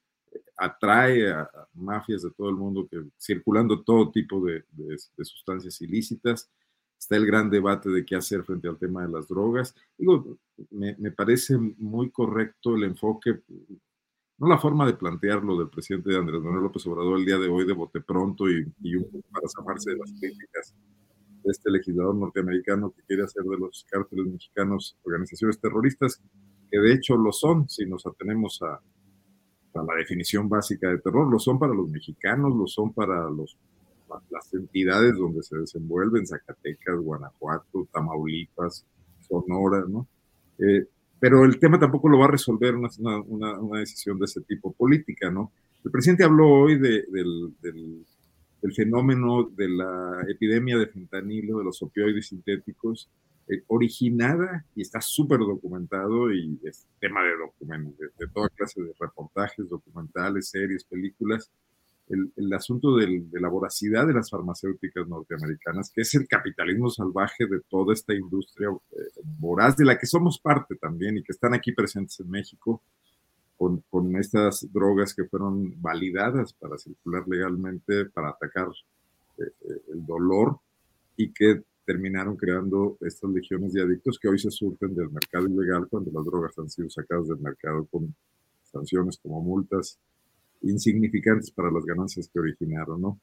[0.55, 4.63] atrae a, mafias de todo el mundo que circulando todo tipo de,
[5.23, 6.51] sustancias ilícitas.
[6.95, 9.73] Está el gran debate de qué hacer frente al tema de las drogas.
[9.97, 10.37] Digo,
[10.69, 13.41] me, parece muy correcto el enfoque,
[14.43, 17.65] no la forma de plantearlo del presidente Andrés Manuel López Obrador el día de hoy
[17.65, 18.65] de bote pronto y,
[18.95, 20.75] un poco para zafarse de las críticas
[21.43, 26.21] de este legislador norteamericano que quiere hacer de los cárteles mexicanos organizaciones terroristas,
[26.69, 28.81] que de hecho lo son si nos atenemos a,
[29.75, 33.57] la definición básica de terror, lo son para los mexicanos, lo son para los,
[34.29, 38.85] las entidades donde se desenvuelven, Zacatecas, Guanajuato, Tamaulipas,
[39.21, 40.05] Sonora, ¿no?
[40.59, 40.85] Eh,
[41.23, 42.89] pero el tema tampoco lo va a resolver una,
[43.27, 45.53] una, una, decisión de ese tipo política, ¿no?
[45.85, 51.81] El presidente habló hoy de, del, del, fenómeno de la epidemia de fentanilo, de los
[51.81, 53.09] opioides sintéticos,
[53.47, 57.29] eh, originada y está súper documentado y es tema de,
[58.19, 61.49] de, toda clase de reportajes, documentales, series, películas,
[62.09, 67.61] el, asunto de la voracidad de las farmacéuticas norteamericanas, que es el capitalismo salvaje de
[67.69, 68.95] toda esta industria eh,
[69.39, 72.81] voraz, de la que somos parte también y que están aquí presentes en México,
[73.57, 78.67] con, estas drogas que fueron validadas para circular legalmente, para atacar
[79.37, 79.43] eh,
[79.93, 80.59] el dolor
[81.15, 85.87] y que terminaron creando estas legiones de adictos que hoy se surgen del mercado ilegal
[85.89, 88.13] cuando las drogas han sido sacadas del mercado con
[88.63, 89.97] sanciones como multas
[90.63, 93.19] insignificantes para las ganancias que originaron, ¿no?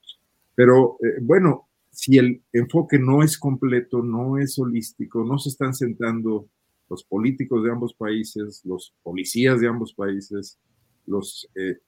[0.55, 5.75] Pero eh, bueno, si el enfoque no es completo, no es holístico, no se están
[5.75, 6.49] sentando
[6.89, 10.59] los políticos de ambos países, los policías de ambos países,
[11.07, 11.79] los eh,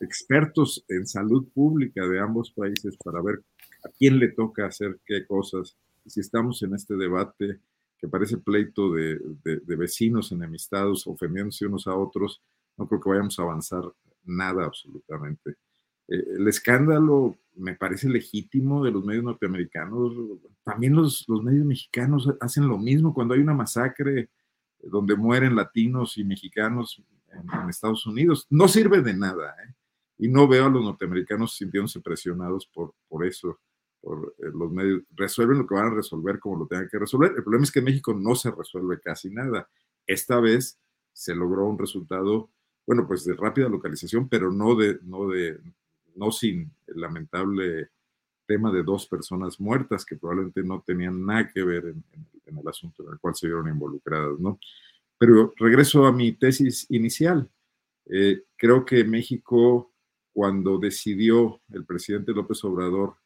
[0.00, 3.42] expertos en salud pública de ambos países para ver
[3.84, 5.76] a quién le toca hacer qué cosas.
[6.06, 7.60] Si estamos en este debate
[7.98, 12.42] que parece pleito de, de, vecinos enemistados, ofendiéndose unos a otros,
[12.76, 13.84] no creo que vayamos a avanzar
[14.26, 15.56] nada absolutamente.
[16.08, 20.12] Eh, el escándalo me parece legítimo de los medios norteamericanos.
[20.62, 24.30] También los, los medios mexicanos hacen lo mismo cuando hay una masacre
[24.78, 28.46] donde mueren latinos y mexicanos en, Estados Unidos.
[28.50, 29.54] No sirve de nada.
[29.64, 29.74] ¿eh?
[30.18, 33.58] Y no veo a los norteamericanos sintiéndose presionados por, por eso
[34.02, 37.32] eh, los medios, resuelven lo que van a resolver como lo tengan que resolver.
[37.36, 39.68] El problema es que en México no se resuelve casi nada.
[40.06, 40.78] Esta vez
[41.12, 42.50] se logró un resultado,
[42.86, 45.58] bueno, pues de rápida localización, pero no de, no de,
[46.14, 47.90] no sin el lamentable
[48.46, 52.04] tema de dos personas muertas que probablemente no tenían nada que ver en,
[52.46, 54.60] el asunto en el cual se vieron involucradas, ¿no?
[55.18, 57.50] Pero regreso a mi tesis inicial.
[58.06, 59.92] Eh, creo que México,
[60.32, 63.16] cuando decidió el presidente López Obrador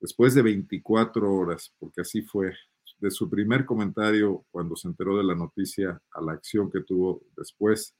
[0.00, 2.54] después de 24 horas, porque así fue,
[2.98, 7.22] de su primer comentario cuando se enteró de la noticia a la acción que tuvo
[7.36, 7.94] después,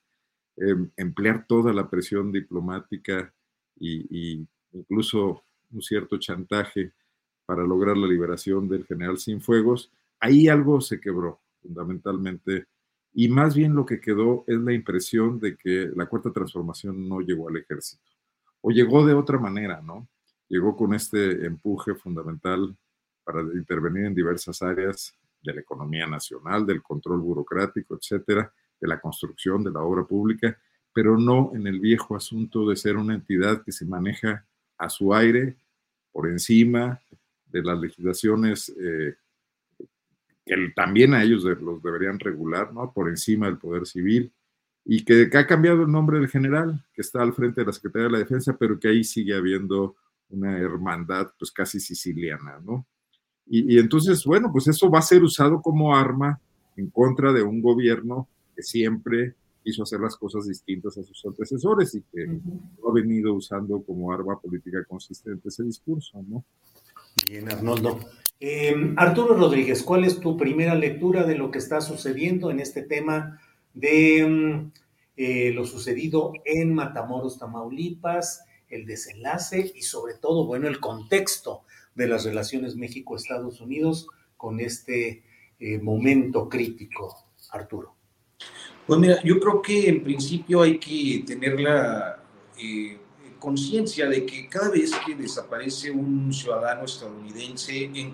[0.61, 3.33] em, emplear toda la presión diplomática
[3.79, 5.43] y, incluso
[5.73, 6.93] un cierto chantaje
[7.47, 12.67] para lograr la liberación del general Cienfuegos, ahí algo se quebró fundamentalmente
[13.13, 17.21] y más bien lo que quedó es la impresión de que la cuarta transformación no
[17.21, 18.05] llegó al ejército
[18.61, 20.09] o llegó de otra manera, ¿no?
[20.51, 22.77] llegó con este empuje fundamental
[23.25, 29.01] para intervenir en diversas áreas de la economía nacional, del control burocrático, etcétera, de la
[29.01, 30.59] construcción de la obra pública,
[30.93, 34.47] pero no en el viejo asunto de ser una entidad que se maneja
[34.79, 35.57] a su aire,
[36.13, 37.01] por encima,
[37.47, 39.15] de las legislaciones eh,
[40.45, 42.93] que también a ellos los deberían regular, ¿no?
[42.93, 44.33] Por encima del Poder Civil,
[44.85, 48.07] y que, ha cambiado el nombre del general, que está al frente de la Secretaría
[48.07, 49.97] de la Defensa, pero que ahí sigue habiendo
[50.31, 52.87] una hermandad, pues casi siciliana, ¿no?
[53.47, 56.41] Y, y entonces, bueno, pues eso va a ser usado como arma
[56.77, 58.29] en contra de un gobierno
[58.61, 59.35] que siempre
[59.65, 64.39] quiso hacer las cosas distintas a sus antecesores y que ha venido usando como arma
[64.39, 66.45] política consistente ese discurso, ¿no?
[67.27, 67.99] Bien, Arnoldo.
[68.39, 72.83] Eh, Arturo Rodríguez, ¿cuál es tu primera lectura de lo que está sucediendo en este
[72.83, 73.41] tema
[73.75, 74.73] de mm,
[75.17, 81.63] eh, lo sucedido en Matamoros, Tamaulipas, el desenlace y sobre todo, bueno, el contexto
[81.95, 84.07] de las relaciones México-Estados Unidos
[84.37, 85.25] con este
[85.59, 88.00] eh, momento crítico, Arturo?
[88.91, 92.25] Pues mira, yo creo que en principio hay que tener la
[92.59, 92.99] eh,
[93.39, 98.13] conciencia de que cada vez que desaparece un ciudadano estadounidense en,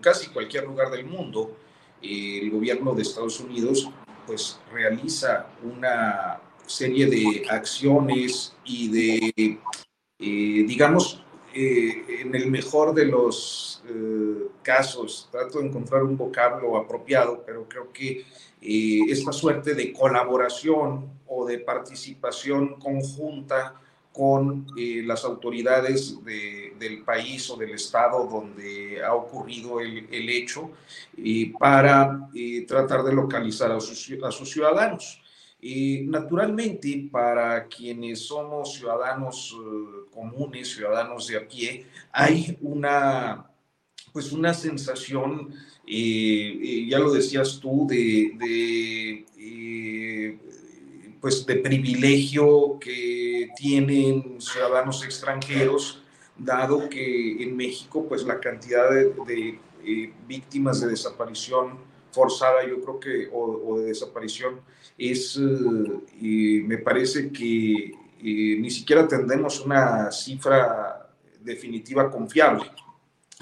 [0.00, 1.56] casi cualquier lugar del mundo,
[2.02, 3.88] eh, el gobierno de Estados Unidos
[4.26, 11.22] pues realiza una serie de acciones y de, eh, digamos,
[11.54, 13.82] en el mejor de los
[14.62, 18.24] casos, trato de encontrar un vocablo apropiado, pero creo que
[18.62, 23.74] eh, esta suerte de colaboración o de participación conjunta
[24.12, 30.72] con eh, las autoridades del país o del estado donde ha ocurrido el, hecho
[31.16, 32.28] eh, para
[32.66, 35.22] tratar de localizar a sus, a sus ciudadanos.
[35.62, 39.56] naturalmente, para quienes somos ciudadanos
[40.12, 43.46] comunes, ciudadanos de a pie, hay una,
[44.12, 45.54] pues una sensación
[45.90, 50.38] ya lo decías tú, de, eh,
[51.20, 56.02] pues de privilegio que tienen ciudadanos extranjeros,
[56.38, 61.78] dado que en México pues la cantidad de, eh, víctimas de desaparición
[62.12, 64.60] forzada, yo creo que, o, de desaparición,
[64.96, 71.08] es, eh, me parece que ni siquiera tendremos una cifra
[71.42, 72.70] definitiva confiable.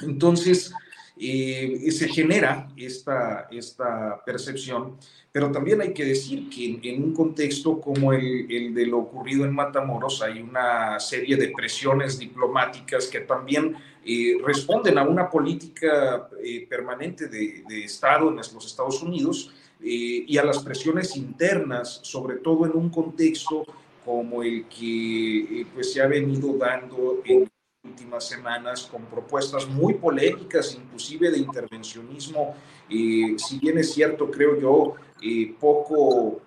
[0.02, 0.72] Entonces,
[1.20, 4.96] eh, se genera esta, esta percepción,
[5.32, 9.44] pero también hay que decir que en, un contexto como el, el, de lo ocurrido
[9.44, 16.28] en Matamoros hay una serie de presiones diplomáticas que también eh, responden a una política
[16.42, 22.38] eh, permanente de, de, Estado en los Estados Unidos y a las presiones internas, sobre
[22.38, 23.64] todo en un contexto
[24.04, 27.48] como el que pues, se ha venido dando en
[27.84, 32.54] últimas semanas con propuestas muy polémicas, inclusive de intervencionismo,
[32.90, 36.40] eh, si bien es cierto, creo yo, eh, poco,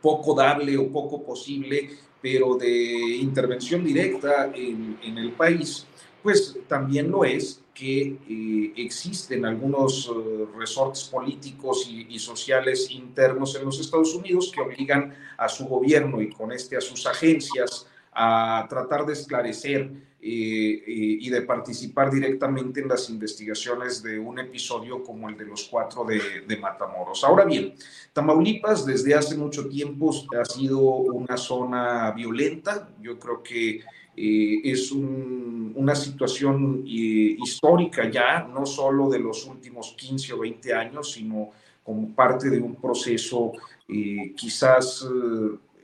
[0.00, 1.90] poco dable o poco posible,
[2.20, 5.86] pero de intervención directa en, en el país,
[6.22, 10.10] pues también lo es que eh, existen algunos
[10.54, 16.28] resortes políticos y, sociales internos en los Estados Unidos que obligan a su gobierno y
[16.28, 19.90] con este a sus agencias a tratar de esclarecer
[20.22, 26.04] y de participar directamente en las investigaciones de un episodio como el de los cuatro
[26.04, 27.24] de, Matamoros.
[27.24, 27.74] Ahora bien,
[28.12, 32.90] Tamaulipas desde hace mucho tiempo ha sido una zona violenta.
[33.00, 33.80] Yo creo que
[34.16, 40.74] eh, es una situación eh, histórica ya, no solo de los últimos 15 o 20
[40.74, 41.50] años, sino
[41.82, 43.52] como parte de un proceso
[43.88, 45.06] eh, quizás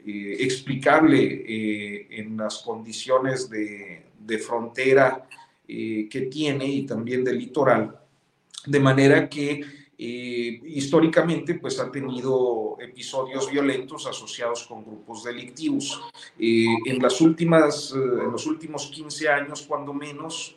[0.06, 5.26] explicable en las condiciones de, de frontera
[5.68, 7.98] eh, que tiene y también del litoral,
[8.66, 9.64] de manera que
[9.98, 16.00] eh, históricamente pues ha tenido episodios violentos asociados con grupos delictivos.
[16.38, 20.56] Eh, en, las últimas, en los últimos 15 años, cuando menos,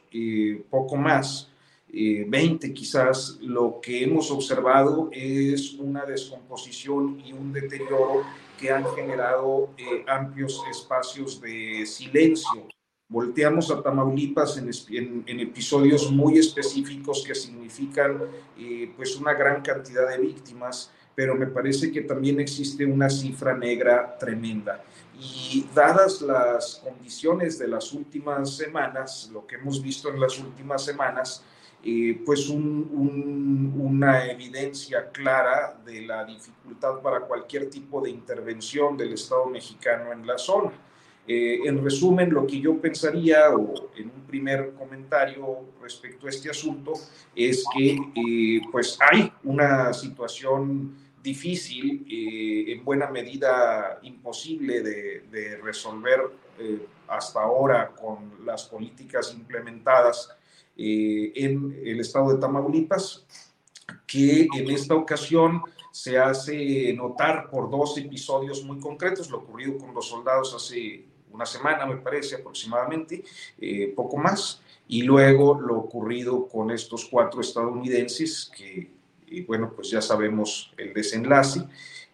[0.70, 1.50] poco más,
[1.92, 8.22] 20 quizás, lo que hemos observado es una descomposición y un deterioro
[8.60, 9.69] que han generado
[10.07, 12.68] amplios espacios de silencio
[13.10, 18.22] volteamos a Tamaulipas en, episodios muy específicos que significan
[18.57, 23.57] eh, pues una gran cantidad de víctimas, pero me parece que también existe una cifra
[23.57, 24.84] negra tremenda.
[25.19, 30.86] Y dadas las condiciones de las últimas semanas, lo que hemos visto en las últimas
[30.86, 31.44] semanas,
[31.84, 39.46] eh, pues una evidencia clara de la dificultad para cualquier tipo de intervención del Estado
[39.46, 40.72] mexicano en la zona.
[41.32, 46.50] Eh, en resumen, lo que yo pensaría, o en un primer comentario respecto a este
[46.50, 46.94] asunto,
[47.36, 56.20] es que eh, pues hay una situación difícil, eh, en buena medida imposible de, resolver
[57.08, 60.36] hasta ahora con las políticas implementadas
[60.82, 63.26] eh, en el estado de Tamaulipas,
[64.08, 65.62] que en esta ocasión
[65.92, 71.46] se hace notar por dos episodios muy concretos, lo ocurrido con los soldados hace una
[71.46, 73.26] semana, me parece aproximadamente,
[73.60, 78.90] eh, poco más, y luego lo ocurrido con estos cuatro estadounidenses, que,
[79.46, 81.62] bueno, pues ya sabemos el desenlace.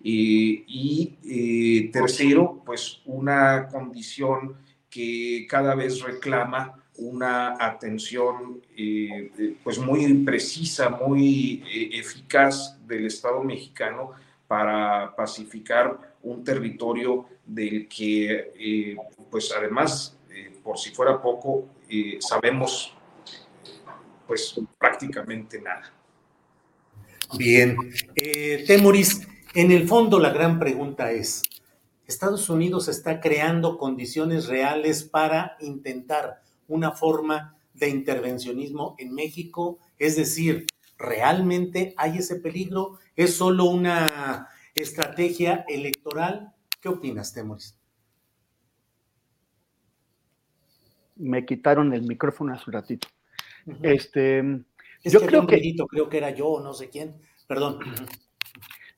[0.02, 4.56] y eh, tercero, pues una condición
[4.90, 11.64] que cada vez reclama una atención eh, pues muy precisa, muy
[11.94, 14.12] eficaz del Estado mexicano
[14.48, 18.98] para pacificar un territorio del que,
[19.30, 20.18] pues además,
[20.64, 21.68] por si fuera poco,
[22.20, 22.96] sabemos
[24.28, 25.92] pues prácticamente nada.
[27.38, 27.78] Bien.
[28.16, 31.44] Eh, Temoris, en el fondo la gran pregunta es,
[32.08, 39.80] ¿Estados Unidos está creando condiciones reales para intentar una forma de intervencionismo en México?
[39.98, 40.66] Es decir,
[40.98, 43.00] ¿realmente hay ese peligro?
[43.16, 46.54] ¿Es solo una estrategia electoral?
[46.82, 47.78] ¿Qué opinas, Temoris?
[51.16, 53.08] me quitaron el micrófono hace un ratito.
[53.82, 54.40] Este,
[55.04, 57.16] es yo que creo que creo que era yo, no sé quién.
[57.48, 57.80] Perdón.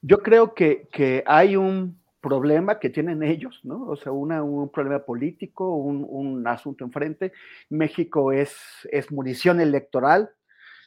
[0.01, 3.87] Yo creo que, que, hay un problema que tienen ellos, ¿no?
[3.87, 7.33] O sea, un problema político, un, un, asunto enfrente.
[7.69, 8.55] México es,
[8.91, 10.29] es munición electoral.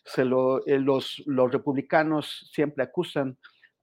[0.05, 3.39] Se lo, eh, los, republicanos siempre acusan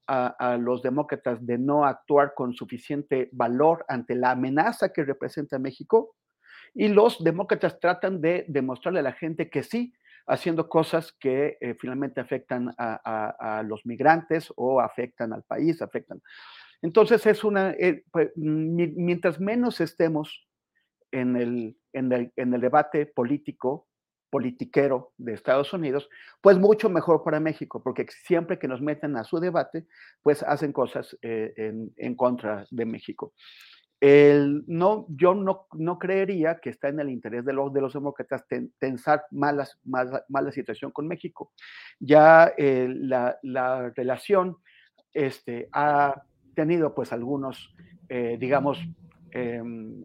[0.07, 5.60] a, a, los demócratas de no actuar con suficiente valor ante la amenaza que representa
[5.60, 6.15] México
[6.74, 9.94] y los demócratas tratan de demostrarle a la gente que sí,
[10.28, 16.22] haciendo cosas que eh, finalmente afectan a, los migrantes o afectan al país, afectan.
[16.81, 20.47] Entonces es una, eh, pues, mientras menos estemos
[21.11, 23.87] en el, en el, en el debate político,
[24.29, 26.09] politiquero de Estados Unidos,
[26.41, 29.87] pues mucho mejor para México, porque siempre que nos meten a su debate,
[30.21, 33.33] pues hacen cosas eh, en, en, contra de México.
[33.99, 37.93] El, no, yo no, no, creería que está en el interés de los, de los
[37.93, 38.45] demócratas
[38.77, 41.51] tensar malas, mala, mala situación con México.
[41.99, 44.57] Ya eh, la, la, relación
[45.13, 46.21] este, ha
[46.57, 47.71] tenido pues algunos,
[48.09, 48.79] eh, digamos,
[49.31, 49.61] eh,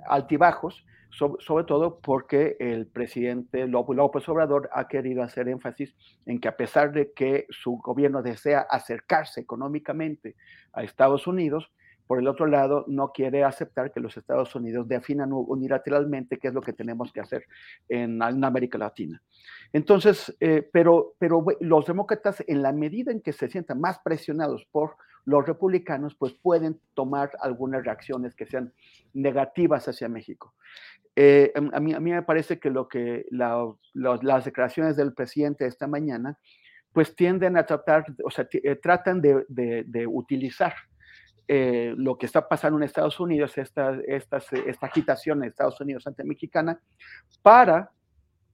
[0.07, 5.95] altibajos, sobre, todo porque el presidente López Obrador ha querido hacer énfasis
[6.27, 10.37] en que a pesar de que su gobierno desea acercarse económicamente
[10.75, 11.71] a Estados Unidos,
[12.07, 16.55] por el otro lado, no quiere aceptar que los Estados Unidos definan unilateralmente qué es
[16.55, 17.47] lo que tenemos que hacer
[17.89, 19.23] en, en América Latina.
[19.73, 24.67] Entonces, eh, pero, pero los demócratas, en la medida en que se sientan más presionados
[24.71, 28.73] por los republicanos, pues pueden tomar algunas reacciones que sean
[29.15, 30.55] negativas hacia México.
[31.15, 35.87] Eh, a, mí, a, mí, me parece que lo que las declaraciones del presidente esta
[35.87, 36.39] mañana,
[36.93, 40.75] pues tienden a tratar, o sea, eh, tratan de, utilizar
[41.49, 44.39] eh, lo que está pasando en Estados Unidos, esta, esta,
[44.81, 46.81] agitación en Estados Unidos ante mexicana,
[47.43, 47.91] para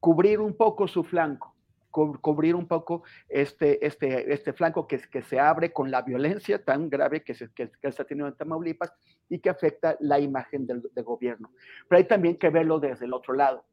[0.00, 1.54] cubrir un poco su flanco,
[1.90, 6.88] cubrir un poco este, este, este flanco que, que se abre con la violencia tan
[6.88, 8.92] grave que se, que, que está teniendo en Tamaulipas
[9.28, 11.50] y que afecta la imagen del, del, gobierno.
[11.88, 13.64] Pero hay también que verlo desde el otro lado.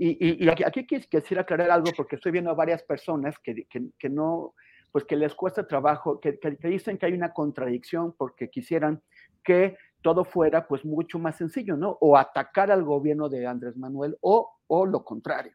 [0.00, 4.54] Y, aquí, aquí, quisiera aclarar algo porque estoy viendo a varias personas que, que no,
[4.92, 9.02] pues que les cuesta trabajo, que, dicen que hay una contradicción porque quisieran
[9.44, 11.98] que todo fuera pues mucho más sencillo, ¿no?
[12.00, 15.52] O atacar al gobierno de Andrés Manuel o, o lo contrario.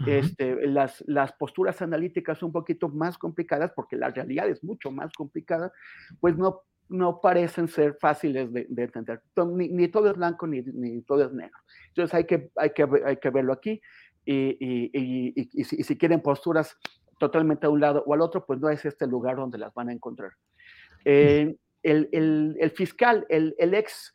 [0.00, 0.08] Uh -huh.
[0.08, 4.90] este, las, las posturas analíticas son un poquito más complicadas porque la realidad es mucho
[4.90, 5.70] más complicada,
[6.20, 9.20] pues no, no parecen ser fáciles de, de entender.
[9.54, 11.58] Ni, ni, todo es blanco ni, ni, todo es negro.
[11.88, 13.80] Entonces hay que, hay que, hay que verlo aquí
[14.24, 16.78] y, y, y, y si, si quieren posturas
[17.18, 19.88] totalmente a un lado o al otro, pues no es este lugar donde las van
[19.88, 20.32] a encontrar.
[21.04, 24.14] Eh, el, el, el, fiscal, el, el ex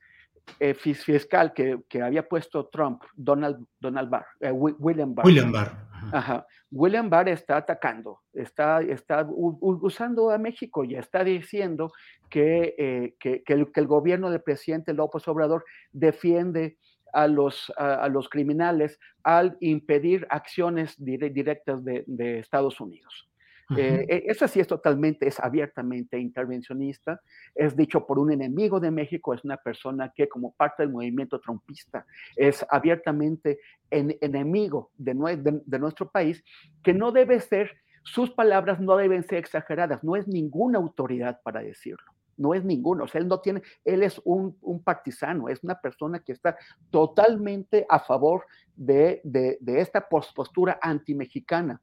[0.60, 5.26] eh, fiscal que, que, había puesto Trump, Donald, Donald Barr, eh, William Barr.
[5.26, 5.72] William Barr.
[6.12, 6.46] Ajá.
[6.72, 11.92] William Barr está atacando, está, está usando a México y está diciendo
[12.30, 16.78] que, eh, que, que, el, que, el, gobierno del presidente López Obrador defiende
[17.14, 23.28] a los, a, a los criminales al impedir acciones dire, directas de, de, Estados Unidos.
[23.70, 24.06] Uh -huh.
[24.08, 27.20] eh, eso sí es totalmente, es abiertamente intervencionista,
[27.54, 31.40] es dicho por un enemigo de México, es una persona que como parte del movimiento
[31.40, 33.60] trumpista es abiertamente
[33.92, 36.44] en, enemigo de, de, de nuestro país,
[36.82, 37.72] que no debe ser,
[38.04, 42.14] sus palabras no deben ser exageradas, no es ninguna autoridad para decirlo.
[42.38, 45.76] no es ninguno, o sea, él no tiene, él es un, un partisano, es una
[45.82, 46.56] persona que está
[46.92, 48.46] totalmente a favor
[48.76, 51.82] de, de, de esta postura anti-mexicana.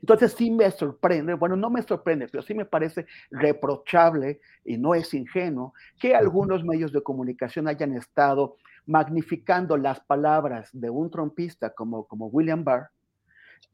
[0.00, 4.94] Entonces sí me sorprende, bueno, no me sorprende, pero sí me parece reprochable y no
[4.94, 8.56] es ingenuo que algunos medios de comunicación hayan estado
[8.86, 12.90] magnificando las palabras de un trompista como, como William Barr,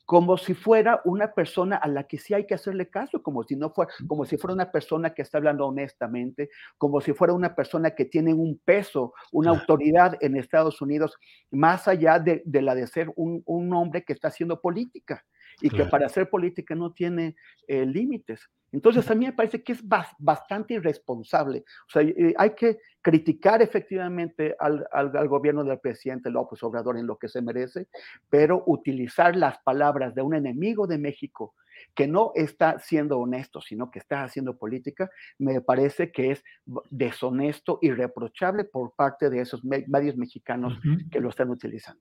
[0.04, 3.56] como si fuera una persona a la que sí hay que hacerle caso, como si
[3.56, 7.54] no fuera, como si fuera una persona que está hablando honestamente, como si fuera una
[7.54, 11.16] persona que tiene un peso, una autoridad en Estados Unidos,
[11.50, 15.24] más allá de, de la de ser un, un hombre que está haciendo política
[15.62, 17.36] y que para hacer política no tiene
[17.66, 18.48] eh, límites.
[18.72, 19.82] Entonces a mí me parece que es
[20.18, 21.64] bastante irresponsable.
[21.88, 22.02] O sea,
[22.38, 27.28] hay que criticar efectivamente al, al, al, gobierno del presidente López Obrador en lo que
[27.28, 27.88] se merece,
[28.30, 31.54] pero utilizar las palabras de un enemigo de México
[31.94, 36.44] que no está siendo honesto, sino que está haciendo política, me parece que es
[36.90, 41.10] deshonesto y reprochable por parte de esos medios mexicanos uh -huh.
[41.10, 42.00] que lo están utilizando.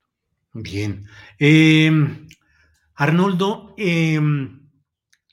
[0.53, 1.05] Bien.
[1.39, 1.91] Eh,
[3.02, 4.22] Arnoldo, eh,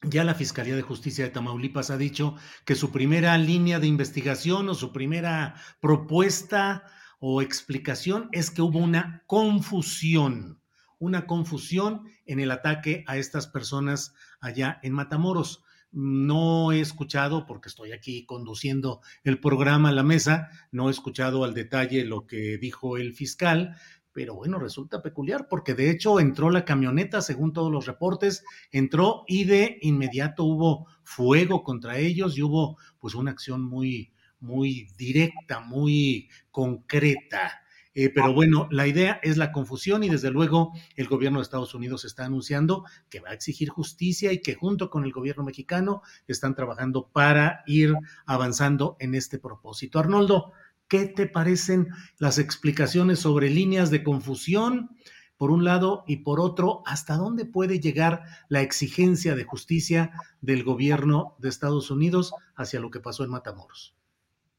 [0.00, 2.34] ya la Fiscalía de Justicia de Tamaulipas ha dicho
[2.64, 6.84] que su primera línea de investigación o su primera propuesta
[7.20, 10.62] o explicación es que hubo una confusión,
[10.98, 15.62] una confusión en el ataque a estas personas allá en Matamoros.
[15.90, 21.44] No he escuchado, porque estoy aquí conduciendo el programa a la mesa, no he escuchado
[21.44, 23.76] al detalle lo que dijo el fiscal,
[24.18, 28.42] pero bueno, resulta peculiar porque de hecho entró la camioneta, según todos los reportes,
[28.72, 34.88] entró y de inmediato hubo fuego contra ellos y hubo pues una acción muy, muy
[34.98, 37.62] directa, muy concreta.
[37.94, 41.74] Eh, pero bueno, la idea es la confusión y desde luego el gobierno de Estados
[41.76, 46.02] Unidos está anunciando que va a exigir justicia y que junto con el gobierno mexicano
[46.26, 47.94] están trabajando para ir
[48.26, 50.00] avanzando en este propósito.
[50.00, 50.54] Arnoldo,
[50.88, 51.88] ¿Qué te parecen
[52.18, 54.90] las explicaciones sobre líneas de confusión,
[55.36, 60.64] por un lado, y por otro, hasta dónde puede llegar la exigencia de justicia del
[60.64, 63.94] gobierno de Estados Unidos hacia lo que pasó en Matamoros?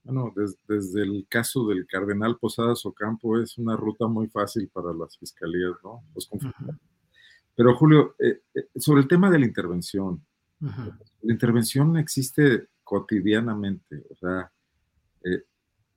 [0.04, 4.94] Bueno, des, desde el caso del cardenal Posadas Ocampo es una ruta muy fácil para
[4.94, 6.04] las fiscalías, ¿no?
[6.16, 6.30] Los.
[7.56, 10.26] Pero Julio, eh, eh, sobre el tema de la intervención,
[10.62, 14.52] la intervención existe cotidianamente, o sea,
[15.24, 15.44] eh,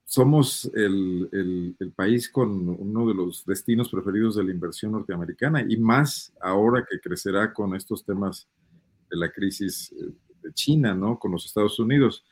[0.05, 5.77] somos el, el, país con uno de los destinos preferidos de la inversión norteamericana y
[5.77, 8.49] más ahora que crecerá con estos temas
[9.11, 10.13] de la crisis eh,
[10.43, 11.19] de China, ¿no?
[11.19, 12.25] Con los Estados Unidos.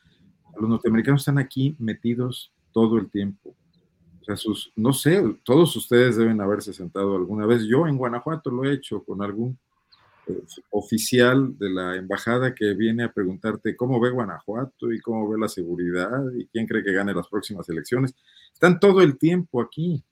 [0.59, 3.55] Los norteamericanos están aquí metidos todo el tiempo.
[4.21, 7.63] O sea, sus, no sé, todos ustedes deben haberse sentado alguna vez.
[7.63, 9.57] Yo en Guanajuato lo he hecho con algún
[10.69, 15.49] oficial de la embajada que viene a preguntarte cómo ve Guanajuato y cómo ve la
[15.49, 18.15] seguridad y quién cree que gane las próximas elecciones.
[18.53, 20.03] Están todo el tiempo aquí.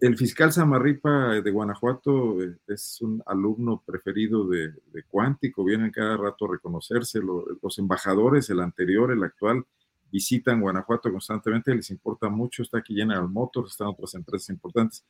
[0.00, 6.16] El fiscal Samarripa de Guanajuato eh, es un alumno preferido de, de Cuántico, vienen cada
[6.16, 7.20] rato a reconocerse.
[7.20, 9.64] Los embajadores, el anterior, el actual,
[10.10, 15.04] visitan Guanajuato constantemente, les importa mucho, está aquí General Motors, están otras empresas importantes.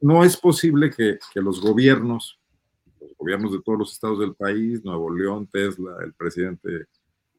[0.00, 2.38] No es posible que, que los gobiernos
[3.00, 6.86] los gobiernos de todos los estados del país, Nuevo León, Tesla, el presidente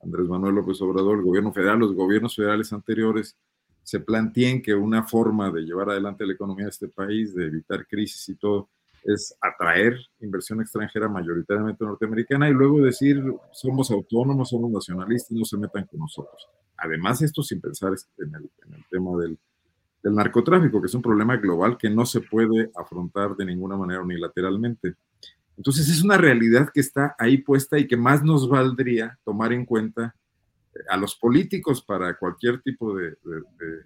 [0.02, 3.36] Andrés Manuel López Obrador, el gobierno federal, los gobiernos federales anteriores,
[3.84, 7.88] se planteen que una forma de llevar adelante la economía de este país, de evitar
[7.88, 8.70] crisis y todo,
[9.04, 15.58] es atraer inversión extranjera mayoritariamente norteamericana y luego decir somos autónomos, somos nacionalistas, no se
[15.58, 16.48] metan con nosotros.
[16.78, 18.50] Además, esto sin pensar en el,
[18.90, 19.38] tema del
[20.04, 24.96] narcotráfico, que es un problema global que no se puede afrontar de ninguna manera unilateralmente.
[25.60, 29.66] Entonces es una realidad que está ahí puesta y que más nos valdría tomar en
[29.66, 30.16] cuenta
[30.88, 33.84] a los políticos para cualquier tipo de, de, de,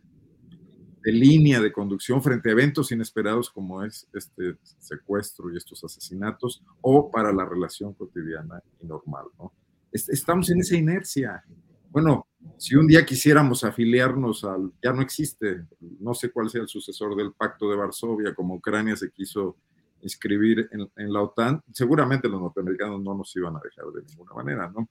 [1.02, 6.64] de, línea de conducción frente a eventos inesperados como es este secuestro y estos asesinatos
[6.82, 9.26] o para la relación cotidiana y normal.
[9.40, 9.52] ¿no?
[9.92, 11.44] Estamos en esa inercia.
[11.90, 12.28] Bueno,
[12.60, 17.16] si un día quisiéramos afiliarnos al, ya no existe, no sé cuál sea el sucesor
[17.16, 19.58] del Pacto de Varsovia, como Ucrania se quiso
[20.04, 24.70] inscribir en, la OTAN, seguramente los norteamericanos no nos iban a dejar de ninguna manera,
[24.70, 24.88] ¿no?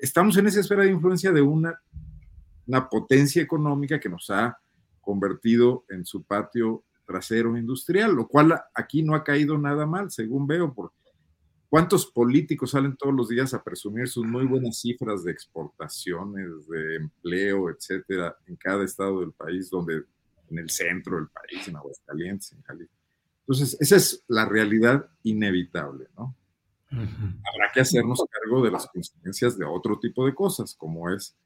[0.00, 1.80] Estamos en esa esfera de influencia de una,
[2.66, 4.58] una potencia económica que nos ha
[5.00, 10.46] convertido en su patio trasero industrial, lo cual aquí no ha caído nada mal, según
[10.46, 10.92] veo, por
[11.68, 16.96] cuántos políticos salen todos los días a presumir sus muy buenas cifras de exportaciones, de
[16.96, 20.04] empleo, etcétera, en cada estado del país, donde
[20.50, 22.99] en el centro del país, en Aguascalientes, en Jalisco
[23.50, 26.36] entonces, esa es la realidad inevitable, ¿no?
[26.92, 27.40] Uh -huh.
[27.52, 31.36] Habrá que hacernos cargo de las consecuencias de otro tipo de cosas, como es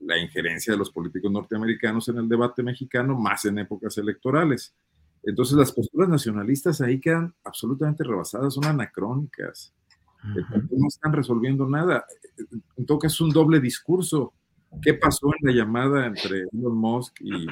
[0.00, 4.74] la injerencia de los políticos norteamericanos en el debate mexicano, más en épocas electorales.
[5.22, 9.72] Entonces las posturas nacionalistas ahí quedan absolutamente rebasadas, son anacrónicas.
[10.24, 12.04] No están resolviendo nada.
[12.76, 14.34] En todo caso, es un doble discurso.
[14.82, 17.46] ¿Qué pasó en la llamada entre Elon Musk y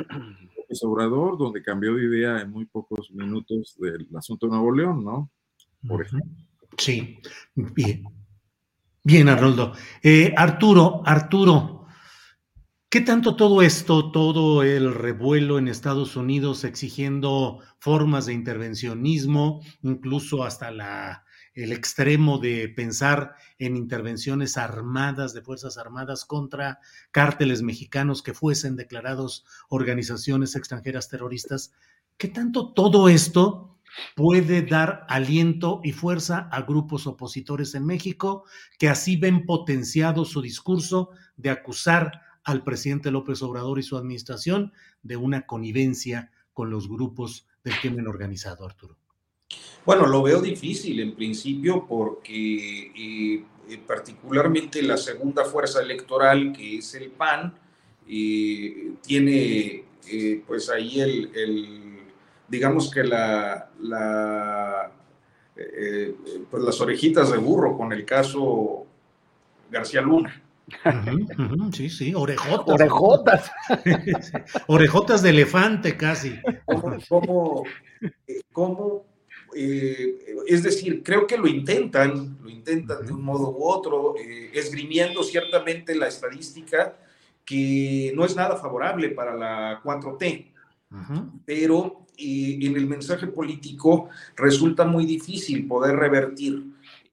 [0.72, 5.04] López Obrador, donde cambió de idea en muy pocos minutos del asunto de Nuevo León,
[5.04, 5.30] ¿no?
[5.86, 6.30] Por ejemplo.
[6.78, 7.18] Sí,
[7.54, 8.04] bien.
[9.04, 9.74] Bien, Arnoldo.
[10.02, 11.86] Eh, Arturo, Arturo,
[12.88, 20.44] ¿qué tanto todo esto, todo el revuelo en Estados Unidos exigiendo formas de intervencionismo, incluso
[20.44, 21.24] hasta la,
[21.54, 26.80] el extremo de pensar en intervenciones armadas de Fuerzas Armadas contra
[27.10, 31.72] cárteles mexicanos que fuesen declarados organizaciones extranjeras terroristas?
[32.16, 33.72] ¿Qué tanto todo esto
[34.16, 38.44] puede dar aliento y fuerza a grupos opositores en México
[38.78, 44.72] que así ven potenciado su discurso de acusar al presidente López Obrador y su administración
[45.02, 49.01] de una connivencia con los grupos del crimen organizado, Arturo.
[49.84, 56.78] Bueno, lo veo difícil en principio porque eh, eh, particularmente la segunda fuerza electoral, que
[56.78, 57.54] es el PAN,
[58.08, 59.84] eh, tiene
[60.46, 62.02] pues ahí el
[62.52, 63.70] digamos que la,
[65.56, 66.14] eh,
[66.50, 68.86] pues las orejitas de burro con el caso
[69.70, 70.42] García Luna.
[71.72, 72.74] sí, sí, orejotas.
[72.74, 73.50] Orejotas.
[74.66, 76.38] orejotas de elefante casi.
[77.08, 77.64] ¿Cómo,
[78.52, 79.06] cómo,
[79.54, 84.50] eh, es decir, creo que lo intentan, lo intentan de un modo u otro, eh,
[84.54, 86.96] esgrimiendo ciertamente la estadística
[87.44, 90.52] que no es nada favorable para la 4T,
[91.44, 96.62] pero y en el mensaje político resulta muy difícil poder revertir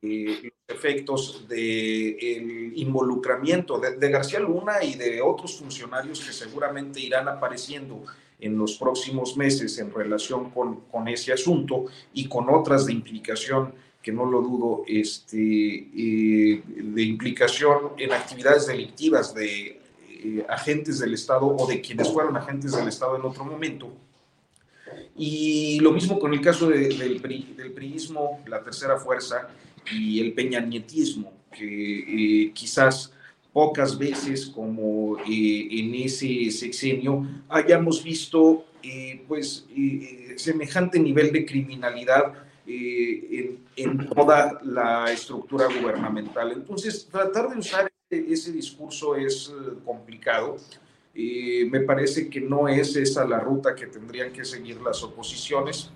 [0.02, 7.28] eh, los efectos del involucramiento de, García Luna y de otros funcionarios que seguramente irán
[7.28, 8.03] apareciendo
[8.40, 13.74] en los próximos meses en relación con, con ese asunto y con otras de implicación
[14.02, 21.14] que no lo dudo, este, eh, de implicación en actividades delictivas de eh, agentes del
[21.14, 23.91] Estado o de quienes fueron agentes del Estado en otro momento.
[25.18, 29.49] Y lo mismo con el caso del, del priismo, la tercera fuerza,
[29.91, 33.14] y el peñanietismo, que eh, quizás
[33.53, 39.65] pocas veces como eh, en ese sexenio hayamos visto eh, pues
[40.38, 42.34] semejante nivel de criminalidad
[42.65, 46.51] en, en, toda la estructura gubernamental.
[46.51, 49.51] Entonces, tratar de usar ese, discurso es
[49.84, 50.57] complicado
[51.15, 55.91] me parece que no es esa la ruta que tendrían que seguir las oposiciones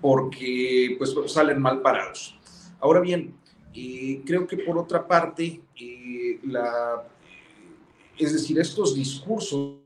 [0.00, 2.38] porque pues salen mal parados.
[2.80, 3.34] Ahora bien,
[4.24, 5.60] creo que por otra parte,
[6.44, 7.02] la,
[8.18, 9.80] es decir, estos discursos,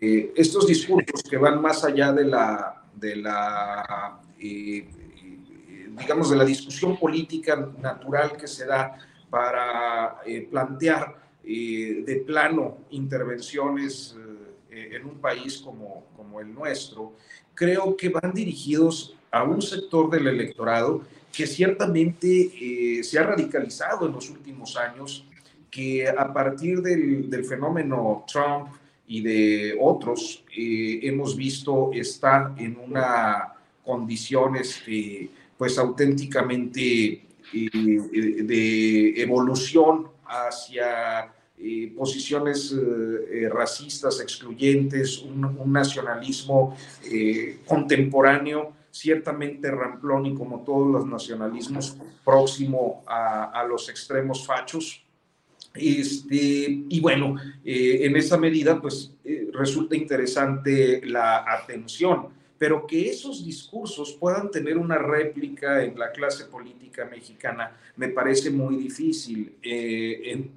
[0.00, 4.86] eh, estos discursos que van más allá de la, de la eh,
[5.98, 8.98] digamos, de la discusión política natural que se da
[9.30, 14.16] para eh, plantear de plano intervenciones
[14.72, 17.12] eh, en un país como, como el nuestro,
[17.52, 21.02] creo que van dirigidos a un sector del electorado
[21.32, 25.24] que ciertamente eh, se ha radicalizado en los últimos años,
[25.70, 28.68] que a partir del, del fenómeno Trump
[29.06, 37.22] y de otros eh, hemos visto está en una condición este, pues auténticamente
[37.52, 41.32] de evolución hacia
[41.64, 46.76] eh, posiciones eh, eh, racistas, excluyentes, un, nacionalismo
[47.64, 55.04] contemporáneo, ciertamente ramplón y como todos los nacionalismos, próximo a, los extremos fachos.
[55.74, 59.12] Este, y bueno, en esa medida, pues
[59.52, 66.44] resulta interesante la atención pero que esos discursos puedan tener una réplica en la clase
[66.44, 69.56] política mexicana me parece muy difícil.
[69.60, 70.48] Eh,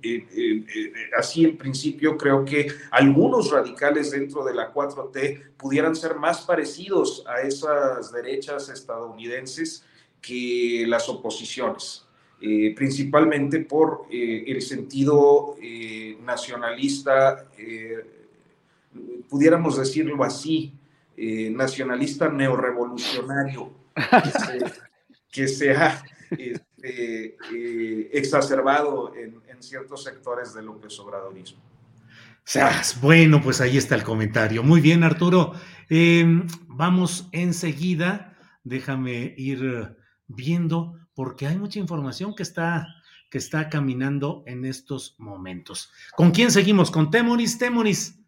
[1.18, 7.26] así en principio creo que algunos radicales dentro de la 4T pudieran ser más parecidos
[7.26, 9.84] a esas derechas estadounidenses
[10.22, 12.06] que las oposiciones.
[12.40, 15.56] Eh, principalmente por eh, el sentido
[16.22, 17.50] nacionalista,
[19.28, 20.72] pudiéramos decirlo así,
[21.18, 23.72] eh, nacionalista neorevolucionario
[25.32, 31.60] que se, ha este, eh, exacerbado en, ciertos sectores del López Obradorismo.
[33.02, 34.62] Bueno, pues ahí está el comentario.
[34.62, 35.54] Muy bien, Arturo.
[35.90, 38.38] Em, vamos enseguida.
[38.64, 39.98] Déjame ir
[40.28, 42.86] viendo, porque hay mucha información que está
[43.30, 45.92] que está caminando en estos momentos.
[46.16, 46.92] ¿Con quién seguimos?
[46.92, 47.58] Con Temoris.
[47.58, 48.20] Temoris.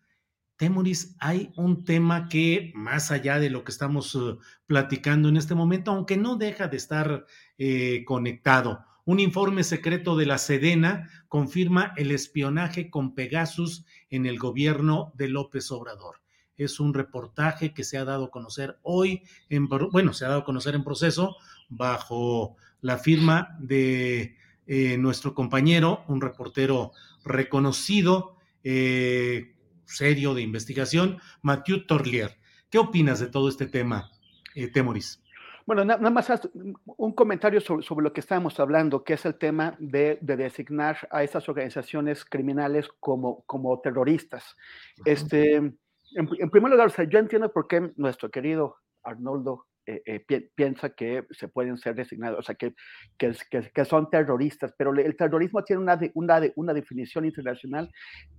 [0.58, 5.56] Temoris, hay un tema que, más allá de lo que estamos uh, platicando en este
[5.56, 7.26] momento, aunque no deja de estar
[7.58, 14.38] eh, conectado, un informe secreto de la Sedena confirma el espionaje con Pegasus en el
[14.38, 16.18] gobierno de López Obrador.
[16.58, 20.42] Es un reportaje que se ha dado a conocer hoy, en, bueno, se ha dado
[20.42, 21.38] a conocer en proceso
[21.70, 24.36] bajo la firma de
[24.66, 26.92] eh, nuestro compañero, un reportero
[27.24, 29.56] reconocido, eh,
[29.88, 32.38] serio de investigación, Mathieu Torlier.
[32.70, 34.12] ¿Qué opinas de todo este tema,
[34.56, 35.24] eh, Temoris?
[35.66, 36.32] Bueno, nada más
[36.86, 41.50] un comentario sobre, lo que estábamos hablando, que es el tema de, designar a esas
[41.50, 44.56] organizaciones criminales como, como terroristas.
[45.04, 51.26] Este, en, primer lugar, yo entiendo por qué nuestro querido Arnoldo eh, eh, piensa que
[51.32, 52.74] se pueden ser designados, o sea, que,
[53.18, 57.90] que, son terroristas, pero el terrorismo tiene una, una, una definición internacional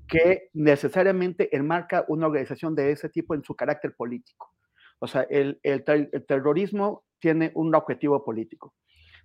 [0.07, 4.53] que necesariamente enmarca una organización de ese tipo en su carácter político.
[4.99, 8.75] O sea, el, el, el terrorismo tiene un objetivo político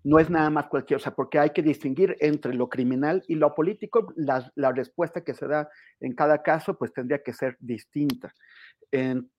[0.04, 3.36] no es nada más cualquier, o sea, porque hay que distinguir entre lo criminal y
[3.36, 4.14] lo político.
[4.18, 5.70] La, la, respuesta que se da
[6.02, 8.34] en cada caso, pues tendría que ser distinta.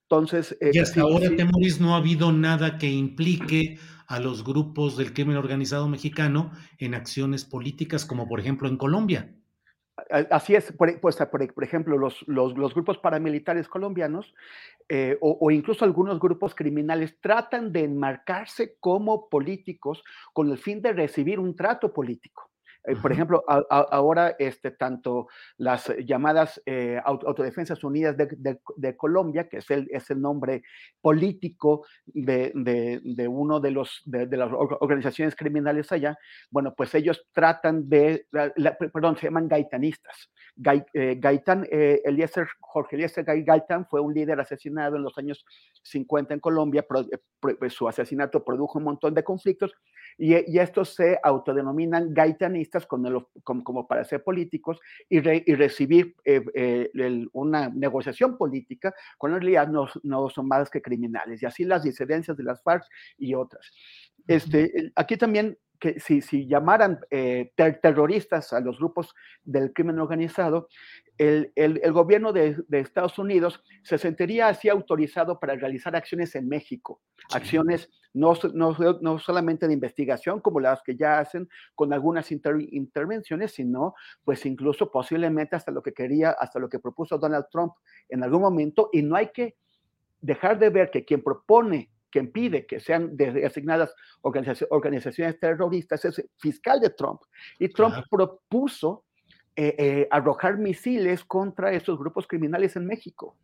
[0.09, 0.57] Entonces.
[0.61, 5.15] Eh, y hasta ahora, Temoris, no ha habido nada que implique a los grupos del
[5.15, 9.35] crimen organizado mexicano en acciones políticas, como por ejemplo en Colombia.
[10.31, 14.35] Así es, por, pues, por, ejemplo, los, los, los, grupos paramilitares colombianos
[14.89, 20.03] eh, o, o, incluso algunos grupos criminales tratan de enmarcarse como políticos
[20.33, 22.51] con el fin de recibir un trato político.
[22.85, 29.71] Eh, por ejemplo, ahora este, tanto las llamadas eh, Autodefensas Unidas de, Colombia, que es
[29.71, 30.63] el, es el nombre
[31.01, 36.17] político de, de, uno de, los, de, las organizaciones criminales allá,
[36.51, 38.27] bueno, pues ellos tratan de,
[38.93, 40.31] perdón, se llaman gaitanistas.
[40.93, 45.45] Eh, Gaitán, Eliezer, Jorge Eliezer Gaitán fue un líder asesinado en los años
[45.83, 46.87] 50 en Colombia,
[47.69, 49.73] su asesinato produjo un montón de conflictos
[50.19, 57.69] y, y estos se autodenominan gaitanistas como, para ser políticos y, recibir eh, eh, una
[57.69, 61.43] negociación política, cuando en realidad no, no, son más que criminales.
[61.43, 62.85] Y así las disidencias de las FARC
[63.19, 63.71] y otras.
[64.27, 70.69] Este, aquí también que si, si llamaran eh, terroristas a los grupos del crimen organizado,
[71.19, 76.35] el, el, el gobierno de, de, Estados Unidos se sentiría así autorizado para realizar acciones
[76.35, 77.01] en México,
[77.33, 83.53] acciones no, no, no, solamente de investigación como las que ya hacen con algunas intervenciones,
[83.53, 83.95] sino
[84.25, 87.75] pues incluso posiblemente hasta lo que quería, hasta lo que propuso Donald Trump
[88.09, 89.57] en algún momento, y no hay que
[90.21, 93.93] dejar de ver que quien propone quien pide que sean designadas
[94.23, 97.23] organizaciones terroristas es el fiscal de Trump.
[97.59, 99.05] Y Trump propuso
[99.57, 103.37] eh, eh, arrojar misiles contra esos grupos criminales en México.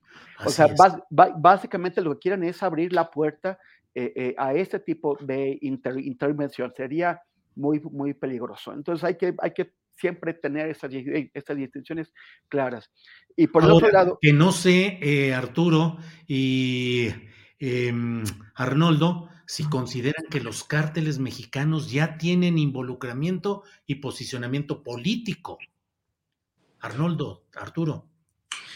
[0.46, 0.68] o sea,
[1.10, 3.58] básicamente lo que quieren es abrir la puerta
[3.92, 6.72] eh, a este tipo de intervención.
[6.72, 7.20] Sería
[7.56, 8.72] muy, muy peligroso.
[8.72, 10.92] Entonces hay que, hay que siempre tener estas,
[11.34, 12.12] estas distinciones
[12.48, 12.88] claras.
[13.34, 14.18] Y por el otro lado...
[14.22, 15.96] Que no sé, Arturo,
[16.28, 17.08] y
[17.62, 18.24] Em,
[18.54, 25.58] Arnoldo, si consideran que los cárteles mexicanos ya tienen involucramiento y posicionamiento político.
[26.80, 28.06] Arnoldo, Arturo.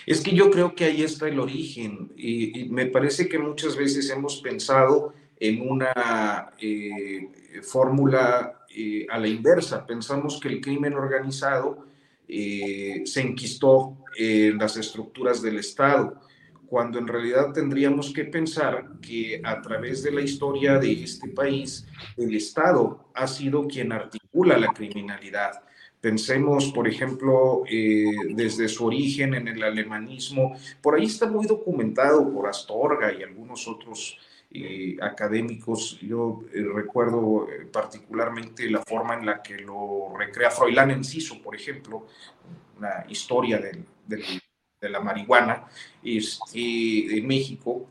[0.04, 4.10] Es que yo creo que ahí está el origen y, me parece que muchas veces
[4.10, 9.86] hemos pensado en una eh, fórmula eh, a la inversa.
[9.86, 11.86] Pensamos que el crimen organizado
[12.28, 16.20] eh, se enquistó en las estructuras del Estado
[16.66, 21.86] cuando en realidad tendríamos que pensar que a través de la historia de este país,
[22.16, 25.62] el Estado ha sido quien articula la criminalidad.
[26.00, 32.30] Pensemos, por ejemplo, eh, desde su origen en el alemanismo, por ahí está muy documentado
[32.30, 34.18] por Astorga y algunos otros
[34.50, 35.98] eh, académicos.
[36.00, 42.06] Yo eh, recuerdo particularmente la forma en la que lo recrea Froilán Enciso, por ejemplo,
[42.76, 44.22] una historia del, del
[44.84, 45.64] de la marihuana
[46.02, 47.86] este, en México,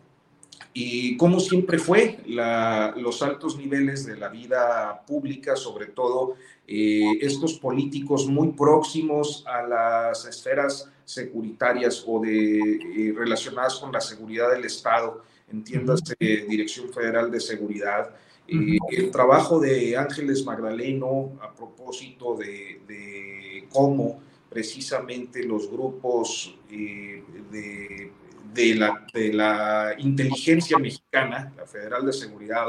[0.73, 6.35] y como siempre fue los altos niveles de la vida pública, sobre todo
[6.67, 14.01] eh, estos políticos muy próximos a las esferas securitarias o de, eh, relacionadas con la
[14.01, 15.21] seguridad del Estado,
[15.51, 16.15] entiéndase
[16.49, 18.09] Dirección Federal de Seguridad,
[18.47, 24.21] eh, el trabajo de Ángeles Magdaleno a propósito de, de cómo
[24.53, 27.23] precisamente los grupos eh,
[28.53, 32.67] de, la, de, la, inteligencia mexicana, la Federal de Seguridad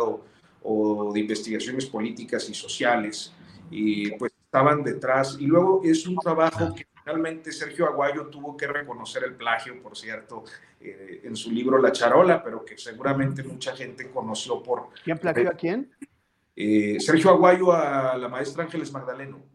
[0.62, 3.34] o, de Investigaciones Políticas y Sociales,
[3.70, 5.36] y pues estaban detrás.
[5.38, 9.94] Y luego es un trabajo que finalmente Sergio Aguayo tuvo que reconocer el plagio, por
[9.94, 10.44] cierto,
[10.80, 14.88] eh, en su libro La Charola, pero que seguramente mucha gente conoció por...
[15.04, 15.90] ¿Quién plagió a quién?
[16.56, 19.53] Eh, Sergio Aguayo a la maestra Ángeles Magdaleno.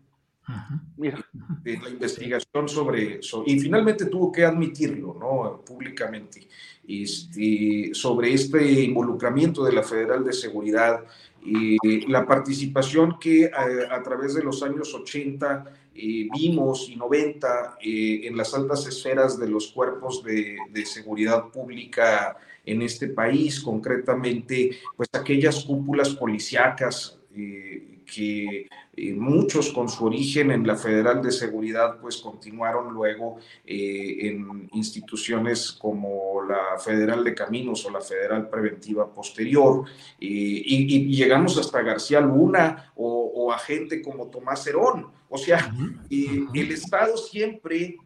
[0.97, 1.23] Mira.
[1.63, 3.43] De la investigación sobre eso.
[3.45, 5.61] Y finalmente tuvo que admitirlo, ¿no?
[5.63, 6.47] Públicamente.
[6.87, 11.03] Este, sobre este involucramiento de la Federal de Seguridad
[11.45, 15.65] y la participación que a, eh, a través de los años 80
[16.01, 21.49] eh, vimos y 90 eh, en las altas esferas de los cuerpos de, de, seguridad
[21.49, 28.67] pública en este país, concretamente, pues aquellas cúpulas policíacas eh, que
[29.01, 34.69] eh, muchos con su origen en la Federal de Seguridad, pues continuaron luego eh, en
[34.73, 39.85] instituciones como la Federal de Caminos o la Federal Preventiva Posterior,
[40.19, 45.07] eh, y, y, llegamos hasta García Luna o, o, a gente como Tomás Herón.
[45.29, 45.73] O sea,
[46.09, 47.97] el Estado siempre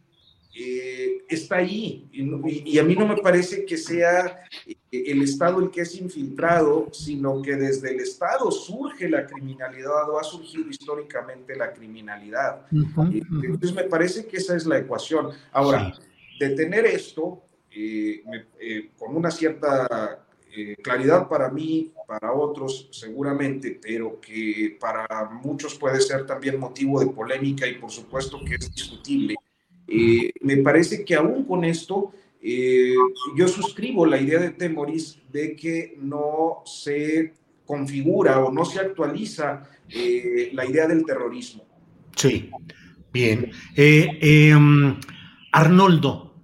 [0.56, 2.08] eh, está ahí.
[2.12, 5.96] Y, y, a mí no me parece que sea eh, el Estado el que es
[5.96, 12.68] infiltrado, sino que desde el Estado surge la criminalidad o ha surgido históricamente la criminalidad.
[12.72, 13.46] Uh -huh, uh -huh.
[13.46, 15.32] Entonces me parece que esa es la ecuación.
[15.52, 16.02] Ahora, sí.
[16.40, 17.42] detener esto
[17.76, 18.22] eh,
[18.60, 20.24] eh, con una cierta
[20.56, 27.00] eh, claridad para mí, para otros seguramente, pero que para muchos puede ser también motivo
[27.00, 29.36] de polémica y por supuesto que es discutible
[29.96, 32.96] eh, me parece que aún con esto, eh,
[33.38, 37.34] yo suscribo la idea de Temoris de que no se
[37.64, 41.64] configura o no se actualiza eh, la idea del terrorismo.
[42.16, 42.50] Sí,
[43.12, 43.52] bien.
[44.58, 45.00] Um,
[45.52, 46.36] Arnoldo,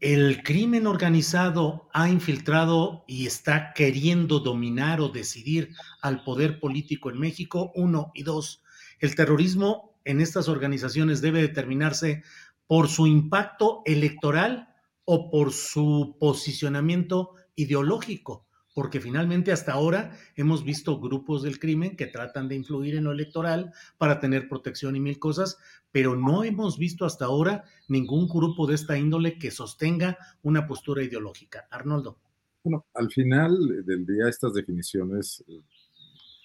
[0.00, 7.18] ¿el crimen organizado ha infiltrado y está queriendo dominar o decidir al poder político en
[7.18, 7.70] México?
[7.74, 8.12] Uno.
[8.14, 8.62] Y dos,
[8.98, 12.22] ¿el terrorismo en estas organizaciones debe determinarse
[12.66, 14.68] por su impacto electoral
[15.04, 22.06] o por su posicionamiento ideológico, porque finalmente hasta ahora hemos visto grupos del crimen que
[22.06, 25.58] tratan de influir en lo electoral para tener protección y mil cosas,
[25.90, 31.02] pero no hemos visto hasta ahora ningún grupo de esta índole que sostenga una postura
[31.02, 31.66] ideológica.
[31.70, 32.18] Arnoldo.
[32.64, 35.44] Bueno, al final del día estas definiciones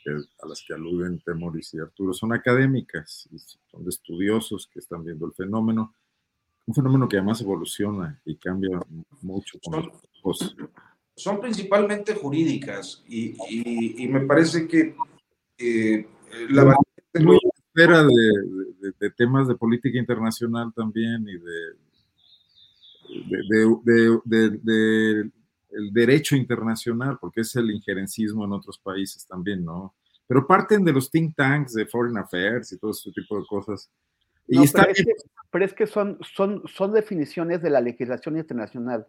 [0.04, 3.30] que, a las que aluden Temoris y Arturo son académicas,
[3.72, 5.94] son de estudiosos que están viendo el fenómeno
[6.68, 8.80] un fenómeno que además evoluciona y cambia
[9.22, 9.92] mucho con son,
[10.24, 10.56] los
[11.16, 14.96] son principalmente jurídicas y, y, y, me parece que
[15.58, 16.08] eh,
[16.50, 16.76] la
[17.14, 18.14] es muy espera de,
[18.80, 21.74] de, de, temas de política internacional también y de,
[24.64, 25.32] de,
[25.70, 29.96] el derecho internacional, porque es el injerencismo en otros países también, ¿no?
[30.28, 33.90] Pero parten de los think tanks de Foreign Affairs y todo ese tipo de cosas.
[34.48, 35.14] No, está pero, es que,
[35.52, 39.08] pero, es que, son, son, son definiciones de la legislación internacional.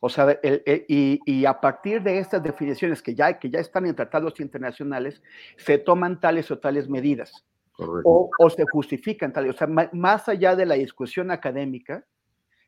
[0.00, 3.60] O sea, el, el, y, y, a partir de estas definiciones que ya, que ya
[3.60, 5.22] están en tratados internacionales,
[5.56, 7.44] se toman tales o tales medidas.
[7.76, 9.54] O, o, se justifican tales.
[9.54, 12.04] O sea, más allá de la discusión académica.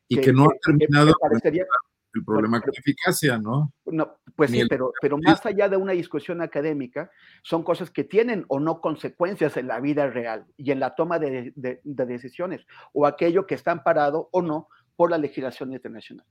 [0.07, 1.07] Y que, que no ha terminado.
[1.07, 1.65] Que parecería,
[2.13, 3.73] el problema con eficacia, ¿no?
[3.85, 4.69] no pues Ni sí, el...
[4.69, 7.11] pero, pero más allá de una discusión académica,
[7.43, 11.19] son cosas que tienen o no consecuencias en la vida real y en la toma
[11.19, 16.25] de, de, de decisiones, o aquello que está amparado o no por la legislación internacional.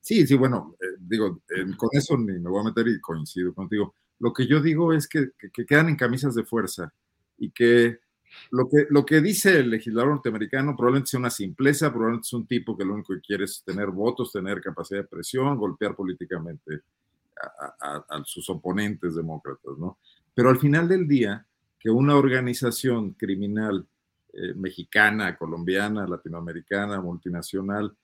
[0.00, 3.52] Sí, sí, bueno, eh, digo, eh, con eso ni me voy a meter y coincido
[3.52, 3.94] contigo.
[4.20, 6.92] Lo que yo digo es que, que, que quedan en camisas de fuerza
[7.36, 7.98] y que
[8.50, 12.46] lo que, lo que dice el legislador norteamericano probablemente sea una simpleza, probablemente es un
[12.46, 16.82] tipo que lo único que quiere es tener votos, tener capacidad de presión, golpear políticamente
[17.80, 19.98] a, sus oponentes demócratas, ¿no?
[20.34, 21.46] Pero al final del día,
[21.78, 23.86] que una organización criminal
[24.32, 27.96] eh, mexicana, colombiana, latinoamericana, multinacional,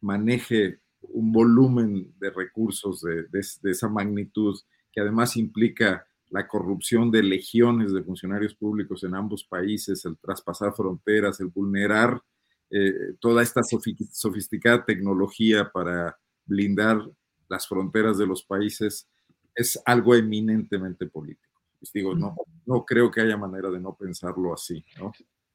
[0.00, 4.58] maneje un volumen de recursos de, de esa magnitud,
[4.92, 10.74] que además implica la corrupción de legiones de funcionarios públicos en ambos países, el traspasar
[10.74, 12.22] fronteras, el vulnerar
[12.70, 17.06] eh, toda esta sofisticada tecnología para blindar
[17.48, 19.06] las fronteras de los países,
[19.54, 21.60] es algo eminentemente político.
[21.82, 22.34] Les digo, no,
[22.64, 25.12] no creo que haya manera de no pensarlo así, ¿no?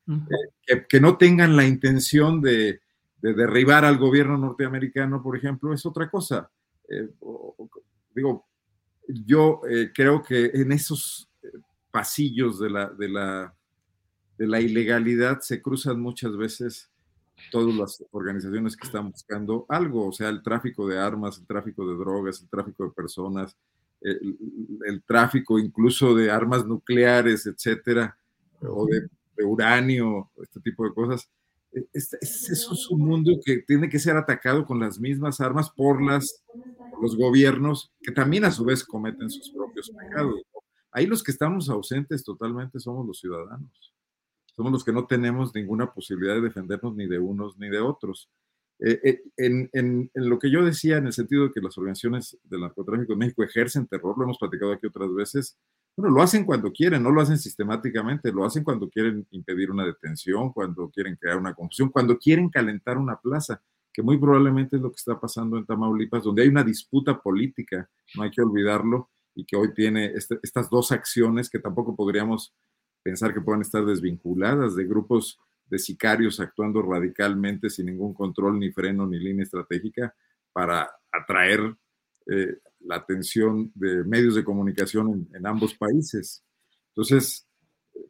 [0.08, 2.82] Eh, que, que, no tengan la intención de,
[3.18, 6.52] de, derribar al gobierno norteamericano, por ejemplo, es otra cosa.
[6.88, 7.68] Eh, o,
[8.14, 8.48] digo,
[9.08, 11.48] yo eh, creo que en esos eh,
[11.92, 13.56] pasillos de la, de, la,
[14.38, 16.90] de la ilegalidad se cruzan muchas veces
[17.52, 21.88] todas las organizaciones que están buscando algo, o sea, el tráfico de armas, el tráfico
[21.88, 23.56] de drogas, el tráfico de personas,
[24.02, 24.38] el,
[24.86, 28.18] el tráfico incluso de armas nucleares, etcétera,
[28.62, 29.08] o de
[29.38, 31.30] de uranio, este tipo de cosas.
[31.94, 36.44] Es, es un mundo que tiene que ser atacado con las mismas armas por, las,
[37.02, 40.42] los gobiernos que también a su vez cometen sus propios pecados.
[40.92, 43.94] Ahí los que estamos ausentes totalmente somos los ciudadanos.
[44.56, 48.30] Somos los que no tenemos ninguna posibilidad de defendernos ni de unos ni de otros.
[48.80, 51.78] Eh, eh, en, en, en, lo que yo decía, en el sentido de que las
[51.78, 55.58] organizaciones del narcotráfico en México ejercen terror, lo hemos platicado aquí otras veces,
[55.98, 59.84] bueno, lo hacen cuando quieren, no lo hacen sistemáticamente, lo hacen cuando quieren impedir una
[59.84, 63.62] detención, cuando quieren crear una confusión, cuando quieren calentar una plaza,
[63.92, 67.90] que muy probablemente es lo que está pasando en Tamaulipas, donde hay una disputa política,
[68.16, 72.54] no hay que olvidarlo, y que hoy tiene este, estas dos acciones que tampoco podríamos
[73.04, 78.72] pensar que puedan estar desvinculadas de grupos de sicarios actuando radicalmente sin ningún control, ni
[78.72, 80.14] freno, ni línea estratégica
[80.54, 81.76] para atraer
[82.30, 86.44] eh, la atención de medios de comunicación en, en ambos países.
[86.90, 87.48] Entonces,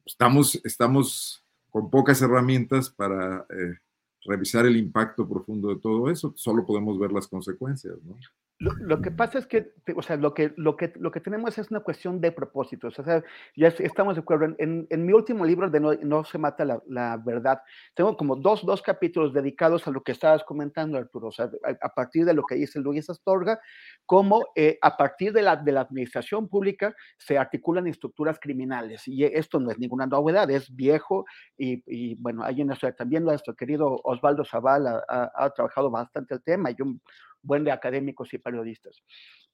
[0.05, 3.77] estamos, estamos con pocas herramientas para eh,
[4.25, 6.33] revisar el impacto profundo de todo eso.
[6.35, 8.15] Solo podemos ver las consecuencias, ¿no?
[8.59, 11.69] Lo, que pasa es que, o sea, lo que, lo, que, lo que tenemos es
[11.69, 12.97] una cuestión de propósitos.
[12.97, 13.23] O sea,
[13.55, 14.55] ya estamos de acuerdo.
[14.57, 17.61] En, en mi último libro de No, no se mata la, la, verdad,
[17.93, 21.27] tengo como dos, dos capítulos dedicados a lo que estabas comentando, Arturo.
[21.27, 23.59] O sea, a, a partir de lo que dice Luis Astorga,
[24.07, 29.07] cómo eh, a partir de la, de la administración pública se articulan estructuras criminales.
[29.07, 31.25] Y esto no es ninguna novedad, es viejo.
[31.59, 36.33] Y, y bueno, hay en nuestro, también nuestro querido Osvaldo Zavala ha, ha, trabajado bastante
[36.33, 36.71] el tema.
[36.71, 36.99] Y un,
[37.47, 39.01] buen de académicos y periodistas.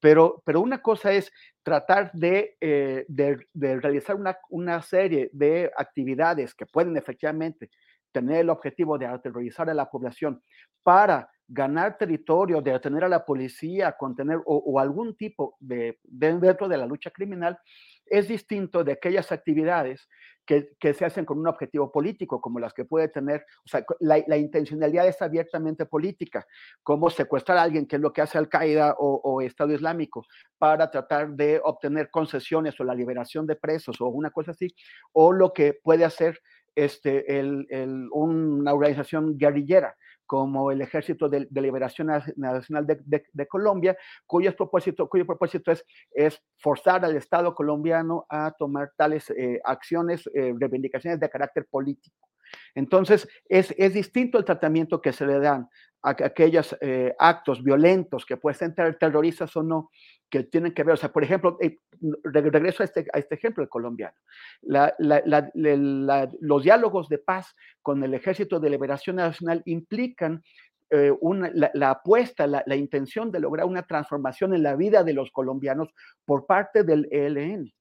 [0.00, 5.70] Pero, pero una cosa es tratar de, eh, de, de realizar una, una, serie de
[5.76, 7.70] actividades que pueden efectivamente
[8.12, 10.42] tener el objetivo de aterrorizar a la población
[10.82, 16.68] para ganar territorio, de detener a la policía, contener o, o algún tipo de, dentro
[16.68, 17.58] de la lucha criminal,
[18.06, 20.08] es distinto de aquellas actividades
[20.44, 24.22] que, se hacen con un objetivo político, como las que puede tener, o sea, la,
[24.26, 26.46] la, intencionalidad es abiertamente política,
[26.82, 30.26] como secuestrar a alguien, que es lo que hace Al-Qaeda o, o, Estado Islámico,
[30.58, 34.74] para tratar de obtener concesiones o la liberación de presos o una cosa así,
[35.12, 36.40] o lo que puede hacer
[36.74, 39.96] este, el, el, una organización guerrillera
[40.26, 43.96] como el Ejército de, Liberación Nacional de, Colombia,
[44.26, 50.54] cuyo propósito, cuyo propósito es, forzar al Estado colombiano a tomar tales eh, acciones, eh,
[50.58, 52.28] reivindicaciones de carácter político.
[52.74, 55.68] Entonces, es, es, distinto el tratamiento que se le dan
[56.04, 59.90] aquellos eh, actos violentos que pueden ser terroristas o no,
[60.28, 61.78] que tienen que ver, o sea, por ejemplo, eh,
[62.24, 64.16] regreso a este, a este ejemplo colombiano,
[64.62, 70.42] la, la, la, los diálogos de paz con el Ejército de Liberación Nacional implican
[70.90, 75.30] eh, una, la, apuesta, la, intención de lograr una transformación en la vida de los
[75.30, 75.88] colombianos
[76.24, 77.72] por parte del ELN.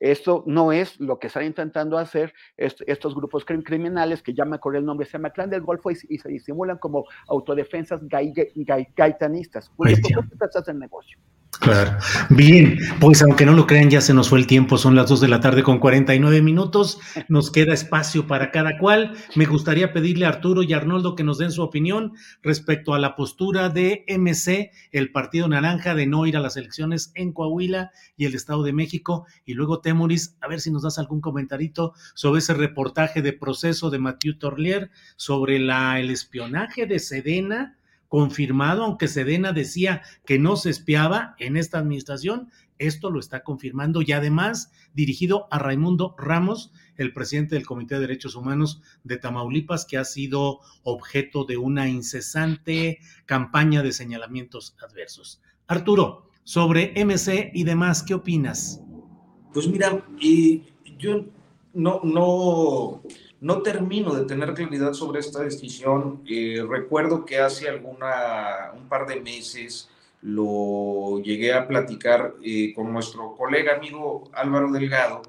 [0.00, 4.58] Esto no es lo que están intentando hacer est estos grupos crim criminales que llaman
[4.58, 8.32] con el nombre, se llama Clan del Golfo y, y se disimulan como autodefensas gai
[8.32, 11.18] gai gaitanistas, cuyo propósito es el negocio.
[11.60, 11.98] Claro.
[12.30, 15.20] Bien, pues aunque no lo crean, ya se nos fue el tiempo, son las 2
[15.20, 19.14] de la tarde con 49 minutos, nos queda espacio para cada cual.
[19.34, 22.12] Me gustaría pedirle a Arturo y Arnoldo que nos den su opinión
[22.42, 27.10] respecto a la postura de MC, el Partido Naranja, de no ir a las elecciones
[27.16, 29.26] en Coahuila y el Estado de México.
[29.44, 33.90] Y luego, Temoris, a ver si nos das algún comentarito sobre ese reportaje de proceso
[33.90, 37.77] de Mathieu Torlier sobre la, el espionaje de Sedena
[38.08, 44.02] confirmado, aunque Sedena decía que no se espiaba en esta administración, esto lo está confirmando
[44.02, 49.84] y además dirigido a Raimundo Ramos, el presidente del Comité de Derechos Humanos de Tamaulipas,
[49.84, 55.42] que ha sido objeto de una incesante campaña de señalamientos adversos.
[55.66, 58.80] Arturo, sobre MC y demás, ¿qué opinas?
[59.52, 60.64] Pues mira, y
[60.98, 61.26] yo
[61.74, 63.02] no, no,
[63.40, 66.22] no termino de tener claridad sobre esta decisión.
[66.26, 69.88] Eh, recuerdo que hace alguna, un par de meses
[70.22, 75.22] lo llegué a platicar eh, con nuestro colega amigo Álvaro Delgado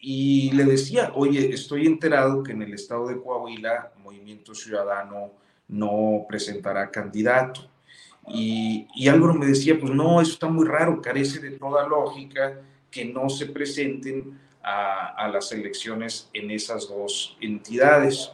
[0.00, 5.32] y le decía, oye, estoy enterado que en el estado de Coahuila Movimiento Ciudadano
[5.68, 7.68] no presentará candidato.
[8.26, 12.60] Y, y Álvaro me decía, pues no, eso está muy raro, carece de toda lógica
[12.90, 18.30] que no se presenten a, a, las elecciones en esas dos entidades.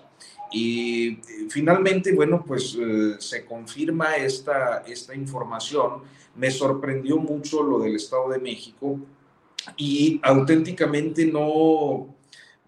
[0.51, 6.03] Y finalmente, bueno, pues eh, se confirma esta, esta información.
[6.35, 8.99] Me sorprendió mucho lo del Estado de México
[9.77, 12.15] y auténticamente no,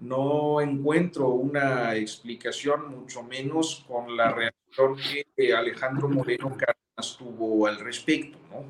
[0.01, 4.97] no encuentro una explicación, mucho menos con la reacción
[5.37, 8.65] que Alejandro Moreno Cárdenas tuvo al respecto, ¿no?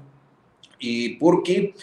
[0.78, 1.74] Y porque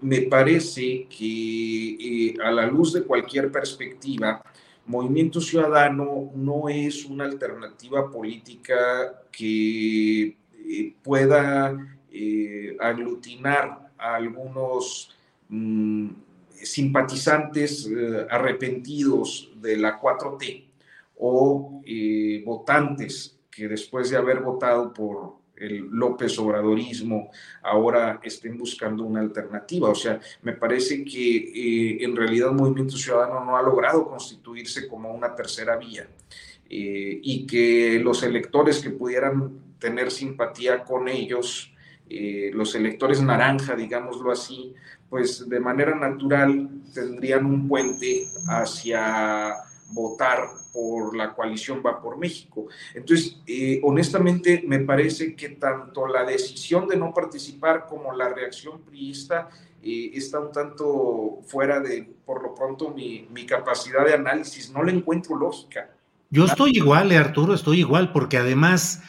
[0.00, 4.42] me parece que eh, a la luz de cualquier perspectiva,
[4.86, 11.76] Movimiento Ciudadano no es una alternativa política que eh, pueda
[12.10, 15.14] eh, aglutinar a algunos
[15.48, 16.08] mm,
[16.50, 17.90] simpatizantes
[18.30, 20.64] arrepentidos de la 4T
[21.18, 21.82] o
[22.44, 27.30] votantes que después de haber votado por el López Obradorismo
[27.62, 29.88] ahora estén buscando una alternativa.
[29.88, 35.12] O sea, me parece que eh, en realidad Movimiento Ciudadano no ha logrado constituirse como
[35.12, 36.08] una tercera vía
[36.68, 41.72] eh, y que los electores que pudieran tener simpatía con ellos,
[42.08, 44.74] eh, los electores naranja, digámoslo así,
[45.08, 49.54] pues de manera natural tendrían un puente hacia
[49.90, 52.66] votar por la coalición Va por México.
[52.94, 58.80] Entonces, eh, honestamente, me parece que tanto la decisión de no participar como la reacción
[58.82, 59.48] priista
[59.82, 64.70] eh, está un tanto fuera de, por lo pronto, mi, mi capacidad de análisis.
[64.70, 65.90] No le encuentro lógica.
[66.30, 69.02] Yo estoy igual, eh, Arturo, estoy igual, porque además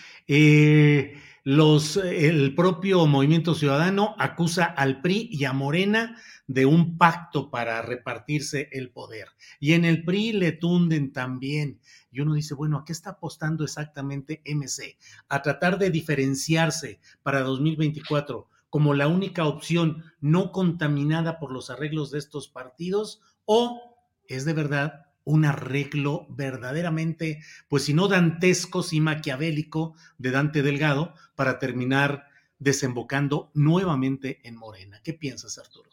[1.45, 6.17] los, el propio Movimiento Ciudadano acusa al PRI y a Morena
[6.47, 9.27] de un pacto para repartirse el poder.
[9.59, 11.79] Y en el PRI le tunden también.
[12.11, 14.97] Y uno dice, bueno, ¿a qué está apostando exactamente MC?
[15.29, 22.09] A tratar de diferenciarse para 2024 como la única opción no contaminada por los arreglos
[22.09, 23.79] de estos partidos o
[24.27, 31.13] es de verdad un arreglo verdaderamente, pues si no dantesco, sí maquiavélico de Dante Delgado
[31.35, 32.27] para terminar
[32.59, 35.01] desembocando nuevamente en Morena.
[35.03, 35.89] ¿Qué piensas, Arturo?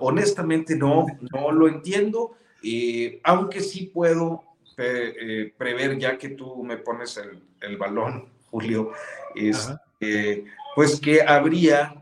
[0.00, 4.42] honestamente no, no lo entiendo, eh, aunque sí puedo
[4.76, 7.20] eh, prever, ya que tú me pones
[7.60, 8.90] el, balón, Julio,
[9.36, 9.72] es,
[10.74, 11.94] pues que habría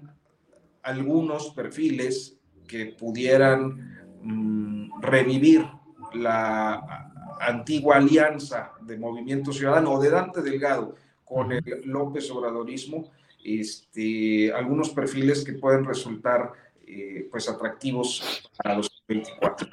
[0.82, 5.66] algunos perfiles que pudieran mm, revivir
[6.14, 7.10] la
[7.40, 13.10] antigua alianza de Movimiento Ciudadano o de Dante Delgado con el López Obradorismo,
[13.44, 16.52] este, algunos perfiles que pueden resultar
[16.86, 19.68] eh, pues atractivos para los 24.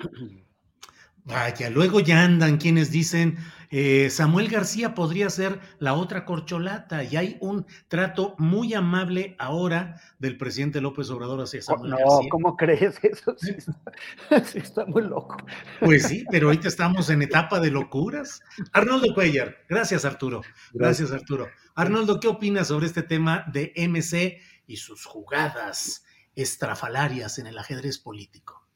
[1.28, 3.38] Vaya, luego ya andan quienes dicen,
[3.70, 10.00] eh, Samuel García podría ser la otra corcholata y hay un trato muy amable ahora
[10.20, 12.30] del presidente López Obrador hacia Samuel no, García.
[12.32, 13.36] ¿cómo crees eso?
[13.38, 15.36] Sí está, muy loco.
[15.82, 18.42] Pues sí, pero ahorita estamos en etapa de locuras.
[18.72, 21.50] Arnoldo Cuellar, gracias Arturo, gracias Arturo.
[21.76, 26.06] Arnoldo, ¿qué opinas sobre este tema de MC y sus jugadas?
[26.38, 28.67] estrafalarias en el ajedrez político.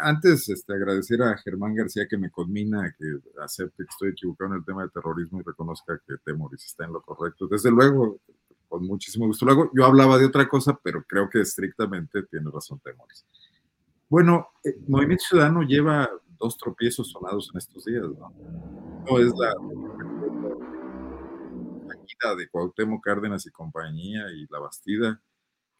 [0.00, 4.58] Antes, este, agradecer a Germán García que me conmina, que acepte que estoy equivocado en
[4.58, 7.46] el tema de terrorismo y reconozca que Temoris está en lo correcto.
[7.48, 8.20] Desde luego,
[8.68, 9.44] con muchísimo gusto.
[9.44, 13.24] Luego, yo hablaba de otra cosa, pero creo que estrictamente tiene razón Temoris.
[14.08, 18.32] Bueno, eh, Movimiento Ciudadano lleva dos tropiezos sonados en estos días, ¿no?
[19.08, 19.52] No es la,
[22.22, 25.20] la de Cuauhtémoc Cárdenas y compañía y la Bastida,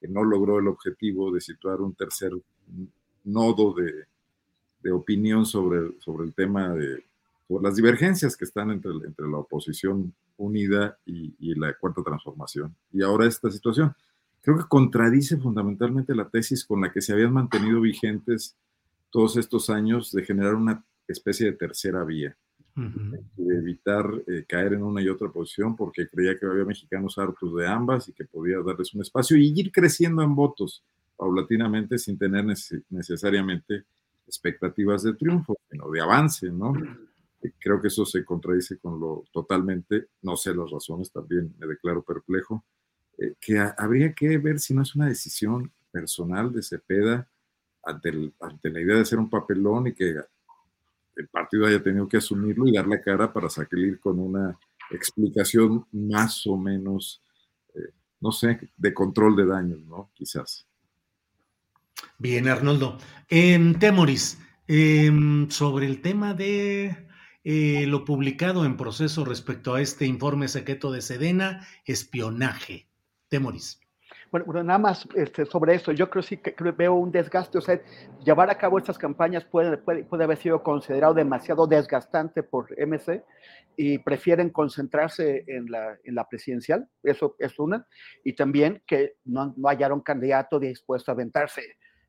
[0.08, 2.32] no logró el objetivo de situar un tercer
[3.24, 7.04] nodo de, opinión sobre, sobre el tema de
[7.46, 12.74] por las divergencias que están entre, entre la oposición unida y, y, la cuarta transformación.
[12.92, 13.94] Y ahora esta situación.
[14.42, 18.56] Creo que contradice fundamentalmente la tesis con la que se habían mantenido vigentes
[19.10, 22.36] todos estos años de generar una especie de tercera vía
[22.76, 27.54] de evitar eh, caer en una y otra posición porque creía que había mexicanos hartos
[27.54, 30.82] de ambas y que podía darles un espacio y ir creciendo en votos
[31.16, 33.84] paulatinamente sin tener necesariamente
[34.26, 36.72] expectativas de triunfo, sino de avance, ¿no?
[37.58, 42.02] Creo que eso se contradice con lo totalmente, no sé las razones, también me declaro
[42.02, 42.64] perplejo,
[43.18, 47.28] eh, que habría que ver si no es una decisión personal de Cepeda
[47.84, 50.16] ante, ante la idea de ser un papelón y que
[51.16, 54.58] el partido haya tenido que asumirlo y dar la cara para salir con una
[54.90, 57.22] explicación más o menos,
[57.74, 60.10] eh, no sé, de control de daños, ¿no?
[60.14, 60.66] Quizás.
[62.18, 62.98] Bien, Arnoldo.
[63.28, 66.96] En Temoris, em, sobre el tema de
[67.44, 72.88] eh, lo publicado en proceso respecto a este informe secreto de Sedena, espionaje.
[73.28, 73.80] Temoris.
[74.30, 77.80] Bueno, nada más este, sobre eso, yo creo sí que veo un desgaste, o sea,
[78.24, 83.22] llevar a cabo estas campañas puede, puede, haber sido considerado demasiado desgastante por MC
[83.76, 87.86] y prefieren concentrarse en la, en la presidencial, eso es una,
[88.24, 91.62] y también que no, no hallaron candidato dispuesto a aventarse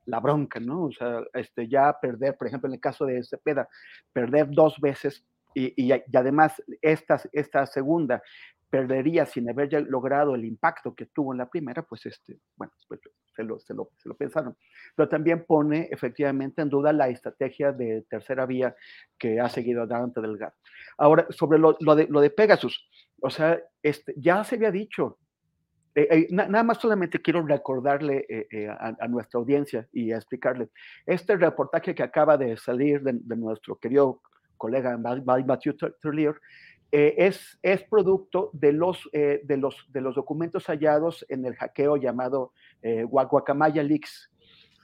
[0.06, 0.86] la bronca, ¿no?
[0.86, 3.68] O sea, este, ya perder, por ejemplo, en el caso de Cepeda,
[4.14, 8.22] perder dos veces y, y, y, además esta, esta segunda
[8.69, 12.99] perdería sin haber logrado el impacto que tuvo en la primera, pues este, bueno, pues
[13.34, 14.57] se lo, se lo, se lo pensaron.
[14.95, 18.76] Pero también pone efectivamente en duda la estrategia de tercera vía
[19.18, 20.56] que ha seguido Dante Delgado.
[20.98, 22.90] Ahora, sobre lo, lo, de, lo de Pegasus,
[23.22, 25.19] o sea, este, ya se había dicho,
[25.96, 30.12] eh, eh, na, nada más solamente quiero recordarle eh, eh, a, a, nuestra audiencia y
[30.12, 30.70] explicarle,
[31.06, 34.22] este reportaje que acaba de salir de, de nuestro querido
[34.58, 36.36] colega Matthew Turlier,
[36.92, 41.56] eh, es, es, producto de los, eh, de, los, de los documentos hallados en el
[41.56, 42.54] hackeo llamado
[43.08, 44.32] Guacamaya Leaks,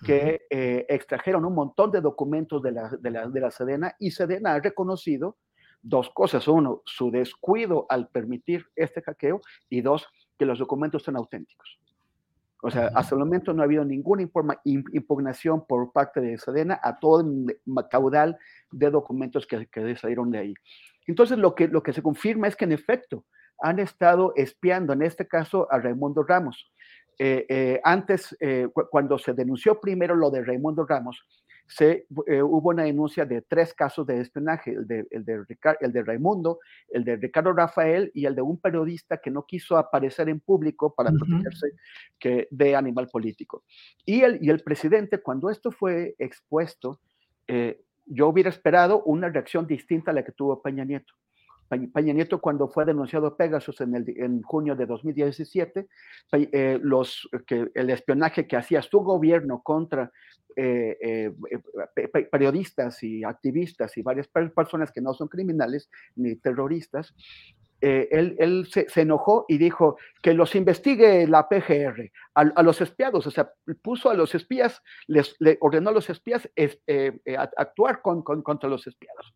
[0.05, 0.41] que
[0.89, 4.59] extrajeron un montón de documentos de la, de, la, de la Sedena y Sedena ha
[4.59, 5.37] reconocido
[5.81, 6.47] dos cosas.
[6.47, 10.07] Uno, su descuido al permitir este hackeo y dos,
[10.41, 11.79] que los documentos son auténticos.
[12.63, 14.27] O sea, hasta el momento no ha habido ninguna
[14.63, 17.59] impugnación por parte de Sedena a todo el
[17.91, 18.39] caudal
[18.71, 20.53] de documentos que, que salieron de ahí.
[21.05, 23.23] Entonces, lo que, lo que se confirma es que en efecto
[23.59, 26.73] han estado espiando, en este caso, a Raimundo Ramos.
[27.19, 31.23] Eh, eh, antes, eh, cu cuando se denunció primero lo de Raimundo Ramos,
[31.71, 35.79] se, eh, hubo una denuncia de tres casos de espionaje, el de, el, de Ricardo,
[35.79, 39.77] el de Raimundo, el de Ricardo Rafael y el de un periodista que no quiso
[39.77, 41.19] aparecer en público para uh -huh.
[41.19, 41.67] protegerse
[42.19, 43.63] que, de animal político.
[44.05, 46.99] Y el, y el presidente, cuando esto fue expuesto,
[47.47, 51.13] eh, yo hubiera esperado una reacción distinta a la que tuvo Peña Nieto.
[51.93, 55.87] Peña Nieto, cuando fue denunciado Pegasus en, el, en junio de 2017,
[56.33, 60.11] eh, los, que, el espionaje que hacía su gobierno contra
[60.55, 67.13] eh, eh, periodistas y activistas y varias personas que no son criminales ni terroristas,
[67.83, 72.63] eh, él, él se, se, enojó y dijo que los investigue la PGR, a, a,
[72.63, 76.79] los espiados, o sea, puso a los espías, les, le ordenó a los espías es,
[76.85, 79.33] eh, eh, actuar con, con, contra los espiados.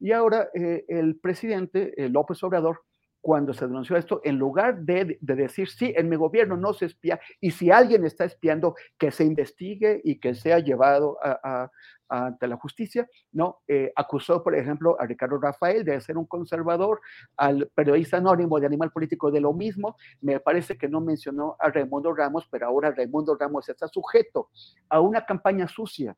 [0.00, 2.80] Y ahora eh, el presidente López Obrador
[3.20, 6.86] cuando se denunció esto, en lugar de, de, decir, sí, en mi gobierno no se
[6.86, 11.18] espía, y si alguien está espiando, que se investigue y que sea llevado
[12.08, 17.00] ante la justicia, no, eh, acusó, por ejemplo, a Ricardo Rafael de ser un conservador,
[17.36, 21.70] al periodista anónimo de Animal Político de lo mismo, me parece que no mencionó a
[21.70, 24.48] Raimundo Ramos, pero ahora Raimundo Ramos está sujeto
[24.88, 26.16] a una campaña sucia,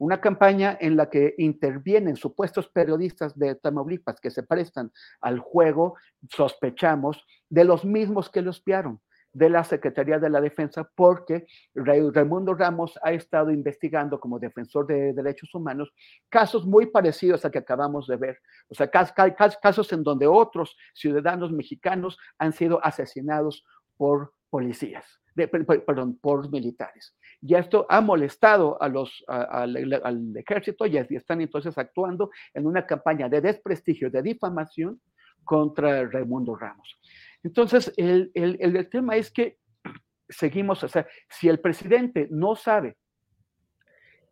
[0.00, 4.90] una campaña en la que intervienen supuestos periodistas de Tamaulipas que se prestan
[5.20, 5.96] al juego,
[6.30, 9.00] sospechamos, de los mismos que lo espiaron,
[9.34, 15.12] de la Secretaría de la Defensa, porque Raimundo Ramos ha estado investigando como defensor de
[15.12, 15.92] derechos humanos
[16.30, 18.38] casos muy parecidos a que acabamos de ver.
[18.68, 23.66] O sea, casos en donde otros ciudadanos mexicanos han sido asesinados
[23.98, 27.16] por policías, perdón, por militares.
[27.40, 32.86] Y esto ha molestado a los, al, al, ejército y están entonces actuando en una
[32.86, 35.00] campaña de desprestigio, de difamación
[35.44, 36.98] contra Raimundo Ramos.
[37.42, 39.58] Entonces, el, el, el tema es que
[40.28, 42.96] seguimos, o sea, si el presidente no sabe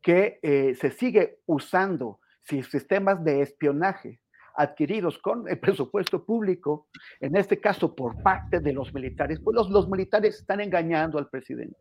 [0.02, 4.20] que eh, se sigue usando si sistemas de espionaje
[4.58, 6.88] adquiridos con el presupuesto público,
[7.20, 11.78] en este caso por parte de los militares, pues los, militares están engañando al presidente.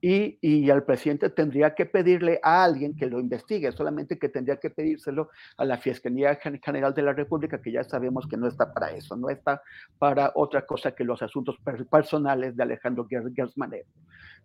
[0.00, 4.56] Y, y, al presidente tendría que pedirle a alguien que lo investigue, solamente que tendría
[4.56, 8.70] que pedírselo a la Fiscalía General de la República, que ya sabemos que no está
[8.74, 9.62] para eso, no está
[9.98, 11.56] para otra cosa que los asuntos
[11.90, 13.88] personales de Alejandro Gersmanero.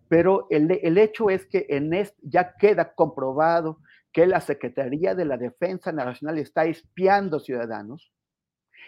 [0.08, 3.80] Pero el, el hecho es que en este, ya queda comprobado
[4.12, 8.12] que la Secretaría de la Defensa Nacional está espiando ciudadanos.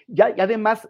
[0.08, 0.88] Y además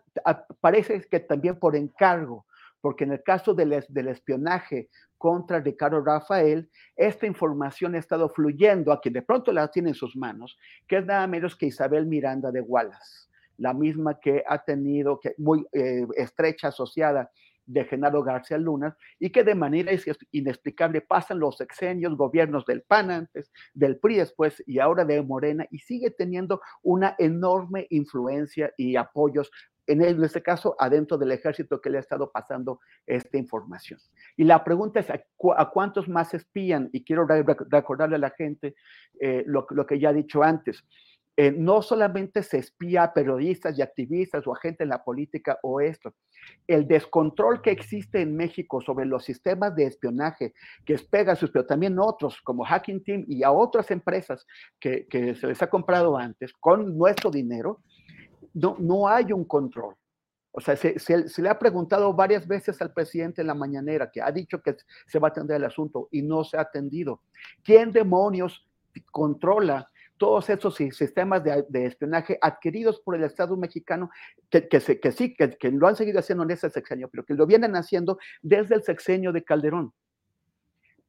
[0.61, 2.47] parece que también por encargo,
[2.81, 4.89] porque en el caso del, del, espionaje
[5.19, 9.95] contra Ricardo Rafael, esta información ha estado fluyendo a quien de pronto la tiene en
[9.95, 13.29] sus manos, que es nada menos que Isabel Miranda de Wallace,
[13.59, 17.31] la misma que ha tenido, que muy eh, estrecha asociada
[17.67, 19.93] de Genaro García Luna y que de manera
[20.31, 25.67] inexplicable pasan los sexenios, gobiernos del PAN antes, del PRI después y ahora de Morena
[25.71, 29.51] y sigue teniendo una enorme influencia y apoyos
[29.87, 33.99] en, este caso adentro del ejército que le ha estado pasando esta información.
[34.37, 36.89] Y la pregunta es, ¿a, cu a cuántos más espían?
[36.93, 38.75] Y quiero recordarle a la gente
[39.21, 40.85] eh, lo, que ya he dicho antes.
[41.35, 45.59] Eh, no solamente se espía a periodistas y activistas o a gente en la política
[45.63, 46.13] o esto,
[46.67, 50.53] el descontrol que existe en México sobre los sistemas de espionaje,
[50.85, 54.47] que es Pegasus, pero también otros como Hacking Team y a otras empresas
[54.79, 57.81] que, se les ha comprado antes con nuestro dinero,
[58.53, 59.95] no, no hay un control.
[60.55, 64.11] O sea, se, se, se, le ha preguntado varias veces al presidente en la mañanera,
[64.11, 64.77] que ha dicho que
[65.07, 67.23] se va a atender el asunto y no se ha atendido.
[67.65, 68.69] ¿Quién demonios
[69.11, 69.89] controla
[70.23, 74.09] todos esos sistemas de, espionaje adquiridos por el Estado mexicano,
[74.49, 77.25] que, que, se, que sí, que, que, lo han seguido haciendo en este sexenio, pero
[77.25, 79.93] que lo vienen haciendo desde el sexenio de Calderón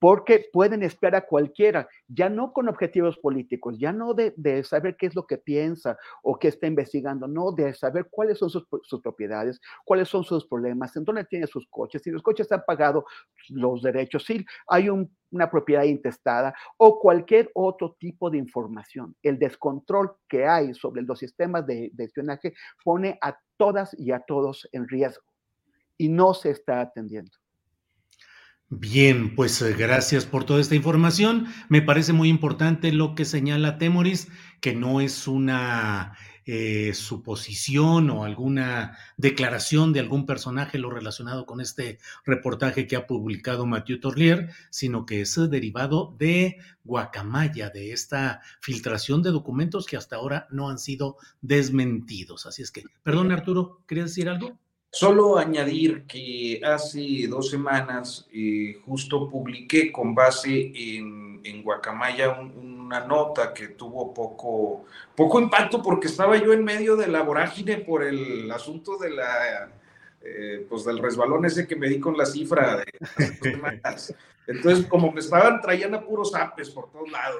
[0.04, 4.34] porque pueden espiar a cualquiera, ya no con objetivos políticos, ya no de,
[4.66, 8.50] saber qué es lo que piensa o qué está investigando, no, de saber cuáles son
[8.50, 8.68] sus,
[9.02, 13.06] propiedades, cuáles son sus problemas, en dónde tiene sus coches, si los coches han pagado
[13.48, 19.16] los derechos, si hay un, una propiedad intestada o cualquier otro tipo de información.
[19.24, 22.54] El descontrol que hay sobre los sistemas de, de espionaje
[22.84, 25.24] pone a todas y a todos en riesgo
[25.98, 27.32] y no se está atendiendo.
[28.76, 31.46] Bien, pues eh, gracias por toda esta información.
[31.70, 34.30] Me parece muy importante lo que señala Temoris,
[34.62, 41.62] que no es una eh, suposición o alguna declaración de algún personaje lo relacionado con
[41.62, 48.42] este reportaje que ha publicado Mathieu Torlier, sino que es derivado de Guacamaya, de esta
[48.60, 52.48] filtración de documentos que hasta ahora no han sido desmentidos.
[52.48, 54.58] Así es que, perdón Arturo, ¿querías decir algo?
[54.96, 62.84] Solo añadir que hace dos semanas eh, justo publiqué con base en, en Guacamaya un,
[62.86, 67.78] una nota que tuvo poco, poco impacto porque estaba yo en medio de la vorágine
[67.78, 69.72] por el asunto de la,
[70.26, 74.16] eh, pues del resbalón ese que me di con la cifra de semanas.
[74.48, 77.40] Entonces, como me estaban, traían a puros apes por todos lados.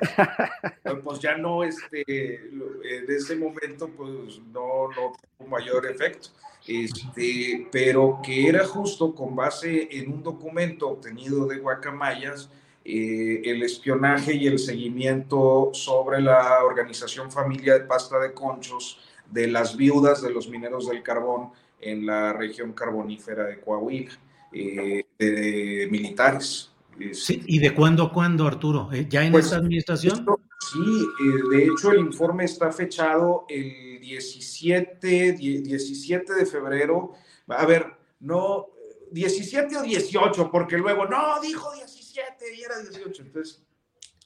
[1.04, 6.30] Pues ya no, este, en ese momento, pues no, no tuvo mayor efecto.
[6.66, 12.50] Este, pero que era justo con base en un documento obtenido de Guacamayas,
[12.86, 19.00] eh, el espionaje y el seguimiento sobre la organización Familia de Pasta de Conchos
[19.30, 21.52] de las viudas de los mineros del carbón
[21.86, 24.12] en la región carbonífera de Coahuila,
[24.52, 26.72] eh, de, de militares.
[27.14, 28.90] Sí, ¿y de cuándo a cuándo, Arturo?
[28.94, 30.20] ¿Eh, ¿Ya en Pues, esta administración?
[30.20, 30.40] esto-
[30.74, 37.14] sí, eh, de hecho el informe está fechado el 17, die- 17 de febrero.
[37.48, 37.88] A ver,
[38.20, 38.68] no,
[39.12, 43.24] 17 o 18, porque luego, no, dijo 17 y era 18.
[43.24, 43.62] Entonces,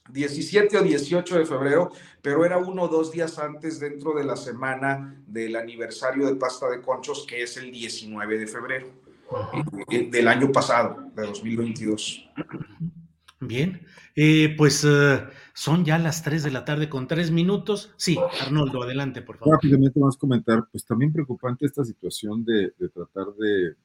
[0.09, 4.35] 17 o 18 de febrero, pero era uno o dos días antes dentro de la
[4.35, 8.87] semana del aniversario de Pasta de Conchos, que es el 19 de febrero
[9.89, 12.29] eh, del año pasado, de 2022.
[13.39, 13.85] Bien,
[14.15, 15.23] eh, pues eh,
[15.53, 17.93] son ya las 3 de la tarde con 3 minutos.
[17.97, 19.55] Sí, Arnoldo, adelante, por favor.
[19.55, 23.75] Rápidamente vamos a comentar, pues también preocupante esta situación de, de tratar de,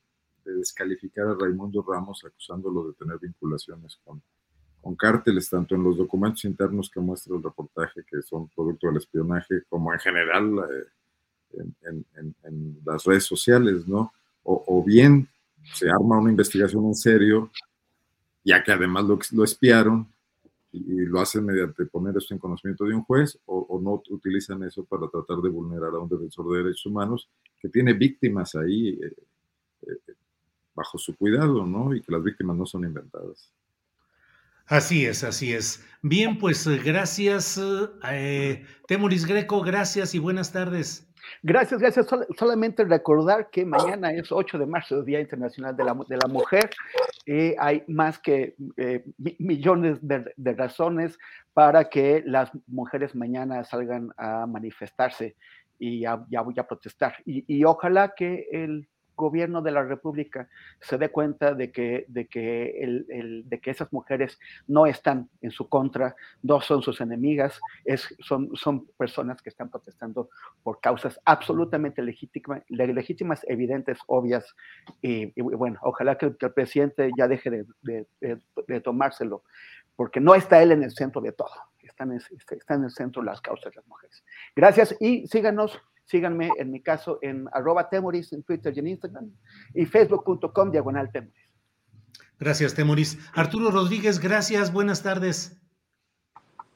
[0.45, 4.23] de descalificar a Raimundo Ramos acusándolo de tener vinculaciones con,
[4.83, 8.97] con cárteles, tanto en los documentos internos que muestra el reportaje, que son producto del
[8.97, 10.59] espionaje, como en general
[11.55, 11.65] eh,
[12.45, 14.13] en, las redes sociales, ¿no?
[14.45, 15.29] O, bien
[15.73, 17.51] se arma una investigación en serio,
[18.45, 20.09] ya que además lo, lo espiaron,
[20.73, 24.65] y, lo hacen mediante poner esto en conocimiento de un juez, o, o no utilizan
[24.65, 27.29] eso para tratar de vulnerar a un defensor de derechos humanos
[27.61, 29.15] que tiene víctimas ahí eh,
[29.83, 30.15] eh,
[30.75, 31.95] bajo su cuidado, ¿no?
[31.95, 33.53] Y que las víctimas no son inventadas.
[34.73, 35.87] Así es, así es.
[36.01, 37.61] Bien, pues eh, gracias,
[38.11, 41.07] eh, Temoris Greco, gracias y buenas tardes.
[41.43, 42.07] Gracias, gracias.
[42.07, 46.27] Sol- solamente recordar que mañana es 8 de marzo, Día Internacional de la, de la
[46.27, 46.71] Mujer.
[47.27, 50.25] y hay más que eh, mi- millones de,
[50.55, 51.19] razones
[51.53, 55.37] para que las mujeres mañana salgan a manifestarse
[55.79, 57.17] y a, y a- protestar.
[57.27, 60.49] Y ojalá que el gobierno de la República
[60.81, 65.29] se dé cuenta de que, de, que el- el- de que esas mujeres no están
[65.41, 70.31] en su contra, no son sus enemigas, es, son, son personas que están protestando
[70.63, 74.55] por causas absolutamente legítima- le- legítimas, evidentes, obvias.
[75.03, 79.45] Y, bueno, ojalá que el, presidente ya deje de, de- tomárselo,
[79.97, 81.53] porque no está él en el centro de todo,
[81.83, 84.25] está en, el, está en el centro las causas de las mujeres.
[84.57, 85.81] Gracias y síganos.
[86.13, 89.31] Síganme en mi caso en arroba temoris en Twitter y en Instagram
[89.73, 91.49] y facebook.com diagonal temoris.
[92.39, 93.19] Gracias, Temoris.
[93.33, 95.57] Arturo Rodríguez, gracias, buenas tardes.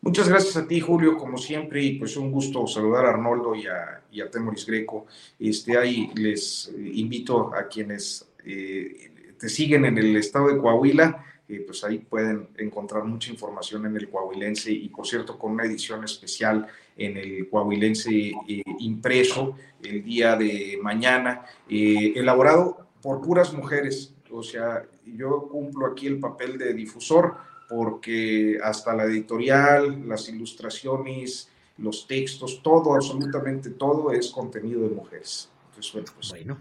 [0.01, 3.67] Muchas gracias a ti, Julio, como siempre, y pues un gusto saludar a Arnoldo y
[3.67, 5.05] a, y a Temoris Greco.
[5.39, 11.63] Este, ahí les invito a quienes eh, te siguen en el estado de Coahuila, eh,
[11.67, 16.03] pues ahí pueden encontrar mucha información en el Coahuilense y, por cierto, con una edición
[16.05, 16.67] especial
[16.97, 24.15] en el Coahuilense eh, impreso el día de mañana, eh, elaborado por puras mujeres.
[24.31, 27.37] O sea, yo cumplo aquí el papel de difusor
[27.69, 35.51] porque hasta la editorial, las ilustraciones, los textos, todo, absolutamente todo es contenido de mujeres.
[35.69, 36.59] Entonces, bueno, pues, Bueno,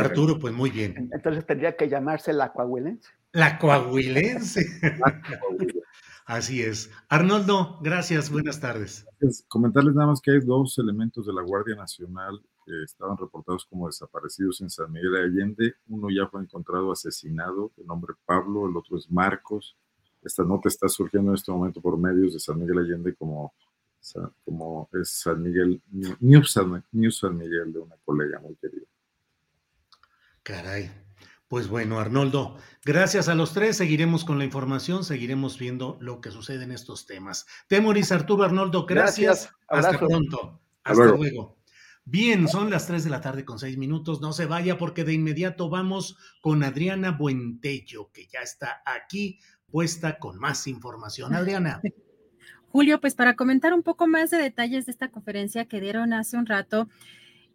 [0.00, 1.10] Arturo, pues muy bien.
[1.12, 3.10] Entonces tendría que llamarse la coahuilense.
[3.32, 4.64] La coahuilense.
[6.24, 6.90] Así es.
[7.08, 9.06] Arnoldo, gracias, buenas tardes.
[9.46, 13.88] Comentarles nada más que hay dos elementos de la Guardia Nacional que estaban reportados como
[13.88, 15.74] desaparecidos en San Miguel de Allende.
[15.88, 19.76] Uno ya fue encontrado asesinado, de nombre Pablo, el otro es Marcos.
[20.22, 23.52] Esta nota está surgiendo en este momento por medios de San Miguel Allende como,
[24.46, 25.82] como es San Miguel,
[26.20, 28.86] News San Miguel de una colega muy querida.
[30.42, 31.03] Caray.
[31.48, 33.76] Pues bueno, Arnoldo, gracias a los tres.
[33.76, 37.46] Seguiremos con la información, seguiremos viendo lo que sucede en estos temas.
[37.68, 39.50] Temoris, Arturo, Arnoldo, gracias.
[39.68, 40.60] Hasta pronto.
[40.82, 41.58] Hasta luego.
[42.06, 44.20] Bien, son las 3 de la tarde con 6 minutos.
[44.20, 49.38] No se vaya porque de inmediato vamos con Adriana Buentello, que ya está aquí
[49.70, 51.34] puesta con más información.
[51.34, 51.80] Adriana.
[52.68, 56.36] Julio, pues para comentar un poco más de detalles de esta conferencia que dieron hace
[56.36, 56.88] un rato,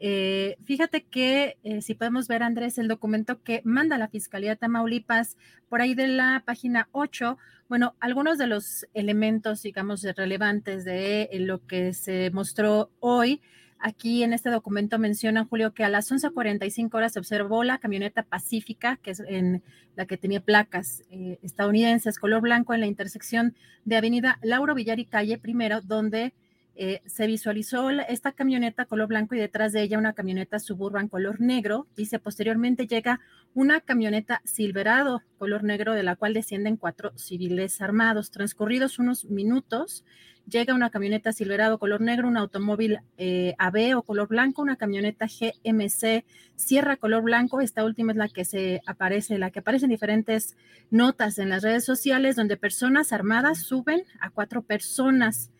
[0.02, 4.56] eh, fíjate que eh, si podemos ver, Andrés, el documento que manda la Fiscalía de
[4.56, 5.36] Tamaulipas
[5.68, 11.40] por ahí de la página 8, bueno, algunos de los elementos, digamos, relevantes de eh,
[11.40, 13.42] lo que se mostró hoy.
[13.78, 18.24] Aquí en este documento menciona, Julio, que a las 11.45 horas se observó la camioneta
[18.24, 19.64] Pacífica, que es en
[19.96, 21.04] la que tenía placas
[21.42, 23.56] estadounidenses, color blanco, en la intersección
[23.86, 26.34] de Avenida Lauro Villar y Calle Primero, donde
[26.76, 31.42] eh, se visualizó esta camioneta color blanco y detrás de ella una camioneta suburban color
[31.42, 31.88] negro.
[31.96, 33.20] Dice, posteriormente llega
[33.54, 38.32] una camioneta Silverado color negro de la cual descienden cuatro civiles armados.
[38.32, 40.06] Transcurridos unos minutos,
[40.50, 45.28] llega una camioneta Silverado color negro, un automóvil eh, AB o color blanco, una camioneta
[45.28, 46.26] GMC
[46.56, 47.62] Sierra color blanco.
[47.62, 50.56] Esta última es la que se aparece, la que aparece en diferentes
[50.92, 55.52] notas en las redes sociales donde personas armadas suben a cuatro personas.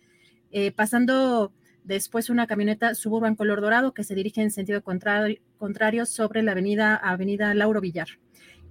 [0.50, 1.52] Eh, pasando
[1.84, 6.96] después una camioneta suburban color dorado que se dirige en sentido contrario, sobre la avenida,
[6.96, 8.08] avenida Lauro Villar.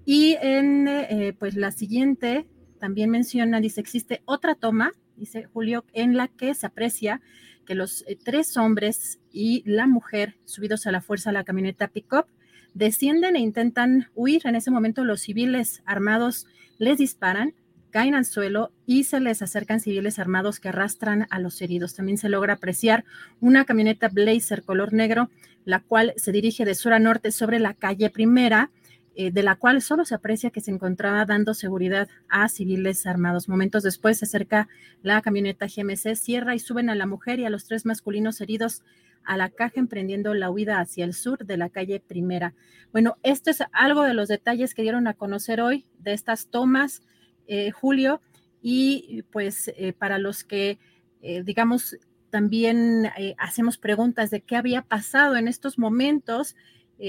[0.05, 2.47] Y en eh, pues la siguiente
[2.79, 7.21] también menciona, dice, existe otra toma, dice Julio, en la que se aprecia
[7.65, 11.89] que los eh, tres hombres y la mujer subidos a la fuerza a la camioneta
[11.89, 12.25] pickup
[12.73, 14.41] descienden e intentan huir.
[14.45, 16.47] En ese momento los civiles armados
[16.77, 17.53] les disparan
[17.89, 21.95] caen al suelo y se les acercan civiles armados que arrastran a los heridos.
[21.95, 23.05] También se logra apreciar
[23.39, 25.29] una camioneta Blazer color negro,
[25.65, 28.71] la cual se dirige de sur a norte sobre la calle primera,
[29.15, 33.49] eh, de la cual solo se aprecia que se encontraba dando seguridad a civiles armados.
[33.49, 34.69] Momentos después se acerca
[35.03, 38.83] la camioneta GMC, cierra y suben a la mujer y a los tres masculinos heridos
[39.25, 42.53] a la caja emprendiendo la huida hacia el sur de la calle primera.
[42.91, 47.01] Bueno, esto es algo de los detalles que dieron a conocer hoy de estas tomas
[47.49, 48.21] eh, Julio,
[48.61, 50.77] y pues eh, para los que,
[51.21, 51.97] eh, digamos,
[52.29, 53.09] también
[53.39, 56.55] hacemos preguntas de qué había pasado en estos momentos,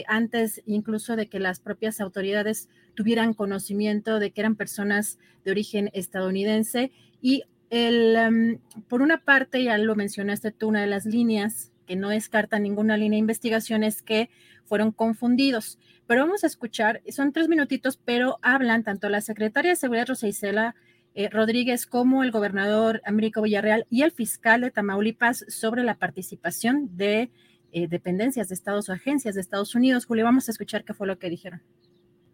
[0.06, 5.90] antes incluso de que las propias autoridades tuvieran conocimiento de que eran personas de origen
[5.92, 6.90] estadounidense.
[7.20, 8.58] Y el, em,
[8.88, 12.96] por una parte, ya lo mencionaste tú, una de las líneas que no descarta ninguna
[12.96, 14.30] línea de investigación es que
[14.64, 15.76] fueron confundidos.
[16.06, 20.28] Pero vamos a escuchar, son tres minutitos, pero hablan tanto la secretaria de Seguridad Rosa
[20.28, 20.76] Isela
[21.14, 26.96] eh, Rodríguez como el gobernador Américo Villarreal y el fiscal de Tamaulipas sobre la participación
[26.96, 27.32] de
[27.72, 30.06] eh, dependencias de Estados o agencias de Estados Unidos.
[30.06, 31.60] Julio, vamos a escuchar qué fue lo que dijeron.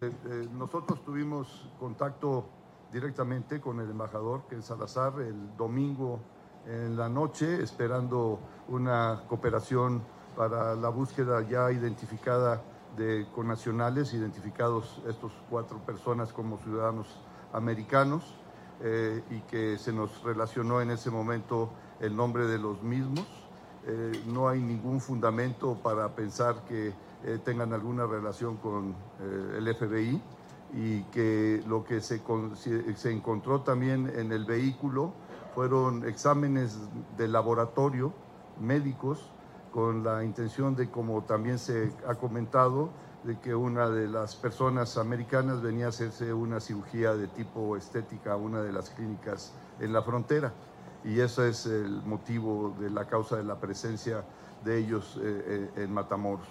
[0.03, 0.11] Eh,
[0.53, 2.51] nosotros tuvimos contacto
[2.93, 6.36] directamente con el embajador, que es Salazar, el domingo
[6.67, 10.03] en la noche, esperando una cooperación
[10.37, 12.63] para la búsqueda ya identificada
[12.97, 17.07] de connacionales, identificados estos cuatro personas como ciudadanos
[17.53, 18.35] americanos,
[18.83, 23.27] eh, y que se nos relacionó en ese momento el nombre de los mismos.
[23.87, 26.93] Eh, no hay ningún fundamento para pensar que
[27.25, 28.95] eh, tengan alguna relación con
[29.57, 30.21] el FBI
[30.75, 32.21] y que lo que se,
[32.97, 35.15] se encontró también en el vehículo
[35.57, 36.77] fueron exámenes
[37.17, 38.13] de laboratorio
[38.61, 39.31] médicos
[39.73, 42.91] con la intención de, como también se ha comentado,
[43.25, 48.35] de que una de las personas americanas venía a hacerse una cirugía de tipo estética
[48.35, 50.53] a una de las clínicas en la frontera.
[51.05, 54.27] Y ese es el motivo de la causa de la presencia
[54.63, 56.49] de ellos eh, eh, en Matamoros.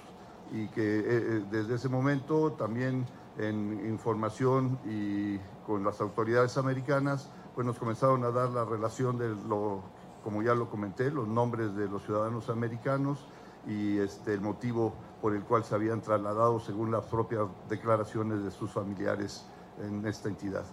[0.52, 3.06] Y que eh, desde ese momento también
[3.38, 5.38] en información y
[5.68, 9.82] con las autoridades americanas, pues nos comenzaron a dar la relación de lo
[10.26, 13.20] como ya lo comenté, los nombres de los ciudadanos americanos
[13.68, 14.92] y este, el motivo
[15.22, 19.46] por el cual se habían trasladado según las propias declaraciones de sus familiares
[19.80, 20.66] en esta entidad.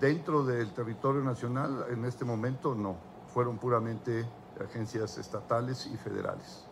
[0.00, 2.96] Dentro del territorio nacional, en este momento no,
[3.34, 4.24] fueron puramente
[4.58, 6.64] agencias estatales y federales.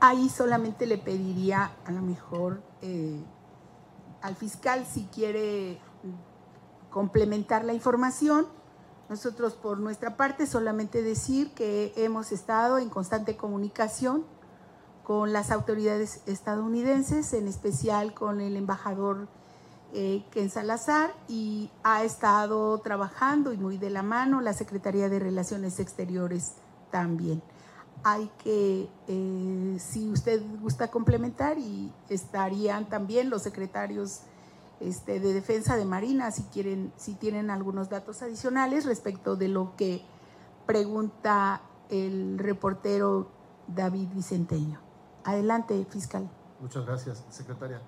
[0.00, 2.62] Ahí solamente le pediría a lo mejor...
[2.82, 3.22] Eh,
[4.22, 5.78] al fiscal si quiere
[6.90, 8.46] complementar la información.
[9.08, 14.24] Nosotros por nuestra parte solamente decir que hemos estado en constante comunicación
[15.02, 19.26] con las autoridades estadounidenses, en especial con el embajador
[19.92, 25.18] eh, Ken Salazar, y ha estado trabajando y muy de la mano la Secretaría de
[25.18, 26.54] Relaciones Exteriores
[26.92, 27.42] también.
[28.02, 34.22] Hay que, eh, si usted gusta complementar, y estarían también los secretarios
[34.80, 39.76] este, de Defensa de Marina, si quieren, si tienen algunos datos adicionales respecto de lo
[39.76, 40.02] que
[40.66, 41.60] pregunta
[41.90, 43.28] el reportero
[43.66, 44.80] David Vicenteño.
[45.24, 46.30] Adelante, fiscal.
[46.60, 47.80] Muchas gracias, secretaria.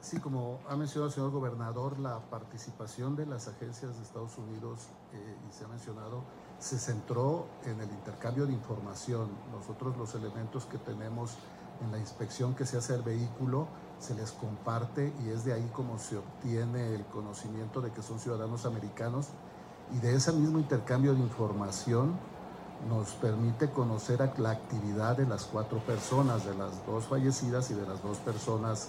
[0.00, 4.88] Sí, como ha mencionado el señor gobernador, la participación de las agencias de Estados Unidos,
[5.12, 6.24] eh, y se ha mencionado,
[6.62, 9.28] se centró en el intercambio de información.
[9.50, 11.36] Nosotros los elementos que tenemos
[11.84, 13.66] en la inspección que se hace al vehículo,
[13.98, 18.20] se les comparte y es de ahí como se obtiene el conocimiento de que son
[18.20, 19.28] ciudadanos americanos
[19.92, 22.14] y de ese mismo intercambio de información
[22.88, 27.86] nos permite conocer la actividad de las cuatro personas, de las dos fallecidas y de
[27.86, 28.88] las dos personas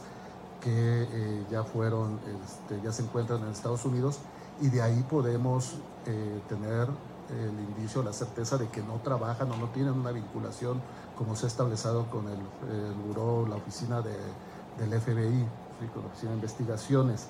[0.62, 4.20] que eh, ya fueron, este, ya se encuentran en Estados Unidos
[4.62, 5.76] y de ahí podemos
[6.06, 6.88] eh, tener
[7.34, 10.82] el indicio, la certeza de que no trabajan o no tienen una vinculación
[11.18, 12.40] como se ha establecido con el,
[13.06, 14.16] buró, la oficina de,
[14.78, 15.46] del FBI,
[15.94, 17.28] con la oficina de investigaciones.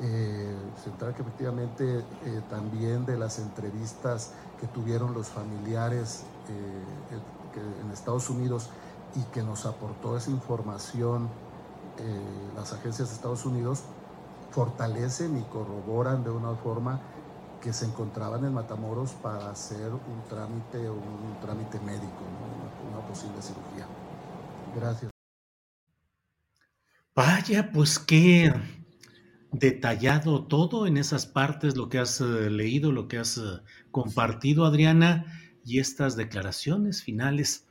[0.00, 7.90] Eh, central que efectivamente eh, también de las entrevistas que tuvieron los familiares eh, en
[7.92, 8.70] Estados Unidos
[9.14, 11.28] y que nos aportó esa información
[12.56, 13.82] las agencias de Estados Unidos
[14.50, 17.00] fortalecen y corroboran de una forma
[17.62, 22.22] que se encontraban en Matamoros para hacer un trámite un trámite médico,
[22.90, 23.86] una posible cirugía.
[24.74, 25.10] Gracias.
[27.14, 28.52] Vaya, pues qué
[29.52, 33.60] detallado todo en esas partes, lo que has eh, leído, lo que has eh,
[33.90, 35.26] compartido, Adriana,
[35.64, 37.66] y estas declaraciones finales.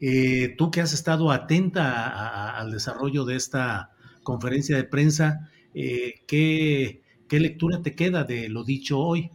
[0.00, 3.92] Eh, tú que has estado atenta al desarrollo de esta
[4.22, 7.02] conferencia de prensa, eh, ¿qué,
[7.32, 9.30] qué lectura te queda de lo dicho hoy?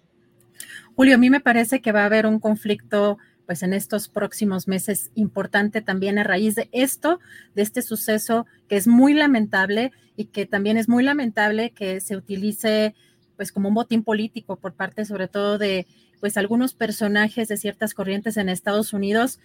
[0.95, 3.17] Julio, a mí me parece que va a haber un conflicto
[3.47, 7.19] pues en estos próximos meses importante también a raíz de esto,
[7.55, 12.15] de este suceso que es muy lamentable y que también es muy lamentable que se
[12.15, 12.93] utilice
[13.35, 15.87] pues como un botín político por parte sobre todo de
[16.19, 19.39] pues algunos personajes de ciertas corrientes en Estados Unidos,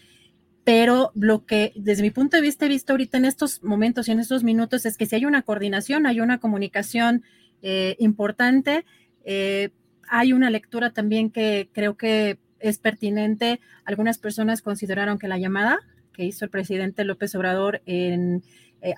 [0.63, 4.11] pero lo que desde mi punto de vista he visto ahorita en estos momentos y
[4.11, 7.23] en estos minutos es que si hay una coordinación, hay una comunicación
[7.63, 8.85] eh, importante,
[9.25, 9.71] eh,
[10.09, 13.61] hay una lectura también que creo que es pertinente.
[13.85, 15.79] Algunas personas consideraron que la llamada
[16.13, 18.41] que hizo el presidente López Obrador eh,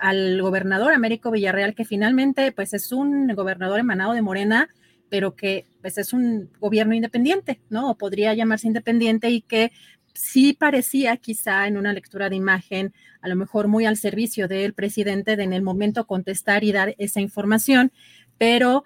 [0.00, 4.68] al gobernador Américo Villarreal, que finalmente pues es un gobernador emanado de Morena,
[5.08, 7.90] pero que pues es un gobierno independiente, ¿no?
[7.90, 9.70] O podría llamarse independiente y que
[10.14, 14.72] sí parecía quizá en una lectura de imagen, a lo mejor muy al servicio del
[14.72, 17.92] presidente de en el momento contestar y dar esa información,
[18.38, 18.84] pero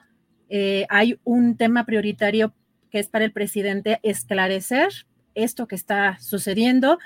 [0.48, 2.54] eh, hay un tema prioritario
[2.90, 4.88] que es para el presidente esclarecer
[5.34, 6.98] esto que está sucediendo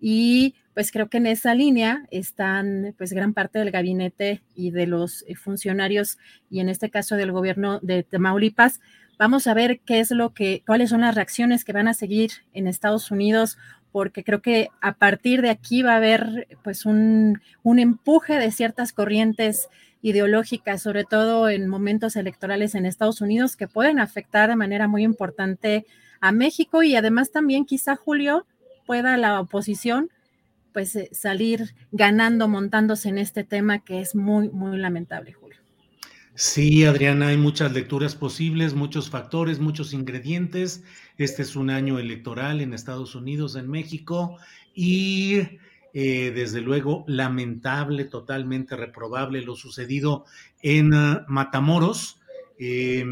[0.00, 4.86] y pues creo que en esa línea están pues gran parte del gabinete y de
[4.86, 8.80] los eh, funcionarios y en este caso del gobierno de Tamaulipas.
[9.18, 12.30] Vamos a ver qué es lo que, cuáles son las reacciones que van a seguir
[12.54, 13.58] en Estados Unidos,
[13.92, 18.50] porque creo que a partir de aquí va a haber pues un, un empuje de
[18.50, 19.68] ciertas corrientes
[20.02, 25.02] ideológicas, sobre todo en momentos electorales en Estados Unidos, que pueden afectar de manera muy
[25.02, 25.86] importante
[26.20, 28.46] a México y además también quizá Julio
[28.86, 30.10] pueda la oposición
[30.72, 35.36] pues eh, salir ganando, montándose en este tema que es muy, muy lamentable.
[36.34, 40.82] Sí, Adriana, hay muchas lecturas posibles, muchos factores, muchos ingredientes.
[41.18, 44.38] Este es un año electoral en Estados Unidos, en México,
[44.74, 45.40] y
[45.92, 50.24] eh, desde luego lamentable, totalmente reprobable lo sucedido
[50.62, 52.20] en uh, Matamoros,
[52.58, 53.04] eh,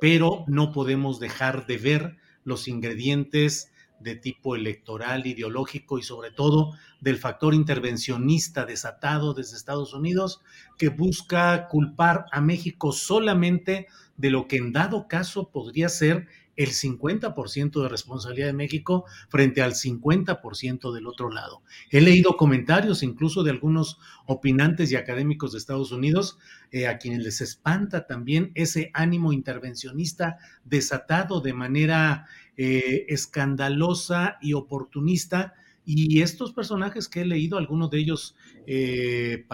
[0.00, 3.70] pero no podemos dejar de ver los ingredientes
[4.00, 10.40] de tipo electoral, ideológico y sobre todo del factor intervencionista desatado desde Estados Unidos
[10.78, 16.72] que busca culpar a México solamente de lo que en dado caso podría ser el
[16.72, 21.62] 50% de responsabilidad de México frente al 50% del otro lado.
[21.90, 26.38] He leído comentarios incluso de algunos opinantes y académicos de Estados Unidos
[26.70, 32.26] eh, a quienes les espanta también ese ánimo intervencionista desatado de manera
[32.62, 39.46] eh, escandalosa y oportunista Y estos personajes que he leído, algunos de ellos eh,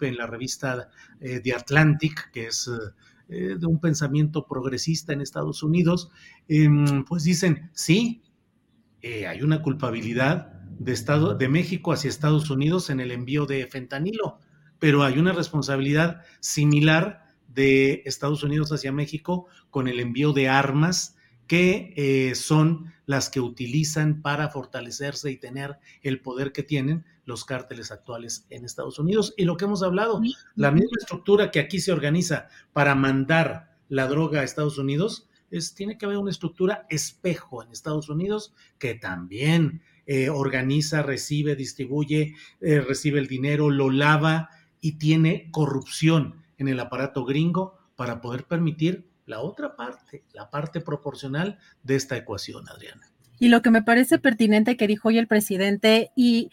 [0.00, 0.88] en la revista
[1.20, 2.68] eh, The Atlantic, que es
[3.28, 6.10] eh, de un pensamiento progresista en Estados Unidos,
[6.48, 8.22] em, pues dicen, sí,
[9.02, 13.68] eh, hay una culpabilidad de, Estado, de México hacia Estados Unidos en el envío de
[13.68, 14.40] fentanilo,
[14.80, 21.16] pero hay una responsabilidad similar de Estados Unidos hacia México con el envío de armas
[21.50, 27.44] que eh, son las que utilizan para fortalecerse y tener el poder que tienen los
[27.44, 29.34] cárteles actuales en Estados Unidos.
[29.36, 30.22] Y lo que hemos hablado,
[30.54, 35.74] la misma estructura que aquí se organiza para mandar la droga a Estados Unidos, es,
[35.74, 42.36] tiene que haber una estructura espejo en Estados Unidos que también eh, organiza, recibe, distribuye,
[42.60, 48.44] eh, recibe el dinero, lo lava y tiene corrupción en el aparato gringo para poder
[48.44, 53.10] permitir la otra parte, la parte proporcional de esta ecuación, Adriana.
[53.38, 56.50] Y lo que me parece pertinente que dijo hoy el presidente y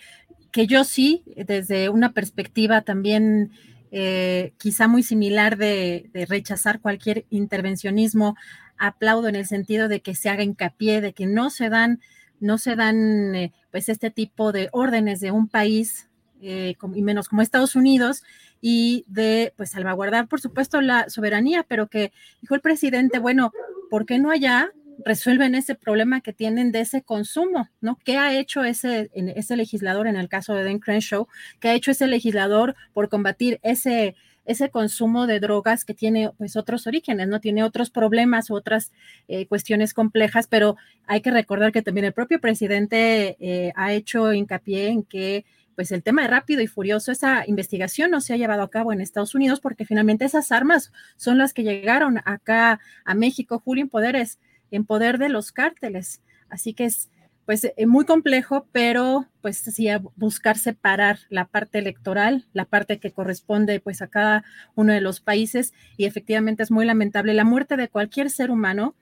[0.51, 3.51] que yo sí, desde una perspectiva también
[3.91, 8.35] eh, quizá muy similar de, rechazar cualquier intervencionismo,
[8.77, 11.99] aplaudo en el sentido de que se haga hincapié, de que no se dan,
[12.39, 16.09] no se dan eh, pues este tipo de órdenes de un país
[16.41, 18.23] eh, y menos como Estados Unidos
[18.61, 22.11] y de pues salvaguardar por supuesto la soberanía, pero que
[22.41, 23.51] dijo el presidente, bueno,
[23.89, 24.71] ¿por qué no allá
[25.05, 27.97] resuelven ese problema que tienen de ese consumo, ¿no?
[28.03, 31.27] ¿Qué ha hecho ese, ese legislador en el caso de Dan Crenshaw?
[31.59, 36.55] ¿Qué ha hecho ese legislador por combatir ese, ese consumo de drogas que tiene pues
[36.55, 37.39] otros orígenes, ¿no?
[37.39, 38.91] Tiene otros problemas, otras
[39.27, 44.33] eh, cuestiones complejas, pero hay que recordar que también el propio presidente eh, ha hecho
[44.33, 45.45] hincapié en que
[45.77, 48.91] pues el tema de rápido y furioso, esa investigación no se ha llevado a cabo
[48.91, 53.83] en Estados Unidos porque finalmente esas armas son las que llegaron acá a México, Julio,
[53.83, 54.39] en poderes,
[54.71, 56.23] en poder de los cárteles.
[56.49, 57.11] Así que es
[57.45, 62.97] pues eh, muy complejo, pero pues sí a buscar separar la parte electoral, la parte
[62.97, 67.43] que corresponde pues a cada uno de los países y efectivamente es muy lamentable la
[67.43, 68.95] muerte de cualquier ser humano.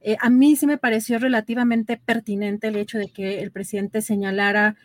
[0.00, 4.76] Eh, a mí sí me pareció relativamente pertinente el hecho de que el presidente señalara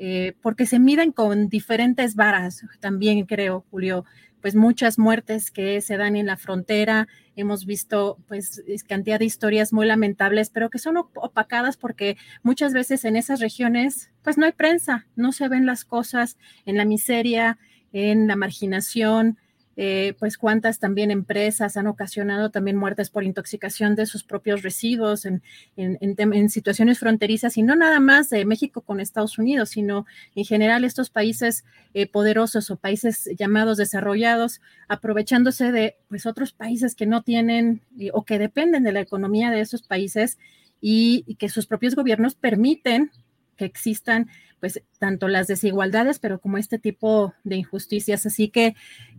[0.00, 4.04] eh, porque se miden con diferentes varas, también creo, Julio,
[4.40, 9.72] pues muchas muertes que se dan en la frontera, hemos visto pues cantidad de historias
[9.72, 14.52] muy lamentables, pero que son opacadas porque muchas veces en esas regiones pues no hay
[14.52, 17.58] prensa, no se ven las cosas en la miseria,
[17.92, 19.38] en la marginación,
[19.80, 25.24] eh, pues cuántas también empresas han ocasionado también muertes por intoxicación de sus propios residuos
[25.24, 25.40] en,
[25.76, 30.82] en, situaciones fronterizas y no nada más de México con Estados Unidos, sino en general
[30.82, 37.22] estos países eh, poderosos o países llamados desarrollados, aprovechándose de pues otros países que no
[37.22, 37.80] tienen
[38.12, 40.38] o que dependen de la economía de esos países
[40.80, 43.12] y que sus propios gobiernos permiten
[43.58, 44.28] que existan
[44.60, 48.24] pues tanto las desigualdades, pero como este tipo de injusticias.
[48.24, 48.74] Así que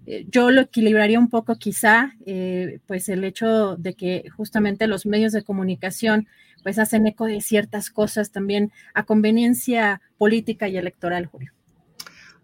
[0.06, 5.06] eh, yo lo equilibraría un poco quizá, eh, pues el hecho de que justamente los
[5.06, 6.28] medios de comunicación
[6.64, 11.54] pues hacen eco de ciertas cosas también a conveniencia política y electoral, Julio.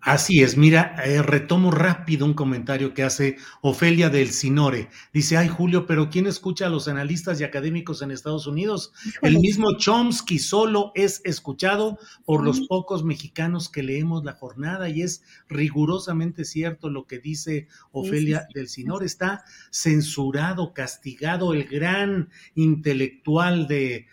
[0.06, 4.88] Así es, mira, eh, retomo rápido un comentario que hace Ofelia del Sinore.
[5.12, 8.94] Dice, ay Julio, pero ¿quién escucha a los analistas y académicos en Estados Unidos?
[9.24, 15.02] El mismo Chomsky solo es escuchado por los pocos mexicanos que leemos la jornada y
[15.02, 19.08] es rigurosamente cierto lo que dice Ofelia del Sinore.
[19.08, 24.06] Está censurado, castigado el gran intelectual de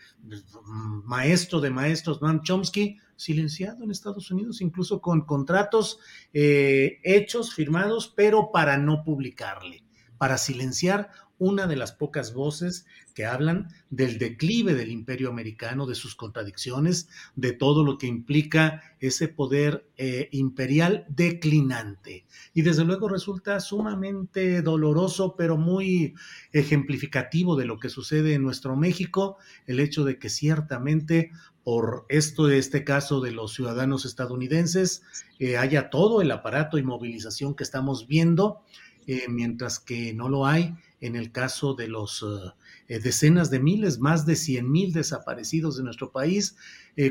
[1.05, 5.99] maestro de maestros, Noam Chomsky, silenciado en Estados Unidos, incluso con contratos
[6.33, 9.85] eh, hechos, firmados, pero para no publicarle,
[10.19, 11.11] para silenciar
[11.43, 17.09] una de las pocas voces que hablan del declive del imperio americano, de sus contradicciones,
[17.35, 22.27] de todo lo que implica ese poder eh, imperial declinante.
[22.55, 26.15] Y desde luego resulta sumamente doloroso, pero muy
[26.53, 29.37] ejemplificativo de lo que sucede en nuestro México,
[29.67, 31.33] el hecho de que ciertamente
[31.65, 35.03] por esto este caso de los ciudadanos estadounidenses
[35.39, 38.63] eh, haya todo el aparato y movilización que estamos viendo,
[39.07, 42.25] eh, mientras que no lo hay en el caso de los
[42.89, 46.57] eh, decenas de miles, más de 100 mil desaparecidos de nuestro país,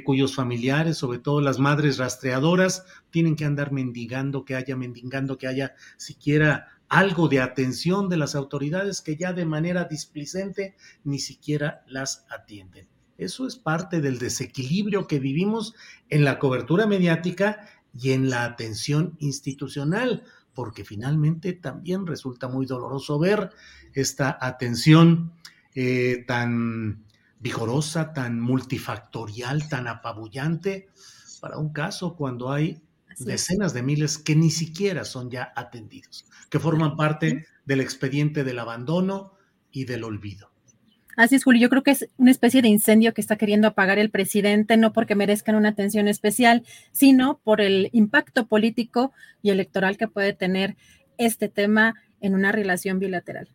[0.06, 5.48] cuyos familiares, sobre todo las madres rastreadoras, tienen que andar mendigando que haya, mendigando que
[5.48, 11.84] haya siquiera algo de atención de las autoridades que ya de manera displicente ni siquiera
[11.88, 12.88] las atienden.
[13.22, 15.76] Eso es parte del desequilibrio que vivimos
[16.10, 20.24] en la cobertura mediática y en la atención institucional
[20.56, 23.52] porque finalmente también resulta muy doloroso ver
[23.94, 25.34] esta atención
[25.76, 27.06] eh, tan
[27.40, 30.90] vigorosa, tan multifactorial, tan apabullante,
[31.40, 32.82] para un caso cuando hay
[33.20, 38.58] decenas de miles que ni siquiera son ya atendidos, que forman parte del expediente del
[38.58, 39.34] abandono
[39.72, 40.51] y del olvido.
[41.22, 41.62] Así es, Julio.
[41.62, 44.92] Yo creo que es una especie de incendio que está queriendo apagar el presidente, no
[44.92, 50.78] porque merezcan una atención especial, sino por el impacto político y electoral que puede tener
[51.20, 53.50] este tema en una relación bilateral.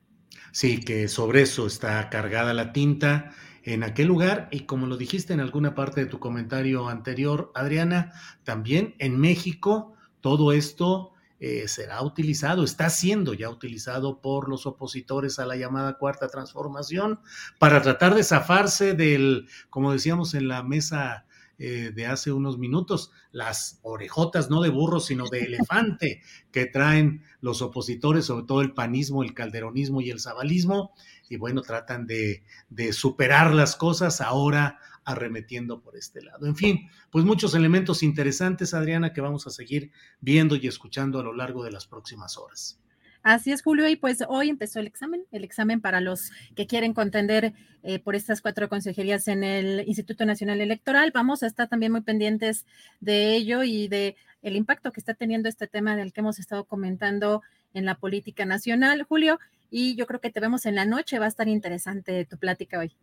[0.53, 3.33] Sí, que sobre eso está cargada la tinta
[3.65, 8.13] en aquel lugar y como lo dijiste en alguna parte de tu comentario anterior, Adriana,
[8.45, 15.39] también en México todo esto eh, será utilizado, está siendo ya utilizado por los opositores
[15.39, 17.21] a la llamada cuarta transformación
[17.59, 21.27] para tratar de zafarse del, como decíamos en la mesa
[21.59, 26.21] eh, de hace unos minutos, las orejotas no de burro, sino de elefante
[26.53, 30.93] que traen los opositores, sobre todo el panismo, el calderonismo y el zabalismo,
[31.31, 34.21] y bueno, tratan de, de superar las cosas.
[34.21, 36.47] Ahora arremetiendo por este lado.
[36.47, 41.23] En fin, pues muchos elementos interesantes, Adriana, que vamos a seguir viendo y escuchando a
[41.23, 42.79] lo largo de las próximas horas.
[43.23, 46.93] Así es, Julio, y pues hoy empezó el examen, el examen para los que quieren
[46.93, 51.11] contender eh, por estas cuatro consejerías en el Instituto Nacional Electoral.
[51.13, 52.67] Vamos a estar también muy pendientes
[53.01, 56.67] de ello y de el impacto que está teniendo este tema del que hemos estado
[56.67, 57.43] comentando
[57.75, 59.39] en la política nacional, Julio,
[59.71, 62.79] y yo creo que te vemos en la noche, va a estar interesante tu plática
[62.79, 62.97] hoy.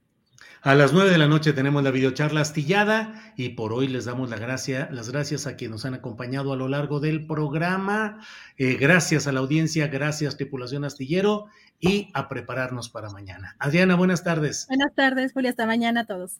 [0.61, 4.29] A las nueve de la noche tenemos la videocharla astillada y por hoy les damos
[4.29, 8.19] la gracia, las gracias a quienes nos han acompañado a lo largo del programa.
[8.57, 11.47] Eh, gracias a la audiencia, gracias tripulación astillero
[11.81, 13.57] y a prepararnos para mañana.
[13.59, 14.65] Adriana, buenas tardes.
[14.69, 15.49] Buenas tardes, Julia.
[15.49, 16.39] Hasta mañana a todos.